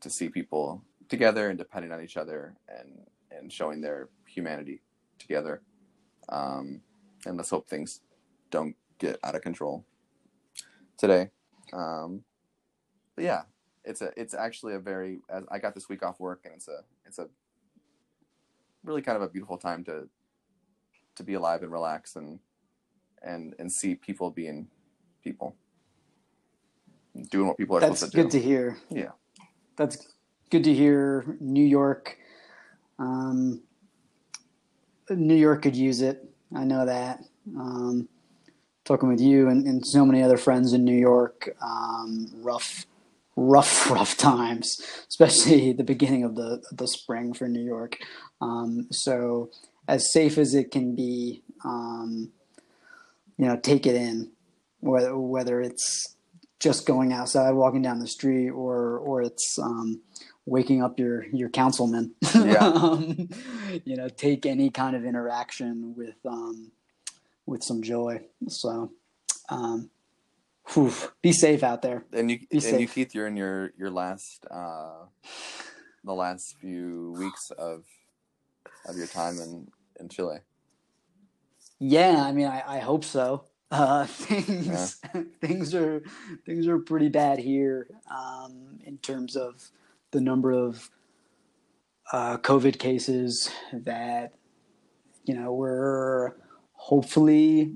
to 0.00 0.08
see 0.08 0.28
people 0.28 0.84
together 1.08 1.50
and 1.50 1.58
depending 1.58 1.90
on 1.90 2.02
each 2.02 2.16
other 2.16 2.54
and 2.68 3.00
and 3.32 3.52
showing 3.52 3.80
their 3.80 4.08
humanity 4.26 4.80
together. 5.18 5.60
Um, 6.28 6.82
and 7.26 7.36
let's 7.36 7.50
hope 7.50 7.68
things 7.68 8.00
don't 8.50 8.76
get 8.98 9.18
out 9.24 9.34
of 9.34 9.42
control 9.42 9.84
today. 10.96 11.30
Um, 11.72 12.22
but 13.16 13.24
yeah, 13.24 13.42
it's 13.84 14.02
a 14.02 14.12
it's 14.16 14.34
actually 14.34 14.74
a 14.74 14.78
very 14.78 15.20
as 15.28 15.44
I 15.50 15.58
got 15.58 15.74
this 15.74 15.88
week 15.88 16.02
off 16.02 16.20
work 16.20 16.42
and 16.44 16.54
it's 16.54 16.68
a 16.68 16.80
it's 17.06 17.18
a 17.18 17.28
really 18.84 19.02
kind 19.02 19.16
of 19.16 19.22
a 19.22 19.28
beautiful 19.28 19.58
time 19.58 19.84
to 19.84 20.08
to 21.16 21.22
be 21.22 21.34
alive 21.34 21.62
and 21.62 21.72
relax 21.72 22.16
and 22.16 22.40
and 23.22 23.54
and 23.58 23.70
see 23.70 23.94
people 23.94 24.30
being 24.30 24.68
people 25.22 25.54
doing 27.30 27.48
what 27.48 27.56
people 27.56 27.76
are 27.76 27.80
That's 27.80 28.00
supposed 28.00 28.12
to 28.12 28.22
good 28.22 28.30
do. 28.30 28.38
to 28.38 28.44
hear. 28.44 28.78
Yeah. 28.90 29.10
That's 29.76 30.14
good 30.50 30.64
to 30.64 30.74
hear. 30.74 31.36
New 31.40 31.64
York, 31.64 32.16
um, 32.98 33.62
New 35.08 35.34
York 35.34 35.62
could 35.62 35.76
use 35.76 36.02
it. 36.02 36.28
I 36.54 36.64
know 36.64 36.86
that. 36.86 37.20
Um, 37.56 38.08
talking 38.90 39.08
with 39.08 39.20
you 39.20 39.48
and, 39.48 39.66
and 39.66 39.86
so 39.86 40.04
many 40.04 40.20
other 40.20 40.36
friends 40.36 40.72
in 40.72 40.84
New 40.84 40.96
York, 40.96 41.54
um, 41.62 42.26
rough, 42.42 42.86
rough, 43.36 43.88
rough 43.96 44.16
times, 44.16 44.80
especially 45.08 45.72
the 45.80 45.84
beginning 45.84 46.24
of 46.24 46.34
the 46.34 46.60
the 46.72 46.88
spring 46.88 47.32
for 47.32 47.46
New 47.46 47.62
York. 47.62 47.98
Um, 48.40 48.88
so 48.90 49.50
as 49.86 50.12
safe 50.12 50.38
as 50.38 50.54
it 50.54 50.72
can 50.72 50.96
be, 50.96 51.42
um, 51.64 52.32
you 53.38 53.46
know, 53.46 53.56
take 53.56 53.86
it 53.86 53.94
in, 53.94 54.32
whether 54.80 55.16
whether 55.16 55.60
it's 55.60 56.16
just 56.58 56.84
going 56.84 57.12
outside, 57.12 57.52
walking 57.52 57.82
down 57.82 58.00
the 58.00 58.08
street, 58.08 58.50
or 58.50 58.98
or 58.98 59.22
it's 59.22 59.56
um, 59.62 60.00
waking 60.46 60.82
up 60.82 60.98
your 60.98 61.26
your 61.26 61.48
councilman. 61.48 62.14
Yeah. 62.34 62.58
um, 62.58 63.28
you 63.84 63.96
know, 63.96 64.08
take 64.08 64.46
any 64.46 64.70
kind 64.70 64.96
of 64.96 65.04
interaction 65.04 65.94
with 65.96 66.16
um, 66.26 66.72
with 67.50 67.64
some 67.64 67.82
joy. 67.82 68.20
So, 68.48 68.92
um, 69.48 69.90
whew, 70.72 70.92
be 71.20 71.32
safe 71.32 71.64
out 71.64 71.82
there. 71.82 72.04
and 72.12 72.30
you 72.30 72.38
Be 72.48 72.66
and 72.66 72.80
you. 72.80 72.86
Keith, 72.86 73.14
you're 73.14 73.26
in 73.26 73.36
your 73.36 73.72
your 73.76 73.90
last 73.90 74.46
uh, 74.50 75.06
the 76.04 76.14
last 76.14 76.56
few 76.60 77.14
weeks 77.18 77.50
of 77.50 77.84
of 78.86 78.96
your 78.96 79.08
time 79.08 79.40
in 79.40 79.66
in 79.98 80.08
Chile. 80.08 80.38
Yeah, 81.80 82.22
I 82.22 82.32
mean, 82.32 82.46
I, 82.46 82.76
I 82.76 82.78
hope 82.78 83.04
so. 83.04 83.44
Uh, 83.70 84.04
things 84.06 85.02
things 85.40 85.74
are 85.74 86.02
things 86.46 86.68
are 86.68 86.78
pretty 86.78 87.08
bad 87.08 87.40
here 87.40 87.88
um, 88.14 88.78
in 88.84 88.96
terms 88.98 89.34
of 89.34 89.70
the 90.12 90.20
number 90.20 90.52
of 90.52 90.88
uh, 92.12 92.36
COVID 92.38 92.78
cases 92.78 93.50
that 93.72 94.34
you 95.24 95.34
know 95.34 95.52
we're 95.52 96.34
hopefully 96.80 97.74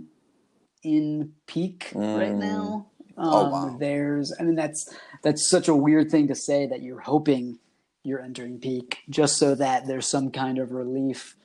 in 0.82 1.32
peak 1.46 1.92
right 1.94 2.32
Mm. 2.32 2.38
now. 2.38 2.86
Um, 3.16 3.30
Oh, 3.32 3.48
wow. 3.50 3.76
There's, 3.78 4.32
I 4.40 4.42
mean, 4.42 4.54
that's 4.56 4.92
that's 5.22 5.48
such 5.48 5.68
a 5.68 5.74
weird 5.76 6.10
thing 6.10 6.26
to 6.28 6.34
say 6.34 6.66
that 6.66 6.82
you're 6.82 7.00
hoping 7.00 7.58
you're 8.02 8.20
entering 8.20 8.58
peak, 8.58 8.98
just 9.08 9.36
so 9.38 9.54
that 9.54 9.86
there's 9.86 10.06
some 10.06 10.30
kind 10.30 10.58
of 10.58 10.72
relief 10.72 11.36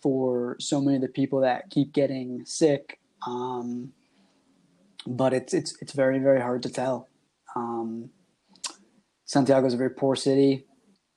for 0.00 0.56
so 0.58 0.80
many 0.80 0.96
of 0.96 1.02
the 1.02 1.08
people 1.08 1.40
that 1.40 1.70
keep 1.70 1.92
getting 1.92 2.44
sick. 2.44 2.98
Um, 3.26 3.92
but 5.06 5.32
it's 5.32 5.54
it's 5.54 5.76
it's 5.80 5.92
very 5.92 6.18
very 6.18 6.40
hard 6.40 6.62
to 6.64 6.70
tell. 6.70 7.08
Um, 7.54 8.10
Santiago 9.26 9.66
is 9.66 9.74
a 9.74 9.76
very 9.76 9.90
poor 9.90 10.16
city. 10.16 10.66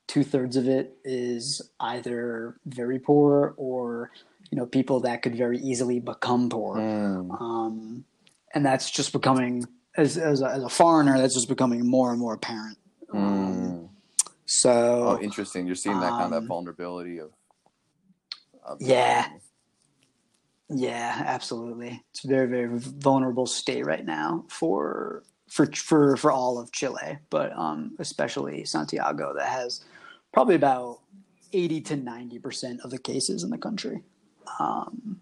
Two 0.06 0.22
thirds 0.22 0.56
of 0.56 0.68
it 0.68 0.96
is 1.04 1.60
either 1.80 2.56
very 2.64 2.98
poor 3.00 3.54
or 3.56 4.12
you 4.50 4.58
know 4.58 4.66
people 4.66 5.00
that 5.00 5.22
could 5.22 5.36
very 5.36 5.58
easily 5.58 6.00
become 6.00 6.48
poor, 6.48 6.78
um, 6.78 8.04
and 8.54 8.64
that's 8.64 8.90
just 8.90 9.12
becoming 9.12 9.64
as 9.96 10.16
as 10.18 10.42
a, 10.42 10.46
as 10.46 10.62
a 10.62 10.68
foreigner 10.68 11.18
that's 11.18 11.34
just 11.34 11.48
becoming 11.48 11.86
more 11.86 12.10
and 12.10 12.20
more 12.20 12.34
apparent. 12.34 12.78
Um, 13.12 13.88
So 14.46 15.18
Oh, 15.18 15.18
interesting. 15.22 15.66
You're 15.66 15.74
seeing 15.74 15.98
that 16.00 16.12
kind 16.12 16.32
of 16.32 16.42
um, 16.42 16.48
vulnerability 16.48 17.18
of. 17.18 17.30
of 18.64 18.80
Yeah. 18.80 19.26
Yeah, 20.68 21.22
absolutely. 21.26 22.02
It's 22.10 22.24
a 22.24 22.28
very, 22.28 22.46
very 22.48 22.68
vulnerable 22.72 23.46
state 23.46 23.86
right 23.86 24.04
now 24.04 24.44
for 24.48 25.22
for 25.48 25.66
for 25.66 26.16
for 26.16 26.32
all 26.32 26.58
of 26.58 26.72
Chile, 26.72 27.18
but 27.30 27.56
um, 27.56 27.94
especially 28.00 28.64
Santiago, 28.64 29.32
that 29.34 29.48
has 29.48 29.84
probably 30.32 30.56
about 30.56 31.00
eighty 31.52 31.80
to 31.82 31.96
ninety 31.96 32.38
percent 32.40 32.80
of 32.82 32.90
the 32.90 32.98
cases 32.98 33.44
in 33.44 33.50
the 33.50 33.58
country, 33.58 34.02
um, 34.58 35.20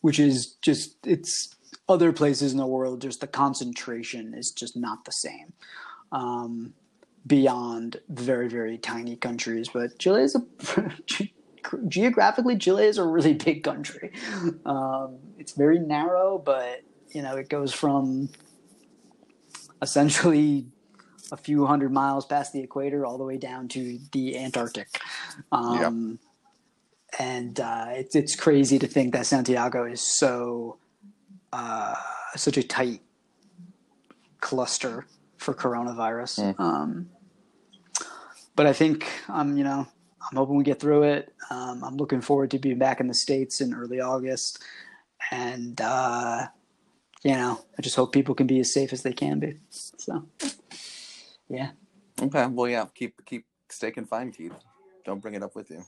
which 0.00 0.18
is 0.18 0.54
just 0.62 0.96
it's 1.06 1.54
other 1.88 2.12
places 2.12 2.52
in 2.52 2.58
the 2.58 2.66
world. 2.66 3.02
Just 3.02 3.20
the 3.20 3.26
concentration 3.26 4.34
is 4.34 4.50
just 4.50 4.76
not 4.76 5.04
the 5.04 5.12
same. 5.12 5.52
Um, 6.12 6.74
beyond 7.26 8.00
very 8.08 8.48
very 8.48 8.78
tiny 8.78 9.16
countries 9.16 9.68
but 9.72 9.98
chile 9.98 10.22
is 10.22 10.36
a 10.36 10.92
geographically 11.88 12.56
chile 12.56 12.84
is 12.84 12.98
a 12.98 13.04
really 13.04 13.34
big 13.34 13.64
country 13.64 14.12
um, 14.64 15.18
it's 15.38 15.52
very 15.52 15.78
narrow 15.78 16.38
but 16.38 16.82
you 17.10 17.22
know 17.22 17.34
it 17.36 17.48
goes 17.48 17.72
from 17.72 18.28
essentially 19.82 20.66
a 21.32 21.36
few 21.36 21.66
hundred 21.66 21.92
miles 21.92 22.24
past 22.24 22.52
the 22.52 22.60
equator 22.60 23.04
all 23.04 23.18
the 23.18 23.24
way 23.24 23.36
down 23.36 23.66
to 23.66 23.98
the 24.12 24.38
antarctic 24.38 25.00
um, 25.50 26.18
and 27.18 27.60
uh, 27.60 27.86
it's, 27.90 28.14
it's 28.14 28.36
crazy 28.36 28.78
to 28.78 28.86
think 28.86 29.12
that 29.12 29.26
santiago 29.26 29.84
is 29.84 30.00
so 30.00 30.78
uh, 31.52 31.94
such 32.36 32.56
a 32.56 32.62
tight 32.62 33.00
cluster 34.40 35.06
for 35.38 35.54
coronavirus 35.54 36.54
Mm. 36.54 36.60
um, 36.60 37.10
but 38.54 38.66
I 38.66 38.72
think 38.72 39.06
I'm, 39.28 39.56
you 39.56 39.64
know, 39.64 39.86
I'm 40.30 40.36
hoping 40.36 40.56
we 40.56 40.64
get 40.64 40.80
through 40.80 41.02
it. 41.04 41.32
Um, 41.50 41.84
I'm 41.84 41.96
looking 41.96 42.22
forward 42.22 42.50
to 42.52 42.58
being 42.58 42.78
back 42.78 43.00
in 43.00 43.06
the 43.06 43.14
states 43.14 43.60
in 43.60 43.74
early 43.74 44.00
August, 44.00 44.62
and 45.30 45.78
uh, 45.80 46.46
you 47.22 47.32
know, 47.32 47.60
I 47.78 47.82
just 47.82 47.96
hope 47.96 48.12
people 48.12 48.34
can 48.34 48.46
be 48.46 48.58
as 48.60 48.72
safe 48.72 48.92
as 48.92 49.02
they 49.02 49.12
can 49.12 49.40
be. 49.40 49.58
So, 49.70 50.26
yeah, 51.48 51.70
Okay. 52.20 52.46
Well, 52.46 52.68
yeah. 52.68 52.86
Keep 52.94 53.24
keep 53.26 53.44
stay 53.68 53.90
confined, 53.90 54.34
Keith. 54.36 54.54
Don't 55.04 55.20
bring 55.20 55.34
it 55.34 55.42
up 55.42 55.54
with 55.54 55.70
you. 55.70 55.84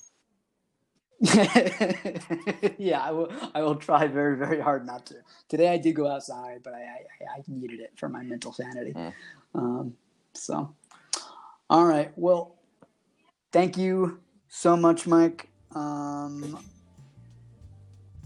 yeah, 2.79 3.01
I 3.03 3.11
will. 3.11 3.33
I 3.53 3.63
will 3.63 3.75
try 3.75 4.07
very, 4.07 4.37
very 4.37 4.61
hard 4.61 4.87
not 4.87 5.05
to. 5.07 5.17
Today 5.49 5.69
I 5.69 5.77
did 5.77 5.97
go 5.97 6.07
outside, 6.07 6.61
but 6.63 6.75
I, 6.75 6.79
I, 6.79 7.39
I 7.39 7.43
needed 7.49 7.81
it 7.81 7.93
for 7.97 8.09
my 8.09 8.23
mental 8.23 8.53
sanity. 8.53 8.93
Mm. 8.93 9.13
Um, 9.55 9.95
so, 10.35 10.73
all 11.69 11.85
right. 11.85 12.13
Well, 12.15 12.55
thank 13.51 13.77
you 13.77 14.21
so 14.49 14.77
much, 14.77 15.09
Mike. 15.09 15.49
Um, 15.75 16.65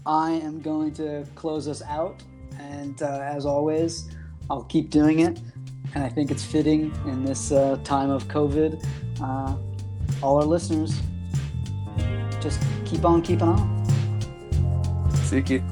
I 0.05 0.31
am 0.31 0.61
going 0.61 0.93
to 0.93 1.25
close 1.33 1.67
us 1.67 1.81
out, 1.81 2.21
and 2.59 3.01
uh, 3.01 3.21
as 3.23 3.47
always, 3.47 4.15
I'll 4.51 4.65
keep 4.65 4.91
doing 4.91 5.21
it. 5.21 5.39
And 5.95 6.03
I 6.03 6.09
think 6.09 6.29
it's 6.29 6.45
fitting 6.45 6.93
in 7.07 7.25
this 7.25 7.51
uh, 7.51 7.77
time 7.83 8.11
of 8.11 8.27
COVID. 8.27 8.85
Uh, 9.19 9.55
all 10.21 10.37
our 10.37 10.45
listeners, 10.45 10.99
just 12.43 12.61
keep 12.85 13.05
on 13.05 13.21
keeping 13.21 13.47
on. 13.47 13.85
See 15.23 15.37
you, 15.37 15.43
Keith. 15.43 15.63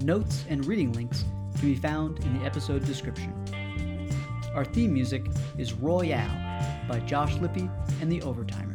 Notes 0.00 0.44
and 0.48 0.64
reading 0.64 0.92
links 0.92 1.24
can 1.58 1.72
be 1.72 1.74
found 1.74 2.20
in 2.20 2.38
the 2.38 2.44
episode 2.46 2.84
description. 2.84 3.34
Our 4.54 4.64
theme 4.64 4.94
music 4.94 5.26
is 5.58 5.72
Royale 5.72 6.30
by 6.88 7.00
Josh 7.00 7.34
Lippi 7.34 7.68
and 8.00 8.12
the 8.12 8.20
Overtimers. 8.20 8.73